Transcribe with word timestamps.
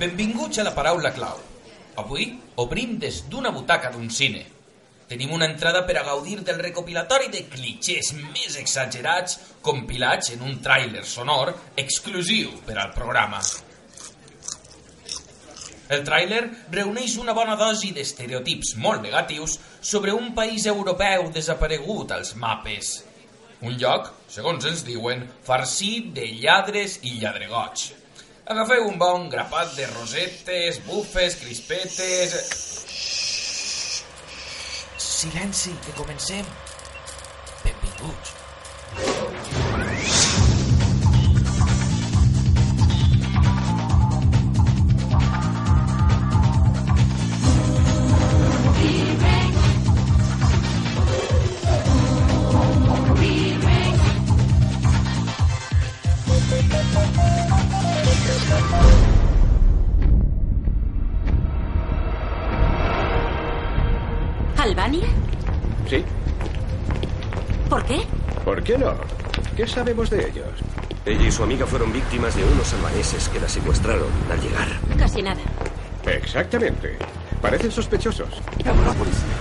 Benvinguts 0.00 0.56
a 0.56 0.62
la 0.64 0.70
paraula 0.72 1.10
clau. 1.12 1.36
Avui 2.00 2.30
obrim 2.62 2.94
des 3.02 3.18
d'una 3.28 3.50
butaca 3.52 3.90
d'un 3.92 4.06
cine. 4.08 4.46
Tenim 5.10 5.34
una 5.36 5.44
entrada 5.44 5.82
per 5.84 5.98
a 6.00 6.04
gaudir 6.06 6.38
del 6.40 6.62
recopilatori 6.64 7.28
de 7.28 7.42
clichés 7.52 8.14
més 8.16 8.56
exagerats 8.62 9.36
compilats 9.60 10.32
en 10.32 10.46
un 10.48 10.56
tràiler 10.64 11.04
sonor 11.04 11.52
exclusiu 11.84 12.56
per 12.64 12.78
al 12.78 12.94
programa. 12.96 13.42
El 15.92 16.08
tràiler 16.08 16.42
reuneix 16.72 17.20
una 17.20 17.36
bona 17.36 17.60
dosi 17.60 17.92
d'estereotips 17.92 18.78
molt 18.80 19.04
negatius 19.04 19.60
sobre 19.82 20.16
un 20.16 20.32
país 20.32 20.64
europeu 20.64 21.28
desaparegut 21.28 22.16
als 22.16 22.32
mapes. 22.40 23.02
Un 23.60 23.76
lloc, 23.76 24.14
segons 24.32 24.64
ens 24.64 24.80
diuen, 24.88 25.28
farcit 25.44 26.14
de 26.16 26.32
lladres 26.40 27.02
i 27.02 27.18
lladregots. 27.20 27.90
Agafeu 28.50 28.88
un 28.88 28.96
bon 28.98 29.28
grapat 29.30 29.76
de 29.76 29.84
rosetes, 29.92 30.80
bufes, 30.82 31.36
crispetes... 31.38 32.32
Silenci, 34.98 35.70
que 35.84 35.94
comencem. 35.94 36.44
¿Qué 69.60 69.66
sabemos 69.66 70.08
de 70.08 70.26
ellos? 70.26 70.48
Ella 71.04 71.26
y 71.26 71.30
su 71.30 71.42
amiga 71.42 71.66
fueron 71.66 71.92
víctimas 71.92 72.34
de 72.34 72.42
unos 72.42 72.72
albaneses 72.72 73.28
que 73.28 73.38
la 73.38 73.46
secuestraron 73.46 74.08
al 74.30 74.40
llegar. 74.40 74.68
Casi 74.96 75.20
nada. 75.20 75.42
Exactamente. 76.06 76.96
Parecen 77.42 77.70
sospechosos. 77.70 78.40
Llamo 78.64 78.80
a 78.80 78.86
la 78.86 78.94
policía. 78.94 79.36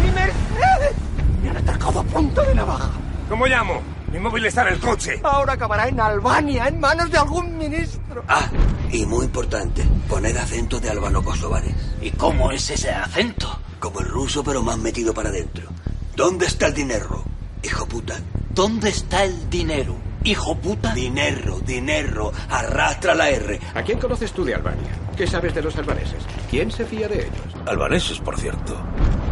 ¡Mi 0.00 0.12
Mercedes! 0.12 0.96
Me 1.42 1.50
han 1.50 1.56
atacado 1.56 1.98
a 1.98 2.04
punta 2.04 2.42
de 2.42 2.54
navaja. 2.54 2.88
¿Cómo 3.28 3.48
llamo? 3.48 3.82
Mi 4.12 4.20
móvil 4.20 4.46
está 4.46 4.62
en 4.62 4.74
el 4.74 4.78
coche. 4.78 5.20
Ahora 5.24 5.54
acabará 5.54 5.88
en 5.88 5.98
Albania, 5.98 6.68
en 6.68 6.78
manos 6.78 7.10
de 7.10 7.18
algún 7.18 7.58
ministro. 7.58 8.22
Ah, 8.28 8.48
y 8.92 9.04
muy 9.06 9.24
importante, 9.24 9.82
poner 10.08 10.38
acento 10.38 10.78
de 10.78 10.90
albano-kosovares. 10.90 11.74
¿Y 12.00 12.12
cómo 12.12 12.52
es 12.52 12.70
ese 12.70 12.90
acento? 12.92 13.58
Como 13.80 13.98
el 13.98 14.06
ruso, 14.06 14.44
pero 14.44 14.62
más 14.62 14.78
metido 14.78 15.12
para 15.12 15.30
adentro. 15.30 15.68
¿Dónde 16.14 16.46
está 16.46 16.68
el 16.68 16.74
dinero? 16.74 17.24
Hijo 17.64 17.86
puta. 17.86 18.20
¿Dónde 18.58 18.88
está 18.88 19.22
el 19.22 19.48
dinero? 19.48 19.94
Hijo 20.24 20.56
puta. 20.56 20.92
Dinero, 20.92 21.60
dinero. 21.60 22.32
Arrastra 22.50 23.14
la 23.14 23.30
R. 23.30 23.60
¿A 23.72 23.82
quién 23.84 24.00
conoces 24.00 24.32
tú 24.32 24.44
de 24.44 24.52
Albania? 24.56 24.88
¿Qué 25.16 25.28
sabes 25.28 25.54
de 25.54 25.62
los 25.62 25.76
albaneses? 25.76 26.24
¿Quién 26.50 26.68
se 26.72 26.84
fía 26.84 27.06
de 27.06 27.20
ellos? 27.20 27.54
Albaneses, 27.66 28.18
por 28.18 28.36
cierto. 28.36 28.76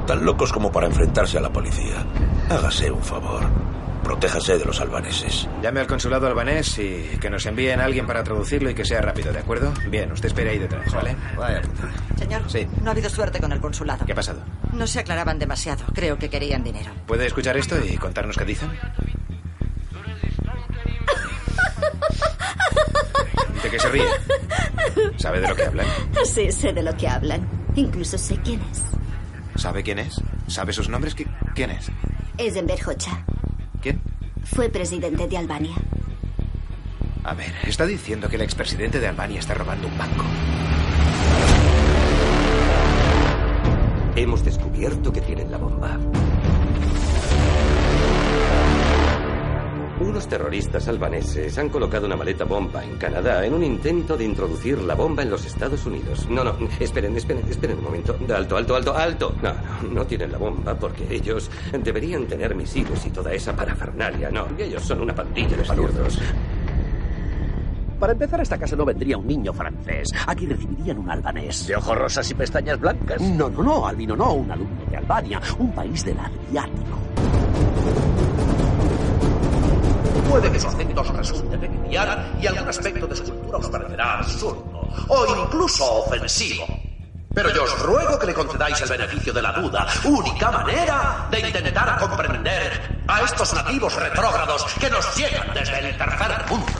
Tan 0.06 0.24
locos 0.24 0.52
como 0.52 0.70
para 0.70 0.86
enfrentarse 0.86 1.38
a 1.38 1.40
la 1.40 1.52
policía. 1.52 2.06
Hágase 2.48 2.88
un 2.88 3.02
favor. 3.02 3.42
Protéjase 4.04 4.56
de 4.58 4.64
los 4.64 4.80
albaneses. 4.80 5.48
Llame 5.60 5.80
al 5.80 5.88
consulado 5.88 6.28
albanés 6.28 6.78
y 6.78 7.18
que 7.20 7.28
nos 7.28 7.44
envíen 7.46 7.80
a 7.80 7.86
alguien 7.86 8.06
para 8.06 8.22
traducirlo 8.22 8.70
y 8.70 8.74
que 8.76 8.84
sea 8.84 9.00
rápido, 9.00 9.32
¿de 9.32 9.40
acuerdo? 9.40 9.72
Bien, 9.90 10.12
usted 10.12 10.28
espere 10.28 10.50
ahí 10.50 10.58
detrás, 10.60 10.94
¿vale? 10.94 11.16
Vaya. 11.36 11.60
Señor, 12.16 12.48
Sí. 12.48 12.68
no 12.84 12.90
ha 12.90 12.92
habido 12.92 13.10
suerte 13.10 13.40
con 13.40 13.50
el 13.50 13.60
consulado. 13.60 14.06
¿Qué 14.06 14.12
ha 14.12 14.14
pasado? 14.14 14.44
No 14.72 14.86
se 14.86 15.00
aclaraban 15.00 15.40
demasiado. 15.40 15.84
Creo 15.92 16.16
que 16.18 16.30
querían 16.30 16.62
dinero. 16.62 16.92
¿Puede 17.04 17.26
escuchar 17.26 17.56
esto 17.56 17.74
y 17.84 17.96
contarnos 17.96 18.36
qué 18.36 18.44
dicen? 18.44 18.70
Qué 23.76 23.82
se 23.82 23.88
ríe? 23.90 24.04
¿Sabe 25.18 25.40
de 25.40 25.48
lo 25.48 25.54
que 25.56 25.64
hablan? 25.64 25.86
Sí, 26.24 26.50
sé 26.52 26.72
de 26.72 26.82
lo 26.82 26.96
que 26.96 27.08
hablan. 27.08 27.46
Incluso 27.74 28.16
sé 28.18 28.36
quién 28.42 28.60
es. 28.72 28.82
¿Sabe 29.60 29.82
quién 29.82 29.98
es? 29.98 30.20
¿Sabe 30.46 30.72
sus 30.72 30.88
nombres? 30.88 31.16
¿Qui- 31.16 31.26
¿Quién 31.54 31.70
es? 31.70 31.90
Es 32.38 32.56
Enver 32.56 32.78
Hoxha. 32.86 33.24
¿Quién? 33.82 34.00
Fue 34.44 34.68
presidente 34.68 35.26
de 35.26 35.36
Albania. 35.36 35.74
A 37.24 37.34
ver, 37.34 37.52
está 37.64 37.84
diciendo 37.86 38.28
que 38.28 38.36
el 38.36 38.42
expresidente 38.42 39.00
de 39.00 39.08
Albania 39.08 39.40
está 39.40 39.54
robando 39.54 39.88
un 39.88 39.98
banco. 39.98 40.24
Hemos 44.14 44.44
descubierto 44.44 45.12
que 45.12 45.20
tienen 45.20 45.50
la 45.50 45.58
bomba. 45.58 45.98
Unos 50.16 50.28
terroristas 50.28 50.88
albaneses 50.88 51.58
han 51.58 51.68
colocado 51.68 52.06
una 52.06 52.16
maleta 52.16 52.46
bomba 52.46 52.82
en 52.82 52.96
Canadá 52.96 53.44
en 53.44 53.52
un 53.52 53.62
intento 53.62 54.16
de 54.16 54.24
introducir 54.24 54.78
la 54.80 54.94
bomba 54.94 55.22
en 55.22 55.28
los 55.28 55.44
Estados 55.44 55.84
Unidos. 55.84 56.26
No, 56.30 56.42
no, 56.42 56.56
esperen, 56.80 57.14
esperen, 57.14 57.44
esperen 57.50 57.76
un 57.76 57.84
momento. 57.84 58.16
Alto, 58.34 58.56
alto, 58.56 58.76
alto, 58.76 58.96
alto. 58.96 59.34
No, 59.42 59.52
no, 59.52 59.92
no 59.92 60.06
tienen 60.06 60.32
la 60.32 60.38
bomba 60.38 60.74
porque 60.74 61.06
ellos 61.10 61.50
deberían 61.70 62.24
tener 62.24 62.54
misiles 62.54 63.04
y 63.04 63.10
toda 63.10 63.30
esa 63.34 63.54
parafernalia. 63.54 64.30
No, 64.30 64.46
ellos 64.56 64.82
son 64.82 65.02
una 65.02 65.14
pandilla 65.14 65.54
de 65.54 65.64
palurdos. 65.64 66.18
Para 68.00 68.14
empezar, 68.14 68.40
a 68.40 68.42
esta 68.42 68.56
casa 68.56 68.74
no 68.74 68.86
vendría 68.86 69.18
un 69.18 69.26
niño 69.26 69.52
francés. 69.52 70.08
Aquí 70.26 70.46
recibirían 70.46 70.96
un 70.96 71.10
albanés. 71.10 71.66
¿De 71.66 71.76
ojos 71.76 71.94
rosas 71.94 72.30
y 72.30 72.34
pestañas 72.34 72.80
blancas? 72.80 73.20
No, 73.20 73.50
no, 73.50 73.62
no, 73.62 73.86
albino 73.86 74.16
no, 74.16 74.32
un 74.32 74.50
alumno 74.50 74.82
de 74.90 74.96
Albania, 74.96 75.42
un 75.58 75.72
país 75.72 76.02
del 76.06 76.16
Adriático. 76.18 78.05
Puede 80.28 80.50
que 80.50 80.60
su 80.60 80.68
acento 80.68 81.00
os 81.00 81.08
resulte 81.08 81.56
peculiar 81.56 82.32
y 82.40 82.46
algún 82.46 82.68
aspecto 82.68 83.06
de 83.06 83.16
su 83.16 83.24
cultura 83.24 83.58
os 83.58 83.68
parecerá 83.68 84.18
absurdo 84.18 84.88
o 85.08 85.44
incluso 85.44 86.04
ofensivo. 86.04 86.66
Pero 87.34 87.52
yo 87.54 87.64
os 87.64 87.82
ruego 87.82 88.18
que 88.18 88.26
le 88.26 88.34
concedáis 88.34 88.80
el 88.80 88.88
beneficio 88.88 89.32
de 89.32 89.42
la 89.42 89.52
duda, 89.52 89.86
única 90.04 90.50
manera 90.50 91.28
de 91.30 91.40
intentar 91.40 91.98
comprender 91.98 93.02
a 93.06 93.20
estos 93.20 93.52
nativos 93.54 93.94
retrógrados 93.94 94.64
que 94.80 94.90
nos 94.90 95.16
llegan 95.16 95.52
desde 95.54 95.78
el 95.78 95.96
tercer 95.96 96.46
mundo. 96.48 96.72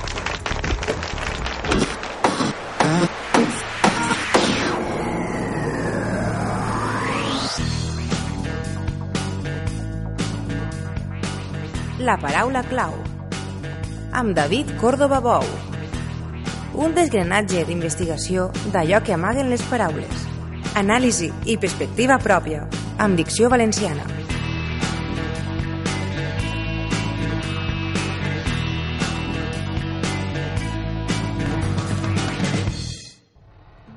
La 11.98 12.16
paraula 12.18 12.62
clau. 12.62 13.15
Amb 14.16 14.32
David 14.32 14.70
Córdoba 14.80 15.18
Bou. 15.20 15.42
Un 16.80 16.94
desgranatge 16.96 17.66
d'investigació 17.68 18.46
d'allò 18.72 19.02
que 19.04 19.12
amaguen 19.12 19.50
les 19.52 19.60
paraules. 19.68 20.22
Anàlisi 20.80 21.28
i 21.52 21.58
perspectiva 21.60 22.16
pròpia, 22.24 22.62
amb 22.96 23.20
dicció 23.20 23.50
valenciana. 23.52 24.08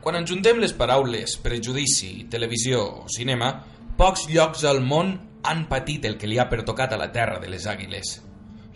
Quan 0.03 0.19
enjuntem 0.19 0.59
les 0.59 0.75
paraules 0.75 1.39
prejudici, 1.39 2.25
televisió 2.27 2.83
o 3.05 3.07
cinema, 3.07 3.53
pocs 3.95 4.27
llocs 4.27 4.67
al 4.67 4.83
món 4.83 5.15
han 5.47 5.69
patit 5.71 6.11
el 6.11 6.19
que 6.19 6.27
li 6.27 6.43
ha 6.43 6.51
pertocat 6.51 6.91
a 6.91 6.99
la 7.07 7.13
terra 7.15 7.39
de 7.39 7.47
les 7.47 7.71
àguiles. 7.71 8.17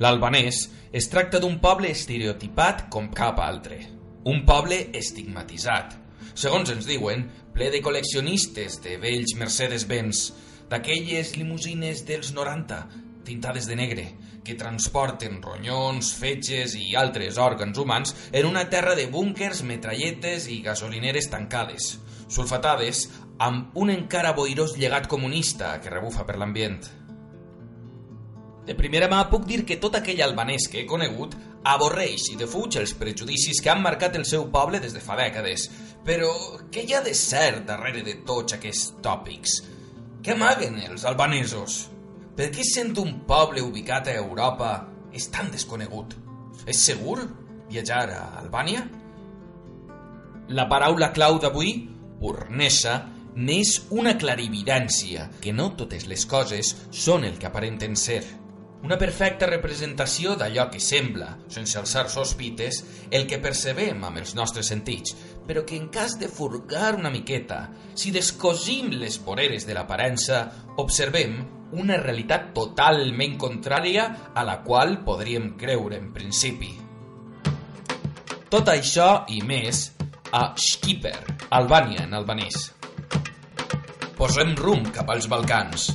L'albanès 0.01 0.63
es 0.92 1.06
tracta 1.10 1.38
d'un 1.42 1.60
poble 1.62 1.92
estereotipat 1.94 2.88
com 2.94 3.12
cap 3.13 3.38
altre. 3.44 3.78
Un 4.25 4.42
poble 4.48 4.80
estigmatitzat. 4.98 5.94
Segons 6.34 6.72
ens 6.74 6.88
diuen, 6.90 7.28
ple 7.54 7.69
de 7.69 7.81
col·leccionistes 7.86 8.80
de 8.81 8.98
vells 8.98 9.36
Mercedes-Benz, 9.38 10.24
d'aquelles 10.72 11.36
limusines 11.38 12.01
dels 12.07 12.31
90, 12.34 12.80
tintades 13.28 13.68
de 13.69 13.78
negre, 13.78 14.07
que 14.44 14.57
transporten 14.57 15.38
ronyons, 15.44 16.10
fetges 16.18 16.74
i 16.80 16.96
altres 17.00 17.38
òrgans 17.38 17.78
humans 17.78 18.16
en 18.31 18.50
una 18.50 18.66
terra 18.74 18.98
de 18.98 19.06
búnkers, 19.13 19.62
metralletes 19.62 20.50
i 20.50 20.63
gasolineres 20.66 21.30
tancades, 21.30 21.94
sulfatades 22.28 23.06
amb 23.38 23.78
un 23.78 23.94
encara 23.94 24.34
boirós 24.34 24.74
llegat 24.81 25.07
comunista 25.07 25.78
que 25.81 25.94
rebufa 25.94 26.25
per 26.25 26.42
l'ambient. 26.42 26.81
De 28.63 28.75
primera 28.80 29.10
mà 29.12 29.25
puc 29.27 29.44
dir 29.44 29.65
que 29.68 29.75
tot 29.75 29.98
aquell 30.00 30.21
albanès 30.24 30.69
que 30.71 30.80
he 30.81 30.88
conegut 30.88 31.36
avorreix 31.68 32.30
i 32.31 32.38
defuig 32.39 32.77
els 32.80 32.94
prejudicis 32.95 33.60
que 33.60 33.71
han 33.71 33.81
marcat 33.83 34.15
el 34.15 34.24
seu 34.27 34.45
poble 34.51 34.80
des 34.80 34.94
de 34.95 35.01
fa 35.04 35.18
dècades. 35.19 35.68
Però 36.07 36.31
què 36.71 36.86
hi 36.88 36.95
ha 36.95 37.01
de 37.04 37.13
cert 37.15 37.65
darrere 37.68 38.04
de 38.07 38.15
tots 38.27 38.56
aquests 38.56 39.01
tòpics? 39.04 39.57
Què 40.24 40.31
amaguen 40.36 40.80
els 40.86 41.04
albanesos? 41.04 41.89
Per 42.38 42.48
què 42.56 42.63
sent 42.63 42.95
un 43.01 43.18
poble 43.27 43.62
ubicat 43.62 44.07
a 44.07 44.15
Europa 44.21 44.69
és 45.13 45.27
tan 45.31 45.51
desconegut? 45.51 46.15
És 46.65 46.86
segur 46.88 47.18
viatjar 47.68 48.06
a 48.15 48.21
Albània? 48.39 48.86
La 50.56 50.69
paraula 50.71 51.12
clau 51.15 51.36
d'avui, 51.44 51.74
pornessa, 52.21 52.95
n'és 53.36 53.74
una 53.92 54.15
clarividència, 54.19 55.27
que 55.44 55.51
no 55.51 55.71
totes 55.75 56.07
les 56.07 56.25
coses 56.30 56.74
són 56.92 57.27
el 57.27 57.38
que 57.39 57.50
aparenten 57.51 57.95
ser. 58.00 58.21
Una 58.84 58.98
perfecta 59.00 59.48
representació 59.48 60.34
d'allò 60.36 60.66
que 60.68 60.80
sembla, 60.84 61.30
sense 61.48 61.78
alçar 61.80 62.10
sospites, 62.12 62.82
el 63.16 63.24
que 63.32 63.40
percebem 63.40 64.04
amb 64.04 64.20
els 64.20 64.34
nostres 64.36 64.68
sentits, 64.74 65.16
però 65.48 65.64
que 65.64 65.78
en 65.80 65.88
cas 65.88 66.18
de 66.20 66.28
furgar 66.28 66.92
una 66.98 67.12
miqueta, 67.14 67.70
si 67.96 68.12
descosim 68.12 68.92
les 69.00 69.22
voreres 69.24 69.64
de 69.64 69.78
l'aparença, 69.78 70.44
observem 70.84 71.40
una 71.80 71.96
realitat 72.04 72.52
totalment 72.52 73.40
contrària 73.40 74.10
a 74.36 74.44
la 74.44 74.60
qual 74.68 75.00
podríem 75.08 75.54
creure 75.56 76.04
en 76.04 76.12
principi. 76.12 76.76
Tot 78.52 78.68
això 78.68 79.24
i 79.32 79.40
més 79.48 79.94
a 80.36 80.50
Skipper, 80.60 81.16
Albània 81.56 82.04
en 82.04 82.20
albanès. 82.20 82.74
Posem 84.20 84.58
rumb 84.60 84.92
cap 84.92 85.08
als 85.10 85.32
Balcans. 85.32 85.94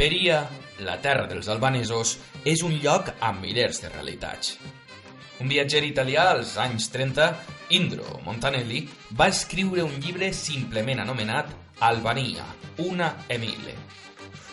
Skiperia, 0.00 0.36
la 0.80 0.94
terra 1.04 1.26
dels 1.28 1.50
albanesos, 1.52 2.14
és 2.48 2.62
un 2.64 2.72
lloc 2.80 3.10
amb 3.20 3.42
milers 3.44 3.82
de 3.82 3.90
realitats. 3.90 4.54
Un 5.44 5.50
viatger 5.52 5.82
italià 5.84 6.22
als 6.30 6.54
anys 6.56 6.86
30, 6.94 7.26
Indro 7.76 8.14
Montanelli, 8.24 8.80
va 9.12 9.26
escriure 9.28 9.84
un 9.84 9.92
llibre 10.00 10.30
simplement 10.32 11.02
anomenat 11.04 11.52
Albania, 11.90 12.46
una 12.86 13.10
Emile. 13.28 13.76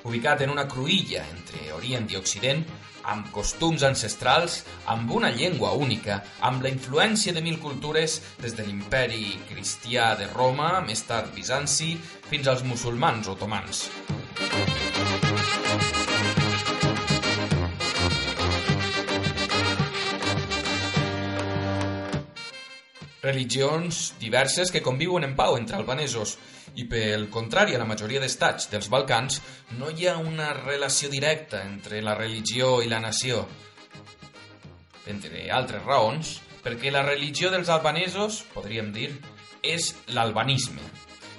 Ubicat 0.03 0.43
en 0.43 0.51
una 0.51 0.67
cruïlla 0.67 1.23
entre 1.31 1.71
Orient 1.77 2.11
i 2.11 2.19
Occident, 2.19 2.65
amb 3.07 3.31
costums 3.31 3.87
ancestrals, 3.87 4.65
amb 4.91 5.15
una 5.15 5.31
llengua 5.31 5.71
única, 5.79 6.25
amb 6.41 6.67
la 6.67 6.73
influència 6.75 7.31
de 7.31 7.45
mil 7.47 7.61
cultures 7.63 8.19
des 8.43 8.59
de 8.59 8.67
l'imperi 8.67 9.37
cristià 9.47 10.11
de 10.19 10.27
Roma, 10.35 10.81
més 10.83 11.07
tard 11.07 11.31
Bizanci, 11.39 11.93
fins 12.27 12.51
als 12.51 12.67
musulmans 12.67 13.31
otomans. 13.31 13.85
Religions 23.27 24.13
diverses 24.21 24.71
que 24.71 24.79
conviuen 24.79 25.25
en 25.27 25.33
pau 25.35 25.57
entre 25.59 25.75
albanesos 25.75 26.37
i 26.79 26.85
pel 26.87 27.25
contrari 27.33 27.75
a 27.75 27.81
la 27.81 27.87
majoria 27.89 28.21
d'estats 28.23 28.69
dels 28.71 28.87
Balcans 28.93 29.41
no 29.75 29.89
hi 29.91 30.07
ha 30.07 30.15
una 30.21 30.53
relació 30.55 31.09
directa 31.11 31.63
entre 31.65 31.99
la 32.05 32.15
religió 32.15 32.77
i 32.85 32.87
la 32.87 33.01
nació. 33.03 33.41
Entre 35.11 35.49
altres 35.51 35.83
raons, 35.83 36.37
perquè 36.63 36.91
la 36.91 37.03
religió 37.03 37.51
dels 37.51 37.67
albanesos, 37.73 38.45
podríem 38.55 38.93
dir, 38.95 39.11
és 39.59 39.91
l'albanisme. 40.15 40.83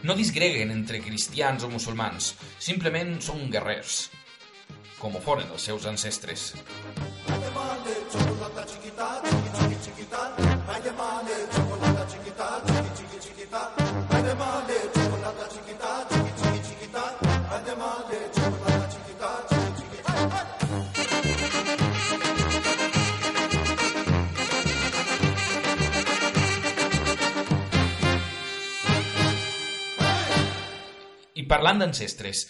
No 0.05 0.17
disgreguen 0.19 0.71
entre 0.75 1.01
cristians 1.01 1.65
o 1.65 1.73
musulmans, 1.73 2.35
simplement 2.61 3.17
són 3.25 3.49
guerrers, 3.53 4.09
com 5.01 5.17
ho 5.17 5.25
foren 5.25 5.49
els 5.57 5.71
seus 5.71 5.89
ancestres. 5.89 6.53
I 7.29 8.28
parlant 31.49 31.83
d'ancestres, 31.83 32.47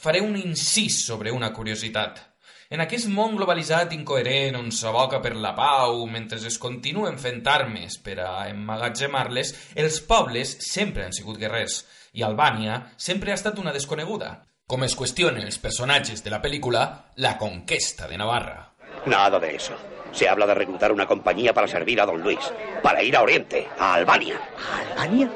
faré 0.00 0.22
un 0.24 0.36
incís 0.38 1.02
sobre 1.04 1.32
una 1.32 1.52
curiositat. 1.52 2.22
En 2.70 2.82
aquest 2.82 3.06
món 3.06 3.36
globalitzat 3.38 3.92
incoherent 3.94 4.56
on 4.58 4.72
s'aboca 4.74 5.20
per 5.22 5.36
la 5.38 5.52
pau 5.54 6.00
mentre 6.10 6.40
es 6.50 6.58
continuen 6.58 7.18
fent 7.22 7.44
armes 7.46 8.00
per 8.02 8.18
a 8.24 8.48
emmagatzemar-les, 8.50 9.52
els 9.78 10.00
pobles 10.08 10.56
sempre 10.66 11.04
han 11.06 11.14
sigut 11.14 11.38
guerrers 11.38 11.84
i 12.18 12.24
Albània 12.26 12.80
sempre 12.96 13.30
ha 13.30 13.38
estat 13.38 13.60
una 13.62 13.74
desconeguda, 13.76 14.32
com 14.66 14.82
es 14.82 14.96
qüestionen 14.98 15.46
els 15.46 15.60
personatges 15.62 16.24
de 16.24 16.32
la 16.32 16.42
pel·lícula 16.42 17.12
La 17.22 17.36
conquesta 17.38 18.08
de 18.10 18.18
Navarra. 18.18 18.72
Nada 19.06 19.38
de 19.38 19.54
eso. 19.54 19.76
Se 20.10 20.28
habla 20.28 20.46
de 20.46 20.54
reclutar 20.54 20.90
una 20.90 21.06
compañía 21.06 21.54
para 21.54 21.68
servir 21.68 22.00
a 22.00 22.06
don 22.06 22.22
Luis, 22.22 22.52
para 22.82 23.02
ir 23.02 23.14
a 23.16 23.22
Oriente, 23.22 23.68
a 23.78 23.94
Albania. 23.94 24.40
¿A 24.58 24.80
Albania? 24.80 25.30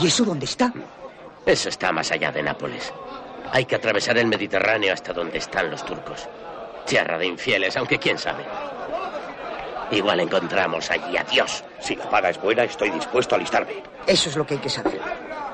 ¿Y 0.00 0.06
eso 0.06 0.24
dónde 0.24 0.46
está? 0.46 0.72
Eso 1.46 1.68
está 1.68 1.92
más 1.92 2.10
allá 2.10 2.32
de 2.32 2.42
Nápoles. 2.42 2.92
Hay 3.52 3.64
que 3.64 3.76
atravesar 3.76 4.18
el 4.18 4.26
Mediterráneo 4.26 4.92
hasta 4.92 5.12
donde 5.12 5.38
están 5.38 5.70
los 5.70 5.84
turcos. 5.84 6.28
Tierra 6.86 7.18
de 7.18 7.26
infieles, 7.26 7.76
aunque 7.76 7.98
quién 7.98 8.18
sabe. 8.18 8.44
Igual 9.90 10.20
encontramos 10.20 10.90
allí 10.90 11.16
a 11.16 11.24
Dios. 11.24 11.62
Si 11.80 11.94
la 11.94 12.08
paga 12.08 12.30
es 12.30 12.40
buena, 12.40 12.64
estoy 12.64 12.90
dispuesto 12.90 13.34
a 13.34 13.38
alistarme. 13.38 13.82
Eso 14.06 14.30
es 14.30 14.36
lo 14.36 14.46
que 14.46 14.54
hay 14.54 14.60
que 14.60 14.70
saber. 14.70 15.00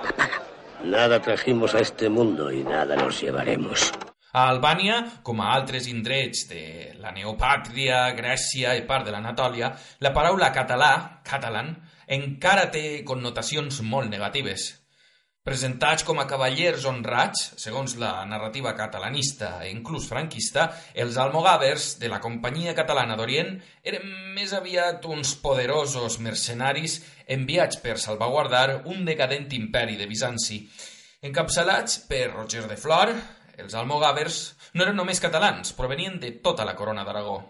La 0.04 0.10
paga. 0.12 0.42
Nada 0.84 1.20
trajimos 1.20 1.74
a 1.74 1.80
este 1.80 2.08
mundo 2.08 2.50
y 2.50 2.62
nada 2.62 2.96
nos 2.96 3.20
llevaremos. 3.20 3.92
A 4.32 4.46
Albània, 4.46 5.00
com 5.26 5.40
a 5.42 5.48
altres 5.56 5.88
indrets 5.90 6.44
de 6.46 6.92
la 7.02 7.10
neopàtria, 7.10 8.12
Grècia 8.14 8.76
i 8.78 8.84
part 8.86 9.02
de 9.08 9.10
l'Anatòlia, 9.10 9.72
la 10.06 10.12
paraula 10.14 10.52
català, 10.54 10.92
catalan, 11.26 11.72
encara 12.10 12.68
té 12.74 13.02
connotacions 13.06 13.80
molt 13.86 14.10
negatives. 14.10 14.72
Presentats 15.46 16.04
com 16.04 16.18
a 16.20 16.26
cavallers 16.28 16.82
honrats, 16.84 17.46
segons 17.62 17.94
la 18.02 18.10
narrativa 18.28 18.74
catalanista 18.76 19.54
e 19.64 19.70
inclús 19.72 20.04
franquista, 20.10 20.66
els 20.92 21.16
almogàvers 21.22 21.94
de 22.02 22.10
la 22.12 22.18
Companyia 22.20 22.74
Catalana 22.76 23.16
d'Orient 23.16 23.54
eren 23.92 24.10
més 24.36 24.52
aviat 24.52 25.06
uns 25.08 25.32
poderosos 25.40 26.18
mercenaris 26.20 26.98
enviats 27.38 27.80
per 27.80 27.96
salvaguardar 27.96 28.82
un 28.92 29.06
decadent 29.08 29.48
imperi 29.56 29.96
de 29.96 30.10
Bizanci. 30.10 30.60
Encapçalats 31.24 32.02
per 32.10 32.26
Roger 32.34 32.66
de 32.68 32.76
Flor, 32.76 33.14
els 33.56 33.78
almogàvers 33.78 34.42
no 34.74 34.84
eren 34.84 34.98
només 35.00 35.24
catalans, 35.24 35.72
provenien 35.78 36.20
de 36.20 36.34
tota 36.44 36.68
la 36.68 36.76
corona 36.76 37.06
d'Aragó. 37.06 37.40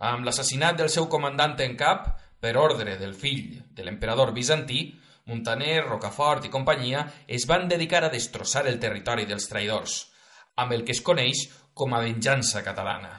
Amb 0.00 0.24
l'assassinat 0.24 0.80
del 0.80 0.88
seu 0.88 1.10
comandant 1.12 1.60
en 1.60 1.76
cap, 1.76 2.08
per 2.44 2.58
ordre 2.60 2.98
del 3.00 3.14
fill 3.16 3.62
de 3.72 3.84
l'emperador 3.86 4.34
bizantí, 4.36 4.90
Montaner, 5.30 5.78
Rocafort 5.86 6.44
i 6.44 6.50
companyia 6.52 7.06
es 7.38 7.46
van 7.48 7.64
dedicar 7.70 8.02
a 8.04 8.10
destrossar 8.12 8.66
el 8.68 8.76
territori 8.82 9.24
dels 9.30 9.48
traïdors, 9.48 9.94
amb 10.60 10.76
el 10.76 10.84
que 10.84 10.92
es 10.92 11.00
coneix 11.00 11.46
com 11.72 11.96
a 11.96 12.02
venjança 12.04 12.60
catalana. 12.66 13.14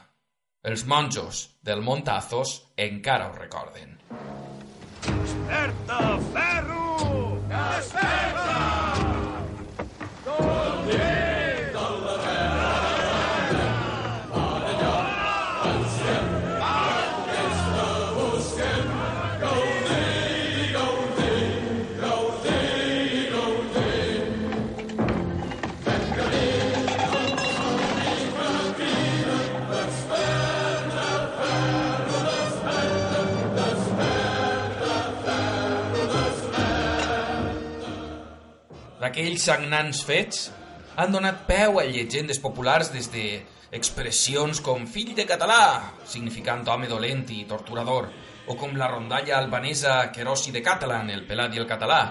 Els 0.61 0.85
monjos 0.85 1.41
del 1.65 1.81
Montazos 1.81 2.55
encara 2.77 3.31
ho 3.31 3.35
recorden. 3.41 3.97
Desperta, 5.09 6.01
ferro! 6.29 6.87
Desperta! 7.49 8.34
D'aquells 39.15 39.45
sagnants 39.47 40.01
fets 40.03 40.39
han 40.99 41.13
donat 41.13 41.45
peu 41.47 41.77
a 41.79 41.85
llegendes 41.87 42.35
populars 42.43 42.89
des 42.91 43.05
de 43.13 43.21
expressions 43.77 44.59
com 44.59 44.83
fill 44.91 45.13
de 45.15 45.23
català, 45.23 45.93
significant 46.03 46.67
home 46.67 46.89
dolent 46.91 47.23
i 47.31 47.45
torturador, 47.47 48.09
o 48.51 48.57
com 48.59 48.75
la 48.75 48.89
rondalla 48.91 49.37
albanesa 49.37 50.11
Querosi 50.11 50.51
de 50.51 50.59
Catalan, 50.67 51.13
el 51.15 51.23
pelat 51.31 51.55
i 51.55 51.63
el 51.63 51.69
català, 51.71 52.01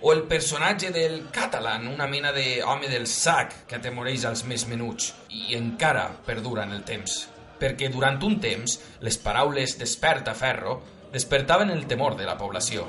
o 0.00 0.16
el 0.16 0.24
personatge 0.24 0.88
del 0.96 1.26
Catalan, 1.36 1.84
una 1.92 2.08
mena 2.08 2.32
d'home 2.32 2.88
del 2.88 3.04
sac 3.12 3.66
que 3.68 3.76
atemoreix 3.76 4.24
als 4.24 4.46
més 4.48 4.64
menuts 4.64 5.12
i 5.36 5.60
encara 5.60 6.08
perdura 6.24 6.64
en 6.64 6.72
el 6.72 6.84
temps. 6.88 7.26
Perquè 7.60 7.92
durant 7.92 8.16
un 8.24 8.40
temps 8.40 8.80
les 9.04 9.20
paraules 9.20 9.76
desperta 9.84 10.32
ferro 10.32 10.80
despertaven 11.12 11.76
el 11.76 11.84
temor 11.84 12.16
de 12.16 12.24
la 12.24 12.40
població. 12.40 12.88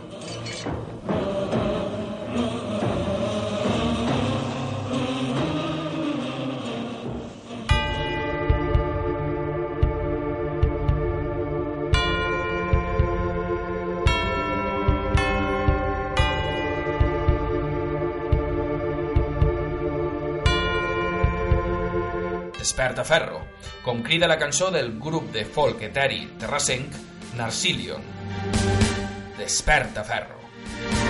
Desperta 22.86 23.04
Ferro, 23.04 23.39
com 23.82 24.04
crida 24.04 24.27
la 24.27 24.38
cançó 24.38 24.68
del 24.70 24.92
grup 25.01 25.32
de 25.34 25.42
folk 25.44 25.88
eteri 25.88 26.20
terrassenc 26.38 26.94
Narcilion. 27.34 28.06
Desperta 29.39 30.04
Ferro. 30.06 31.04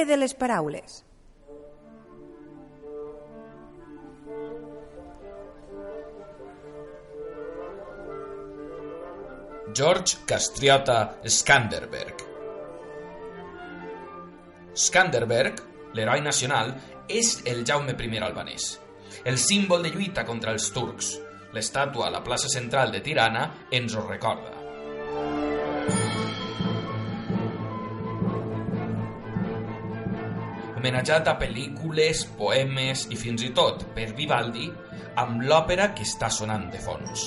Darrere 0.00 0.06
de 0.06 0.16
les 0.16 0.34
paraules. 0.34 1.04
George 9.72 10.18
Castriota 10.26 11.20
Skanderberg. 11.24 12.26
Skanderberg, 14.74 15.60
l'heroi 15.94 16.20
nacional, 16.20 16.74
és 17.08 17.40
el 17.46 17.64
Jaume 17.64 17.94
I 17.94 18.18
albanès, 18.18 18.78
el 19.24 19.38
símbol 19.38 19.82
de 19.82 19.90
lluita 19.90 20.24
contra 20.24 20.52
els 20.52 20.70
turcs. 20.72 21.18
L'estàtua 21.52 22.06
a 22.06 22.10
la 22.10 22.22
plaça 22.22 22.48
central 22.48 22.92
de 22.92 23.00
Tirana 23.00 23.50
ens 23.70 23.94
ho 23.94 24.06
recorda. 24.06 24.59
Homenatjat 30.80 31.26
a 31.28 31.34
pel·lícules, 31.36 32.22
poemes 32.38 33.02
i 33.12 33.16
fins 33.20 33.42
i 33.44 33.50
tot 33.52 33.82
per 33.92 34.06
Vivaldi 34.16 34.70
amb 35.20 35.42
l'òpera 35.44 35.90
que 35.92 36.06
està 36.08 36.30
sonant 36.32 36.70
de 36.72 36.80
fons. 36.80 37.26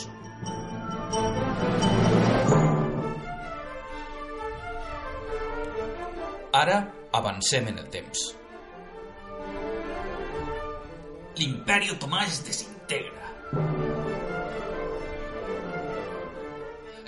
Ara 6.57 6.79
avancem 7.19 7.69
en 7.69 7.77
el 7.83 7.91
temps. 7.93 8.25
L'imperi 11.37 11.93
otomà 11.93 12.25
es 12.25 12.41
desintegra. 12.49 13.29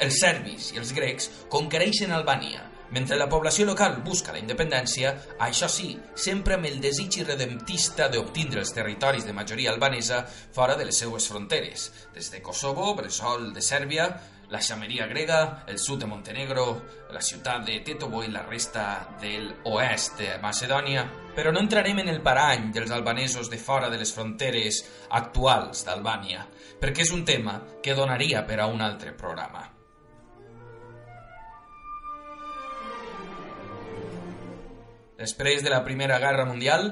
Els 0.06 0.22
serbis 0.22 0.70
i 0.76 0.82
els 0.82 0.94
grecs 0.94 1.32
conquereixen 1.50 2.14
Albània 2.14 2.75
mentre 2.92 3.18
la 3.18 3.30
població 3.30 3.66
local 3.66 4.02
busca 4.06 4.34
la 4.36 4.42
independència, 4.42 5.16
això 5.40 5.70
sí, 5.72 5.96
sempre 6.16 6.56
amb 6.56 6.70
el 6.70 6.80
desig 6.84 7.22
irredemptista 7.22 8.10
d'obtindre 8.10 8.62
els 8.62 8.74
territoris 8.76 9.26
de 9.26 9.34
majoria 9.34 9.72
albanesa 9.72 10.24
fora 10.28 10.76
de 10.76 10.86
les 10.86 10.98
seues 11.04 11.28
fronteres, 11.28 11.92
des 12.14 12.32
de 12.32 12.42
Kosovo, 12.42 12.94
Bressol 12.96 13.52
de 13.54 13.62
Sèrbia, 13.62 14.10
la 14.50 14.62
xameria 14.62 15.08
grega, 15.08 15.64
el 15.68 15.80
sud 15.80 16.00
de 16.00 16.06
Montenegro, 16.06 16.66
la 17.12 17.22
ciutat 17.22 17.66
de 17.66 17.80
Tetovo 17.86 18.24
i 18.24 18.32
la 18.32 18.46
resta 18.46 18.86
del 19.22 19.50
oest 19.72 20.20
de 20.22 20.36
Macedònia, 20.42 21.06
però 21.36 21.52
no 21.52 21.64
entrarem 21.64 22.04
en 22.04 22.12
el 22.14 22.22
parany 22.22 22.72
dels 22.76 22.94
albanesos 22.94 23.50
de 23.50 23.58
fora 23.58 23.90
de 23.90 24.00
les 24.02 24.14
fronteres 24.14 24.84
actuals 25.10 25.86
d'Albània, 25.88 26.46
perquè 26.80 27.04
és 27.04 27.16
un 27.16 27.26
tema 27.26 27.62
que 27.82 27.98
donaria 27.98 28.46
per 28.46 28.62
a 28.62 28.68
un 28.72 28.86
altre 28.86 29.16
programa. 29.18 29.75
Després 35.26 35.64
de 35.66 35.72
la 35.74 35.82
Primera 35.82 36.20
Guerra 36.22 36.44
Mundial, 36.46 36.84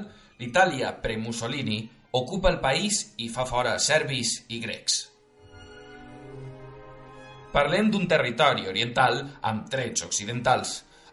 l'Itàlia 0.42 0.88
pre-Mussolini 1.02 1.76
ocupa 2.18 2.50
el 2.50 2.56
país 2.62 2.96
i 3.22 3.28
fa 3.30 3.44
fora 3.46 3.76
serbis 3.78 4.32
i 4.50 4.58
grecs. 4.64 4.96
Parlem 7.54 7.92
d'un 7.94 8.08
territori 8.10 8.66
oriental 8.66 9.20
amb 9.50 9.68
trets 9.70 10.02
occidentals. 10.02 10.72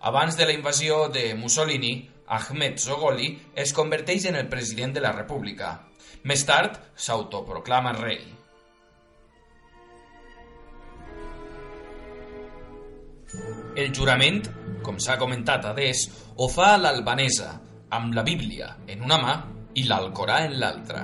Abans 0.10 0.40
de 0.40 0.48
la 0.50 0.56
invasió 0.58 1.04
de 1.13 1.28
Mussolini, 1.38 1.92
Ahmed 2.25 2.82
Zogoli 2.82 3.36
es 3.54 3.75
converteix 3.78 4.25
en 4.32 4.40
el 4.40 4.50
president 4.50 4.96
de 4.98 5.04
la 5.06 5.12
República. 5.13 5.75
Més 6.25 6.42
tard, 6.50 6.80
s'autoproclama 6.96 7.94
rei. 8.00 8.24
El 13.78 13.94
jurament, 13.94 14.42
com 14.86 15.00
s'ha 15.00 15.18
comentat 15.22 15.66
a 15.66 15.74
Des, 15.78 16.06
ho 16.38 16.48
fa 16.52 16.74
a 16.74 16.80
l'albanesa, 16.82 17.52
amb 17.92 18.16
la 18.16 18.24
Bíblia 18.24 18.76
en 18.88 19.04
una 19.08 19.18
mà 19.22 19.34
i 19.76 19.86
l'Alcorà 19.88 20.42
en 20.48 20.58
l'altra. 20.60 21.04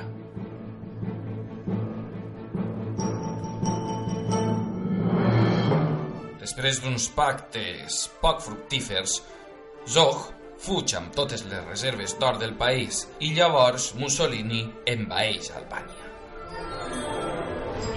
Després 6.42 6.80
d'uns 6.82 7.10
pactes 7.16 8.06
poc 8.22 8.42
fructífers, 8.46 9.20
Zog 9.88 10.24
fuig 10.64 10.94
amb 10.98 11.14
totes 11.16 11.44
les 11.52 11.64
reserves 11.68 12.16
d'or 12.20 12.40
del 12.42 12.56
país 12.60 13.04
i 13.24 13.34
llavors 13.36 13.92
Mussolini 14.00 14.64
envaeix 14.94 15.52
Albania. 15.60 16.08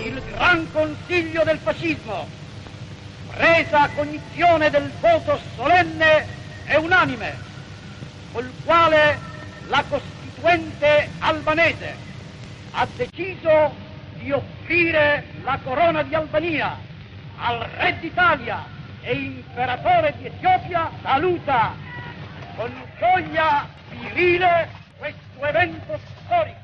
Il 0.01 0.21
Gran 0.33 0.67
Consiglio 0.75 1.45
del 1.45 1.59
Fascismo, 1.59 2.25
presa 3.31 3.89
cognizione 3.91 4.71
del 4.71 4.93
voto 5.01 5.41
solenne 5.55 6.27
e 6.67 6.77
unanime, 6.77 7.39
col 8.33 8.53
quale 8.65 9.19
la 9.69 9.85
Costituente 9.89 11.11
albanese 11.19 11.97
ha 12.73 12.87
deciso 12.97 13.75
di 14.17 14.33
offrire 14.33 15.25
la 15.43 15.59
corona 15.63 16.03
di 16.03 16.15
Albania 16.15 16.77
al 17.37 17.59
Re 17.61 17.99
d'Italia 18.01 18.67
e 19.03 19.15
imperatore 19.15 20.15
di 20.19 20.27
Etiopia, 20.27 20.91
saluta 21.03 21.75
con 22.57 22.71
gioia 22.99 23.67
virile 23.89 24.69
questo 24.99 25.45
evento 25.47 25.99
storico. 26.25 26.60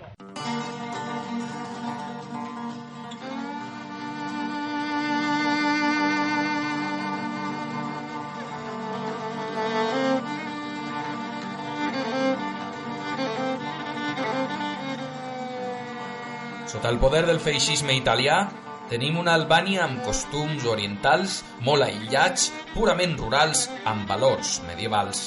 Sota 16.77 16.91
el 16.93 16.99
poder 17.01 17.23
del 17.25 17.39
feixisme 17.41 17.95
italià, 17.97 18.35
tenim 18.91 19.15
una 19.17 19.33
Albània 19.39 19.87
amb 19.87 20.03
costums 20.05 20.67
orientals 20.69 21.39
molt 21.65 21.87
aïllats, 21.87 22.51
purament 22.75 23.15
rurals, 23.17 23.63
amb 23.89 24.05
valors 24.13 24.59
medievals. 24.67 25.23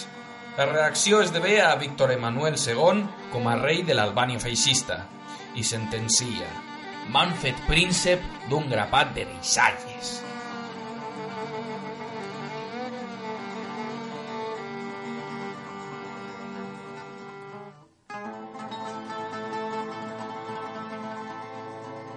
La 0.59 0.69
reacció 0.69 1.23
esdevé 1.25 1.57
a 1.65 1.73
Víctor 1.81 2.13
Emanuel 2.13 2.53
II 2.53 3.01
com 3.33 3.49
a 3.49 3.57
rei 3.65 3.81
de 3.81 3.97
l'Albània 3.97 4.45
feixista 4.45 5.01
i 5.57 5.65
sentencia 5.65 6.53
m'han 7.09 7.33
fet 7.41 7.65
príncep 7.65 8.21
d'un 8.51 8.69
grapat 8.69 9.15
de 9.17 9.25
deixalles. 9.31 9.88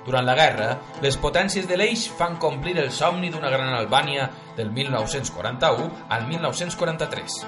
Durant 0.02 0.26
la 0.26 0.34
guerra, 0.34 0.68
les 1.02 1.16
potències 1.22 1.66
de 1.70 1.76
l'Eix 1.78 2.08
fan 2.18 2.34
complir 2.42 2.74
el 2.82 2.90
somni 2.90 3.30
d'una 3.30 3.50
gran 3.54 3.70
Albània 3.76 4.26
del 4.56 4.72
1941 4.74 5.90
al 6.10 6.26
1943. 6.26 7.44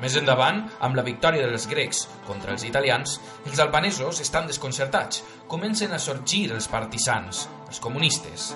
Més 0.00 0.14
endavant, 0.16 0.62
amb 0.86 0.96
la 0.96 1.04
victòria 1.04 1.50
dels 1.50 1.66
grecs 1.68 2.06
contra 2.30 2.54
els 2.54 2.64
italians, 2.64 3.18
els 3.44 3.60
albanesos 3.60 4.22
estan 4.24 4.48
desconcertats. 4.48 5.20
Comencen 5.50 5.92
a 5.92 6.00
sorgir 6.00 6.46
els 6.54 6.70
partisans, 6.72 7.44
els 7.68 7.82
comunistes. 7.84 8.52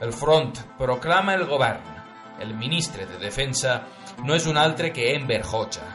El 0.00 0.16
front 0.16 0.56
proclama 0.80 1.36
el 1.38 1.46
govern. 1.46 1.99
El 2.40 2.54
ministre 2.56 3.06
de 3.06 3.18
Defensa 3.20 3.82
no 4.24 4.34
és 4.34 4.46
un 4.48 4.56
altre 4.56 4.92
que 4.96 5.12
Enver 5.14 5.42
Hoxha. 5.44 5.86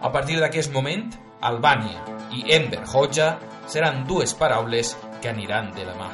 A 0.00 0.10
partir 0.14 0.38
d'aquest 0.40 0.72
moment, 0.72 1.10
Albània 1.42 2.04
i 2.32 2.44
Enver 2.56 2.84
Hoxha 2.86 3.30
seran 3.68 4.04
dues 4.06 4.34
paraules 4.34 4.94
que 5.20 5.32
aniran 5.32 5.72
de 5.74 5.86
la 5.88 5.96
mà. 5.98 6.10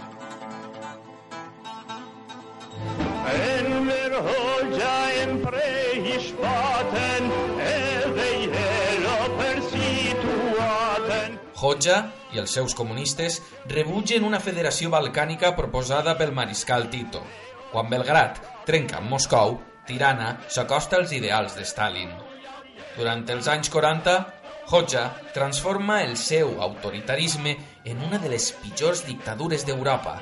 Enver 3.37 4.13
Hoxha 4.23 4.97
en 5.23 5.39
prehispaten 5.45 7.31
edhe 7.69 8.29
i 8.41 8.51
helo 8.51 9.17
Hoxha 11.57 11.97
i 12.35 12.41
els 12.41 12.53
seus 12.53 12.75
comunistes 12.77 13.41
rebutgen 13.71 14.27
una 14.29 14.41
federació 14.45 14.91
balcànica 14.93 15.55
proposada 15.57 16.17
pel 16.19 16.35
mariscal 16.37 16.91
Tito. 16.93 17.23
Quan 17.73 17.89
Belgrat 17.91 18.43
trenca 18.67 18.99
amb 18.99 19.13
Moscou, 19.15 19.61
Tirana 19.87 20.33
s'acosta 20.51 20.99
als 20.99 21.13
ideals 21.15 21.55
de 21.55 21.65
Stalin. 21.65 22.11
Durant 22.97 23.23
els 23.31 23.47
anys 23.49 23.71
40, 23.71 24.17
Hoxha 24.67 25.05
transforma 25.35 26.01
el 26.03 26.17
seu 26.19 26.57
autoritarisme 26.63 27.55
en 27.85 28.03
una 28.03 28.19
de 28.19 28.33
les 28.33 28.51
pitjors 28.63 29.05
dictadures 29.07 29.63
d'Europa. 29.67 30.17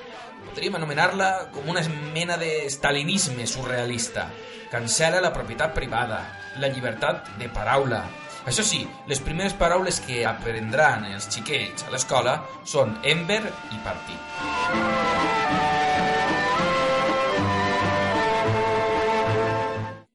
Podríem 0.50 0.76
anomenar-la 0.76 1.30
com 1.54 1.70
una 1.72 1.80
mena 2.12 2.37
de 2.37 2.68
stalinisme 2.68 3.46
surrealista. 3.48 4.26
Cancela 4.70 5.22
la 5.24 5.33
propietat 5.33 5.72
privada, 5.72 6.20
la 6.61 6.68
llibertat 6.68 7.33
de 7.40 7.48
paraula. 7.48 8.02
Això 8.44 8.66
sí, 8.66 8.83
les 9.09 9.22
primeres 9.24 9.57
paraules 9.57 10.02
que 10.04 10.20
aprendran 10.28 11.09
els 11.14 11.30
xiquets 11.33 11.88
a 11.88 11.94
l'escola 11.94 12.37
són 12.68 12.98
Enver 13.14 13.40
i 13.72 13.80
partit. 13.87 15.43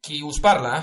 Qui 0.09 0.23
us 0.25 0.39
parla, 0.41 0.73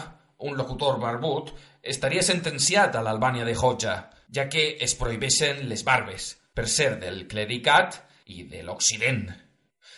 un 0.46 0.54
locutor 0.54 1.00
barbut, 1.02 1.48
estaria 1.82 2.22
sentenciat 2.22 2.94
a 2.94 3.00
l'Albània 3.02 3.42
de 3.42 3.56
Hoxha, 3.58 3.94
ja 4.30 4.44
que 4.46 4.76
es 4.86 4.92
prohibeixen 4.94 5.64
les 5.66 5.82
barbes, 5.82 6.28
per 6.54 6.68
ser 6.70 6.92
del 7.00 7.24
clericat 7.26 7.96
i 8.30 8.44
de 8.46 8.60
l'Occident. 8.62 9.24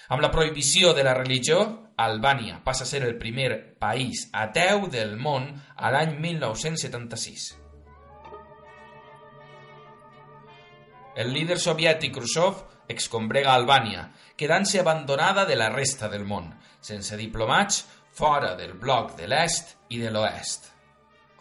Amb 0.09 0.25
la 0.25 0.31
prohibició 0.33 0.95
de 0.97 1.05
la 1.05 1.13
religió, 1.19 1.59
Albània 2.01 2.63
passa 2.65 2.87
a 2.87 2.89
ser 2.89 3.03
el 3.05 3.19
primer 3.21 3.77
país 3.77 4.31
ateu 4.33 4.87
del 4.89 5.13
món 5.21 5.51
a 5.77 5.93
l'any 5.93 6.17
1976. 6.25 7.51
El 11.21 11.35
líder 11.37 11.61
soviètic 11.61 12.17
Khrushchev 12.17 12.65
excombrega 12.89 13.53
Albània, 13.53 14.09
quedant-se 14.41 14.81
abandonada 14.81 15.45
de 15.45 15.61
la 15.61 15.69
resta 15.69 16.09
del 16.09 16.25
món, 16.25 16.55
sense 16.81 17.19
diplomats, 17.21 17.85
fora 18.19 18.57
del 18.59 18.75
bloc 18.75 19.15
de 19.17 19.29
l'est 19.31 19.77
i 19.95 20.03
de 20.03 20.11
l'oest. 20.11 20.73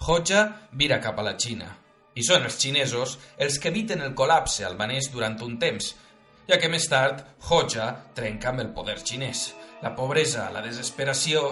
Hoxha 0.06 0.44
vira 0.78 1.02
cap 1.02 1.18
a 1.18 1.26
la 1.26 1.34
Xina, 1.34 1.72
i 2.18 2.26
són 2.26 2.46
els 2.46 2.58
xinesos 2.62 3.16
els 3.46 3.58
que 3.62 3.72
eviten 3.74 4.04
el 4.06 4.14
col·lapse 4.18 4.66
albanès 4.66 5.10
durant 5.14 5.38
un 5.46 5.58
temps, 5.62 5.94
ja 6.50 6.60
que 6.62 6.70
més 6.72 6.88
tard 6.90 7.24
Hoxha 7.50 7.88
trenca 8.18 8.52
amb 8.52 8.64
el 8.64 8.72
poder 8.78 9.00
xinès. 9.02 9.52
La 9.82 9.94
pobresa, 9.98 10.48
la 10.54 10.64
desesperació, 10.66 11.44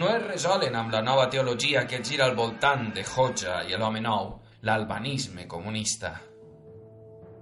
no 0.00 0.10
es 0.12 0.24
resolen 0.26 0.76
amb 0.76 0.92
la 0.92 1.04
nova 1.04 1.28
teologia 1.32 1.86
que 1.88 2.02
gira 2.04 2.26
al 2.26 2.36
voltant 2.36 2.90
de 2.96 3.04
Hoxha 3.04 3.62
i 3.68 3.76
l'home 3.78 4.02
nou, 4.04 4.34
l'albanisme 4.66 5.46
comunista. 5.48 6.12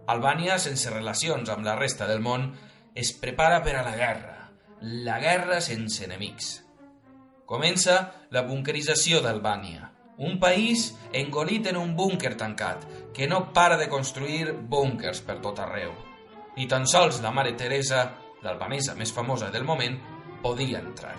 Albània, 0.08 0.58
sense 0.58 0.90
relacions 0.94 1.50
amb 1.54 1.66
la 1.66 1.74
resta 1.78 2.06
del 2.10 2.22
món, 2.24 2.50
es 2.94 3.12
prepara 3.14 3.62
per 3.64 3.76
a 3.80 3.84
la 3.86 3.98
guerra, 3.98 4.38
la 5.10 5.18
guerra 5.22 5.60
sense 5.64 6.06
enemics. 6.06 6.67
Comença 7.48 7.94
la 8.28 8.42
bunkerització 8.44 9.22
d'Albània, 9.24 9.86
un 10.20 10.34
país 10.36 10.90
engolit 11.16 11.70
en 11.70 11.78
un 11.80 11.94
búnquer 11.96 12.34
tancat, 12.36 12.82
que 13.16 13.24
no 13.30 13.54
para 13.56 13.78
de 13.80 13.86
construir 13.88 14.52
búnkers 14.52 15.22
per 15.24 15.38
tot 15.40 15.62
arreu. 15.64 15.94
Ni 16.58 16.66
tan 16.68 16.84
sols 16.84 17.22
la 17.24 17.32
mare 17.32 17.54
Teresa, 17.56 18.02
l'albanesa 18.44 18.98
més 19.00 19.14
famosa 19.16 19.48
del 19.54 19.64
moment, 19.64 19.96
podia 20.44 20.82
entrar. 20.84 21.14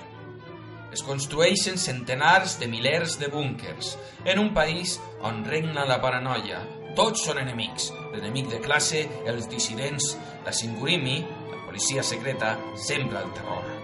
Es 0.94 1.02
construeixen 1.02 1.82
centenars 1.82 2.60
de 2.62 2.70
milers 2.70 3.18
de 3.18 3.34
búnkers 3.34 3.96
en 4.22 4.38
un 4.38 4.54
país 4.54 5.00
on 5.26 5.42
regna 5.50 5.90
la 5.90 5.98
paranoia. 5.98 6.62
Tots 6.94 7.26
són 7.26 7.42
enemics. 7.42 7.90
L'enemic 8.14 8.54
de 8.54 8.62
classe, 8.62 9.08
els 9.26 9.50
dissidents, 9.50 10.14
la 10.46 10.54
Singurimi, 10.54 11.22
la 11.50 11.66
policia 11.66 12.06
secreta, 12.06 12.58
sembra 12.78 13.26
el 13.26 13.34
terror. 13.34 13.79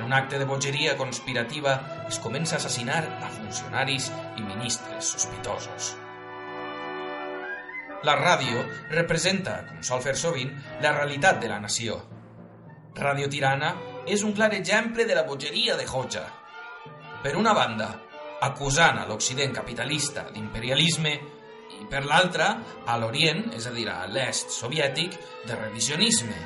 En 0.00 0.06
un 0.06 0.14
acte 0.14 0.38
de 0.38 0.46
bogeria 0.48 0.94
conspirativa 0.96 1.74
es 2.08 2.16
comença 2.24 2.54
a 2.54 2.58
assassinar 2.58 3.02
a 3.20 3.26
funcionaris 3.28 4.06
i 4.40 4.40
ministres 4.40 5.10
sospitosos. 5.12 5.90
La 8.08 8.14
ràdio 8.16 8.62
representa, 8.94 9.58
com 9.68 9.82
sol 9.84 10.00
fer 10.00 10.14
sovint, 10.16 10.54
la 10.80 10.94
realitat 10.94 11.36
de 11.42 11.50
la 11.50 11.58
nació. 11.60 11.98
Radio 12.96 13.28
Tirana 13.28 13.74
és 14.08 14.24
un 14.24 14.32
clar 14.32 14.48
exemple 14.56 15.04
de 15.04 15.18
la 15.18 15.26
bogeria 15.28 15.76
de 15.76 15.84
Hoxha. 15.84 16.24
Per 17.20 17.34
una 17.36 17.52
banda, 17.52 17.90
acusant 18.48 19.02
a 19.02 19.04
l'Occident 19.10 19.52
capitalista 19.52 20.30
d'imperialisme 20.32 21.12
i 21.76 21.84
per 21.92 22.06
l'altra, 22.08 22.48
a 22.86 22.96
l'Orient, 22.96 23.50
és 23.52 23.68
a 23.68 23.74
dir, 23.76 23.84
a 23.92 24.08
l'est 24.08 24.48
soviètic, 24.48 25.20
de 25.44 25.60
revisionisme. 25.60 26.40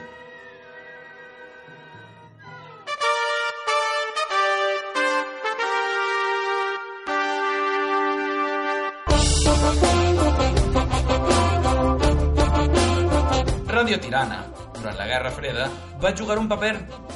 Radio 13.94 14.11
Tirana, 14.11 14.44
durant 14.74 14.96
la 14.98 15.07
Guerra 15.07 15.30
Freda, 15.30 15.68
va 16.02 16.11
jugar 16.18 16.35
un 16.40 16.48
paper 16.50 16.72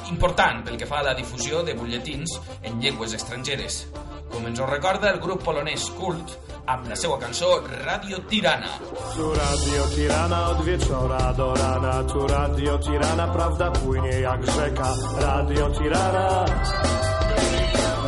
important 0.07 0.61
pel 0.63 0.77
que 0.79 0.85
fa 0.87 1.01
a 1.01 1.03
la 1.09 1.13
difusió 1.13 1.59
de 1.67 1.73
butlletins 1.75 2.37
en 2.63 2.79
llengües 2.79 3.11
estrangeres, 3.17 3.81
com 4.31 4.47
ens 4.47 4.61
ho 4.63 4.67
recorda 4.69 5.09
el 5.11 5.19
grup 5.19 5.43
polonès 5.43 5.89
Kult 5.97 6.37
amb 6.71 6.87
la 6.87 6.95
seva 6.95 7.17
cançó 7.19 7.49
Radio 7.81 8.21
Tirana. 8.31 8.77
Tu 9.11 9.27
Radio 9.35 9.89
Tirana 9.91 10.39
od 10.53 10.63
wieczora 10.63 11.19
do 11.35 11.49
rana, 11.59 11.97
tu 12.07 12.27
Radio 12.27 12.77
Tirana, 12.79 13.27
prawda 13.27 13.71
płynie 13.71 14.21
jak 14.21 14.45
rzeka. 14.45 14.95
Radio 15.19 15.69
Tirana, 15.75 16.45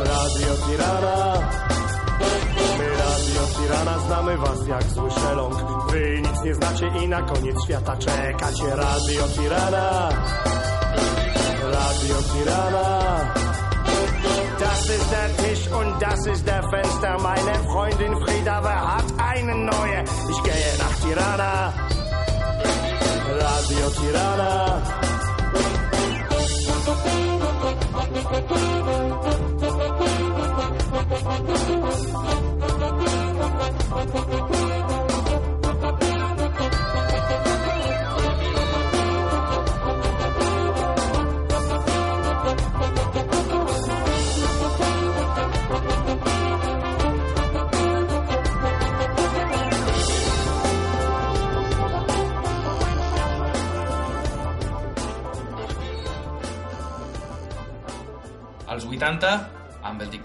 Radio 0.00 0.56
Tirana. 0.64 1.72
Tirana 3.56 3.98
znamy 3.98 4.36
was 4.36 4.66
jak 4.66 4.82
zły 4.82 5.10
szeląg. 5.10 5.54
Wy 5.90 6.22
nic 6.22 6.42
nie 6.44 6.54
znacie 6.54 6.86
i 7.02 7.08
na 7.08 7.22
koniec 7.22 7.64
świata 7.64 7.96
czekacie. 7.96 8.76
Radio 8.76 9.22
Tirana, 9.28 10.08
Radio 11.60 12.16
Tirana. 12.32 13.02
Das 14.60 14.90
ist 14.90 15.10
der 15.10 15.36
Tisch 15.36 15.68
und 15.68 16.02
das 16.02 16.26
ist 16.26 16.46
der 16.46 16.62
Fenster. 16.70 17.18
Meine 17.18 17.54
Freundin 17.72 18.16
Frieda 18.24 18.60
wer 18.62 18.96
hat 18.96 19.04
eine 19.18 19.54
neue. 19.54 20.04
Ich 20.30 20.42
gehe 20.42 20.72
nach 20.78 20.96
Tirana. 21.02 21.72
Radio 23.40 23.90
Tirana. 23.90 24.82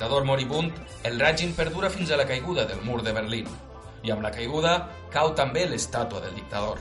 Dictador 0.08 0.24
moribund, 0.24 0.72
el 1.04 1.20
règim 1.20 1.52
perdura 1.52 1.89
fins 1.89 2.12
a 2.12 2.17
la 2.17 2.26
caiguda 2.26 2.63
del 2.65 2.80
mur 2.82 3.02
de 3.04 3.12
Berlín. 3.12 3.48
I 4.08 4.12
amb 4.13 4.22
la 4.24 4.30
caiguda 4.32 4.76
cau 5.12 5.34
també 5.36 5.65
l'estàtua 5.67 6.22
del 6.24 6.32
dictador. 6.32 6.80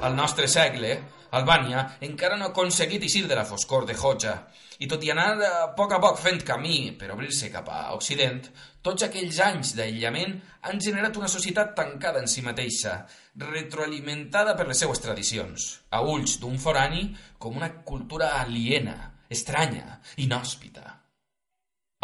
Al 0.00 0.14
nostre 0.14 0.46
segle, 0.46 0.92
Albània 1.38 1.84
encara 2.06 2.36
no 2.36 2.48
ha 2.48 2.52
aconseguit 2.54 3.04
eixir 3.06 3.26
de 3.30 3.36
la 3.38 3.46
foscor 3.46 3.86
de 3.86 3.94
Hoxha, 3.94 4.34
i 4.80 4.88
tot 4.88 5.02
i 5.04 5.10
anar 5.12 5.28
a 5.44 5.66
poc 5.76 5.92
a 5.92 6.00
poc 6.02 6.18
fent 6.18 6.40
camí 6.46 6.90
per 6.98 7.10
obrir-se 7.14 7.50
cap 7.52 7.68
a 7.68 7.80
Occident, 7.94 8.40
tots 8.82 9.04
aquells 9.06 9.38
anys 9.44 9.74
d'aïllament 9.76 10.38
han 10.66 10.80
generat 10.80 11.18
una 11.20 11.28
societat 11.28 11.74
tancada 11.76 12.22
en 12.22 12.30
si 12.32 12.42
mateixa, 12.42 12.96
retroalimentada 13.44 14.56
per 14.56 14.66
les 14.70 14.80
seues 14.80 15.02
tradicions, 15.04 15.68
a 15.92 16.00
ulls 16.00 16.38
d'un 16.40 16.58
forani 16.58 17.10
com 17.38 17.60
una 17.60 17.70
cultura 17.84 18.32
aliena, 18.40 18.96
estranya, 19.28 20.00
inhòspita, 20.24 20.86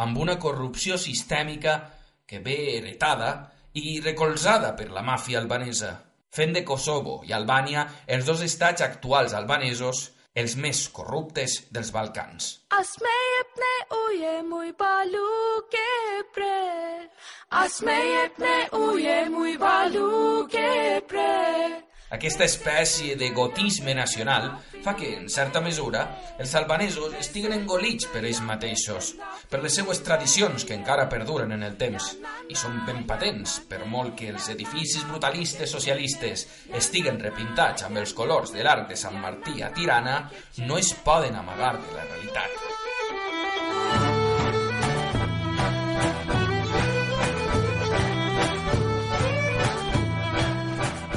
amb 0.05 0.19
una 0.21 0.39
corrupció 0.39 1.01
sistèmica 1.01 1.79
que 2.29 2.43
ve 2.45 2.59
heretada 2.77 3.31
i 3.77 4.01
recolzada 4.05 4.75
per 4.77 4.91
la 4.93 5.03
màfia 5.05 5.41
albanesa, 5.41 5.95
fent 6.31 6.53
de 6.57 6.65
Kosovo 6.65 7.21
i 7.29 7.33
Albània 7.37 7.87
els 8.07 8.27
dos 8.29 8.43
estats 8.47 8.85
actuals 8.85 9.35
albanesos 9.35 10.11
els 10.37 10.57
més 10.61 10.83
corruptes 10.93 11.63
dels 11.73 11.91
Balcans. 11.95 12.49
Aquesta 22.09 22.47
espècie 22.47 23.17
de 23.19 23.33
gotisme 23.35 23.91
nacional 23.95 24.53
fa 24.85 24.95
que, 24.95 25.09
en 25.19 25.27
certa 25.33 25.59
mesura, 25.61 26.05
els 26.39 26.53
albanesos 26.55 27.17
estiguen 27.19 27.57
engolits 27.57 28.07
per 28.13 28.23
ells 28.23 28.39
mateixos, 28.47 29.11
per 29.51 29.59
les 29.65 29.75
seues 29.75 30.05
tradicions 30.07 30.63
que 30.69 30.79
encara 30.79 31.09
perduren 31.11 31.57
en 31.57 31.67
el 31.67 31.75
temps, 31.81 32.13
i 32.47 32.55
són 32.55 32.79
ben 32.87 33.03
patents, 33.11 33.59
per 33.67 33.83
molt 33.91 34.15
que 34.21 34.31
els 34.31 34.47
edificis 34.55 35.03
brutalistes 35.11 35.75
socialistes 35.75 36.47
estiguen 36.79 37.19
repintats 37.27 37.91
amb 37.91 37.99
els 38.05 38.15
colors 38.15 38.55
de 38.55 38.63
l'arc 38.63 38.87
de 38.95 39.03
Sant 39.03 39.19
Martí 39.19 39.59
a 39.67 39.75
Tirana, 39.75 40.19
no 40.63 40.79
es 40.79 40.95
poden 41.03 41.35
amagar 41.43 41.75
de 41.83 41.95
la 41.99 42.07
realitat. 42.07 42.76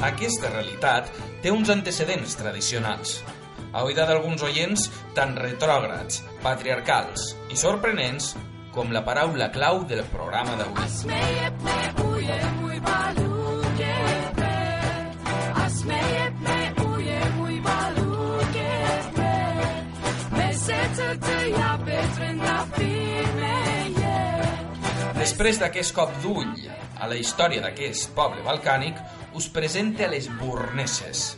Aquesta 0.00 0.48
realitat 0.48 1.10
té 1.44 1.50
uns 1.52 1.68
antecedents 1.72 2.32
tradicionals, 2.40 3.18
a 3.76 3.82
oïda 3.84 4.06
d'alguns 4.08 4.40
oients 4.46 4.86
tan 5.16 5.34
retrògrads, 5.36 6.22
patriarcals 6.40 7.34
i 7.52 7.58
sorprenents 7.60 8.32
com 8.72 8.94
la 8.96 9.04
paraula 9.04 9.50
clau 9.52 9.84
del 9.84 10.00
programa 10.08 10.56
d'avui. 10.56 10.80
Després 25.20 25.60
d'aquest 25.60 25.92
cop 25.92 26.16
d'ull 26.24 26.56
a 27.00 27.06
la 27.08 27.16
història 27.16 27.62
d'aquest 27.64 28.10
poble 28.16 28.42
balcànic, 28.44 28.96
us 29.34 29.48
presente 29.52 30.08
les 30.08 30.28
burneses, 30.40 31.36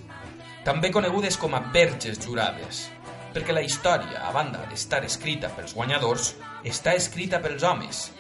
també 0.65 0.93
conegudes 0.95 1.39
com 1.41 1.55
a 1.55 1.63
verges 1.75 2.21
jurades, 2.23 2.87
perquè 3.35 3.55
la 3.55 3.65
història, 3.65 4.23
a 4.29 4.33
banda 4.35 4.65
d'estar 4.71 5.03
escrita 5.05 5.51
pels 5.57 5.75
guanyadors, 5.75 6.35
està 6.65 6.95
escrita 6.95 7.41
pels 7.43 7.65
homes, 7.67 8.11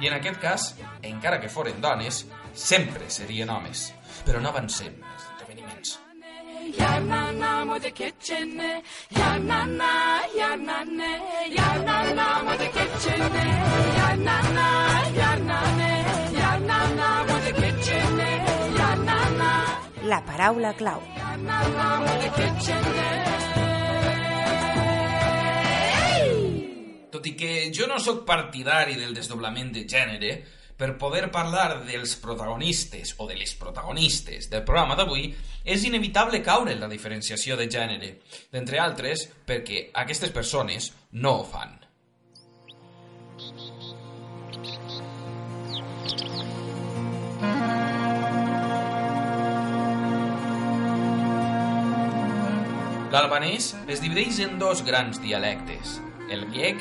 i 0.00 0.08
en 0.10 0.16
aquest 0.18 0.40
cas, 0.42 0.70
encara 1.02 1.40
que 1.40 1.52
foren 1.52 1.80
dones, 1.80 2.24
sempre 2.54 3.10
serien 3.10 3.50
homes, 3.50 3.92
però 4.26 4.40
no 4.40 4.50
avancem 4.50 4.96
esdeveniments. 5.16 5.98
Ja 6.78 6.98
na 7.00 7.32
na 7.32 7.64
mo 7.64 7.78
de 7.78 7.90
kitchene 7.90 8.82
Ja 9.10 9.36
na 9.38 9.64
na 9.66 10.22
ja 10.36 10.54
na 10.56 10.84
ne 10.84 11.10
Ja 11.50 11.70
na 11.82 11.96
na 12.14 12.26
mo 12.44 12.54
de 12.56 12.68
kitchene 12.70 13.46
Ja 13.96 14.14
na 14.16 14.36
na 14.56 14.68
ja 15.16 15.31
La 20.04 20.18
paraula 20.26 20.72
clau. 20.74 21.02
Tot 27.12 27.28
i 27.28 27.34
que 27.38 27.52
jo 27.70 27.86
no 27.86 28.00
sóc 28.02 28.24
partidari 28.26 28.96
del 28.98 29.14
desdoblament 29.14 29.70
de 29.76 29.84
gènere, 29.86 30.32
per 30.82 30.96
poder 30.98 31.28
parlar 31.30 31.84
dels 31.86 32.16
protagonistes 32.18 33.14
o 33.22 33.28
de 33.28 33.36
les 33.38 33.52
protagonistes 33.54 34.48
del 34.50 34.64
programa 34.66 34.96
d'avui, 34.98 35.28
és 35.62 35.84
inevitable 35.86 36.42
caure 36.42 36.74
en 36.74 36.82
la 36.82 36.90
diferenciació 36.90 37.54
de 37.60 37.68
gènere, 37.70 38.16
d'entre 38.50 38.82
altres 38.82 39.28
perquè 39.46 39.92
aquestes 40.02 40.34
persones 40.34 40.90
no 41.12 41.38
ho 41.38 41.46
fan. 41.46 41.78
L'albanès 53.12 53.74
es 53.92 54.00
divideix 54.00 54.38
en 54.40 54.54
dos 54.56 54.80
grans 54.86 55.18
dialectes, 55.20 55.98
el 56.32 56.46
grec 56.48 56.78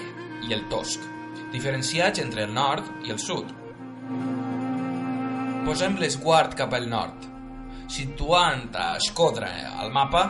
i 0.48 0.54
el 0.56 0.62
tosc, 0.72 1.04
diferenciats 1.52 2.22
entre 2.24 2.46
el 2.48 2.54
nord 2.56 2.88
i 3.04 3.12
el 3.12 3.20
sud. 3.20 3.50
Posem 5.65 5.98
l'esguard 6.00 6.56
cap 6.56 6.72
al 6.78 6.88
nord. 6.88 7.26
Situant 7.91 8.70
a 8.80 8.94
Escodra 9.02 9.50
al 9.84 9.91
mapa, 9.91 10.22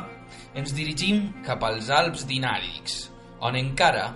ens 0.58 0.74
dirigim 0.74 1.28
cap 1.46 1.62
als 1.70 1.92
Alps 1.94 2.26
dinàrics, 2.26 2.98
on 3.38 3.60
encara, 3.60 4.08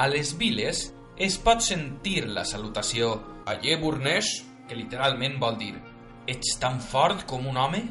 a 0.00 0.06
les 0.08 0.32
viles, 0.40 0.86
es 1.20 1.36
pot 1.36 1.60
sentir 1.60 2.22
la 2.24 2.46
salutació 2.48 3.18
Allé 3.52 3.76
Burnès, 3.84 4.32
que 4.64 4.80
literalment 4.80 5.36
vol 5.44 5.60
dir 5.60 5.74
Ets 6.24 6.56
tan 6.56 6.80
fort 6.80 7.28
com 7.28 7.44
un 7.52 7.60
home? 7.60 7.84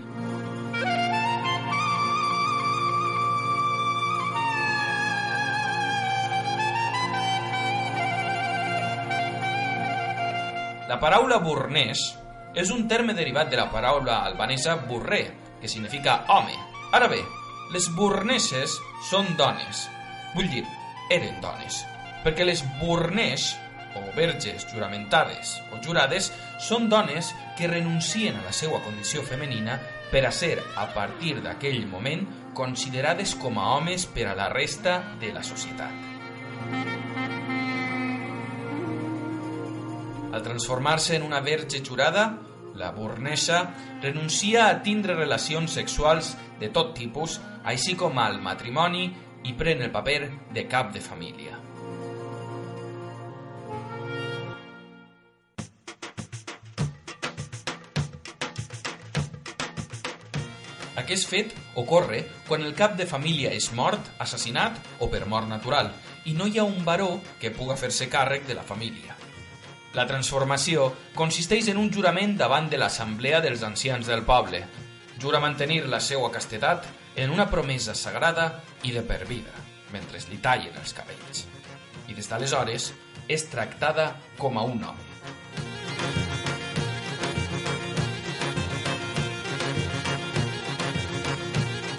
La 10.94 11.00
paraula 11.02 11.40
burnès 11.42 12.02
és 12.54 12.70
un 12.70 12.84
terme 12.86 13.16
derivat 13.18 13.48
de 13.50 13.58
la 13.58 13.72
paraula 13.74 14.20
albanesa 14.28 14.76
burré, 14.86 15.24
que 15.58 15.72
significa 15.72 16.20
home. 16.30 16.54
Ara 16.94 17.08
bé, 17.10 17.18
les 17.74 17.88
burneses 17.98 18.76
són 19.10 19.32
dones. 19.40 19.88
Vull 20.36 20.52
dir, 20.54 20.62
eren 21.10 21.42
dones. 21.42 21.80
Perquè 22.22 22.46
les 22.46 22.62
burnes, 22.78 23.48
o 23.98 24.06
verges 24.14 24.68
juramentades 24.70 25.58
o 25.74 25.82
jurades, 25.82 26.30
són 26.62 26.86
dones 26.94 27.34
que 27.58 27.74
renuncien 27.74 28.38
a 28.38 28.46
la 28.46 28.54
seva 28.54 28.86
condició 28.86 29.26
femenina 29.26 29.82
per 30.14 30.28
a 30.30 30.36
ser, 30.44 30.60
a 30.78 30.92
partir 30.94 31.40
d'aquell 31.42 31.88
moment, 31.90 32.28
considerades 32.54 33.34
com 33.34 33.58
a 33.58 33.72
homes 33.80 34.06
per 34.06 34.30
a 34.30 34.38
la 34.38 34.54
resta 34.54 35.00
de 35.18 35.34
la 35.34 35.42
societat. 35.42 36.13
Al 40.34 40.42
transformar-se 40.42 41.16
en 41.16 41.22
una 41.22 41.42
verge 41.42 41.84
jurada, 41.88 42.40
la 42.74 42.90
bornesa 42.90 43.76
renuncia 44.02 44.68
a 44.68 44.82
tindre 44.82 45.14
relacions 45.14 45.76
sexuals 45.78 46.32
de 46.60 46.72
tot 46.74 46.96
tipus, 46.98 47.36
així 47.64 47.94
com 47.94 48.18
al 48.18 48.40
matrimoni, 48.42 49.12
i 49.46 49.54
pren 49.54 49.84
el 49.86 49.92
paper 49.94 50.32
de 50.56 50.64
cap 50.72 50.90
de 50.96 51.04
família. 51.06 51.60
Aquest 61.04 61.30
fet 61.30 61.54
ocorre 61.78 62.24
quan 62.48 62.66
el 62.66 62.74
cap 62.74 62.98
de 62.98 63.06
família 63.06 63.54
és 63.54 63.70
mort, 63.78 64.10
assassinat 64.18 64.82
o 64.98 65.12
per 65.14 65.28
mort 65.30 65.46
natural, 65.52 65.94
i 66.26 66.34
no 66.34 66.50
hi 66.50 66.58
ha 66.58 66.66
un 66.66 66.82
baró 66.88 67.20
que 67.38 67.54
puga 67.54 67.78
fer-se 67.78 68.10
càrrec 68.10 68.50
de 68.50 68.58
la 68.58 68.66
família. 68.66 69.23
La 69.94 70.08
transformació 70.10 70.88
consisteix 71.14 71.68
en 71.70 71.78
un 71.78 71.92
jurament 71.94 72.32
davant 72.38 72.66
de 72.70 72.80
l'assemblea 72.82 73.44
dels 73.46 73.62
ancians 73.62 74.08
del 74.10 74.24
poble. 74.26 74.64
Jura 75.22 75.40
mantenir 75.40 75.84
la 75.86 76.00
seva 76.02 76.32
castedat 76.34 76.88
en 77.16 77.30
una 77.30 77.46
promesa 77.52 77.94
sagrada 77.94 78.64
i 78.82 78.92
de 78.96 79.04
per 79.06 79.20
vida, 79.30 79.54
mentre 79.94 80.18
li 80.32 80.40
tallen 80.42 80.80
els 80.82 80.96
cabells. 80.98 81.44
I 82.10 82.18
des 82.18 82.26
d'aleshores 82.26 82.88
és 83.30 83.46
tractada 83.52 84.16
com 84.40 84.58
a 84.58 84.64
un 84.66 84.82
home. 84.82 85.06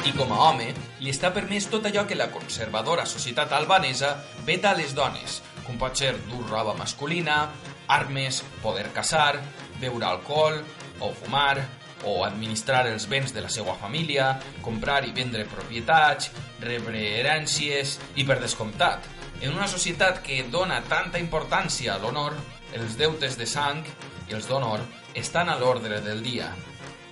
I 0.02 0.12
com 0.18 0.34
a 0.34 0.40
home, 0.48 0.66
li 0.98 1.14
està 1.14 1.30
permès 1.30 1.70
tot 1.70 1.86
allò 1.86 2.02
que 2.10 2.18
la 2.18 2.32
conservadora 2.34 3.06
societat 3.06 3.54
albanesa 3.54 4.16
veta 4.42 4.74
a 4.74 4.78
les 4.82 4.98
dones, 4.98 5.38
com 5.62 5.78
pot 5.78 5.94
ser 5.94 6.16
dur 6.26 6.42
roba 6.50 6.74
masculina, 6.74 7.38
armes, 7.88 8.42
poder 8.62 8.90
caçar, 8.92 9.40
beure 9.80 10.06
alcohol 10.06 10.60
o 11.00 11.12
fumar, 11.12 11.62
o 12.04 12.24
administrar 12.24 12.84
els 12.90 13.06
béns 13.08 13.32
de 13.32 13.40
la 13.40 13.48
seva 13.48 13.74
família, 13.80 14.34
comprar 14.62 15.02
i 15.08 15.12
vendre 15.16 15.46
propietats, 15.48 16.30
rebre 16.60 17.00
herències 17.20 17.98
i, 18.14 18.26
per 18.28 18.38
descomptat, 18.42 19.08
en 19.40 19.54
una 19.54 19.68
societat 19.68 20.20
que 20.24 20.42
dona 20.52 20.82
tanta 20.88 21.20
importància 21.20 21.94
a 21.94 22.02
l'honor, 22.02 22.36
els 22.74 22.98
deutes 23.00 23.38
de 23.40 23.46
sang 23.48 23.82
i 24.28 24.36
els 24.36 24.48
d'honor 24.50 24.84
estan 25.14 25.48
a 25.48 25.58
l'ordre 25.60 26.00
del 26.04 26.22
dia 26.24 26.50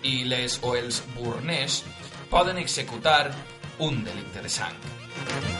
i 0.02 0.22
les 0.26 0.58
o 0.66 0.74
els 0.76 1.02
burners 1.14 1.82
poden 2.30 2.58
executar 2.58 3.30
un 3.78 4.02
delicte 4.04 4.42
de 4.42 4.50
sang. 4.50 5.51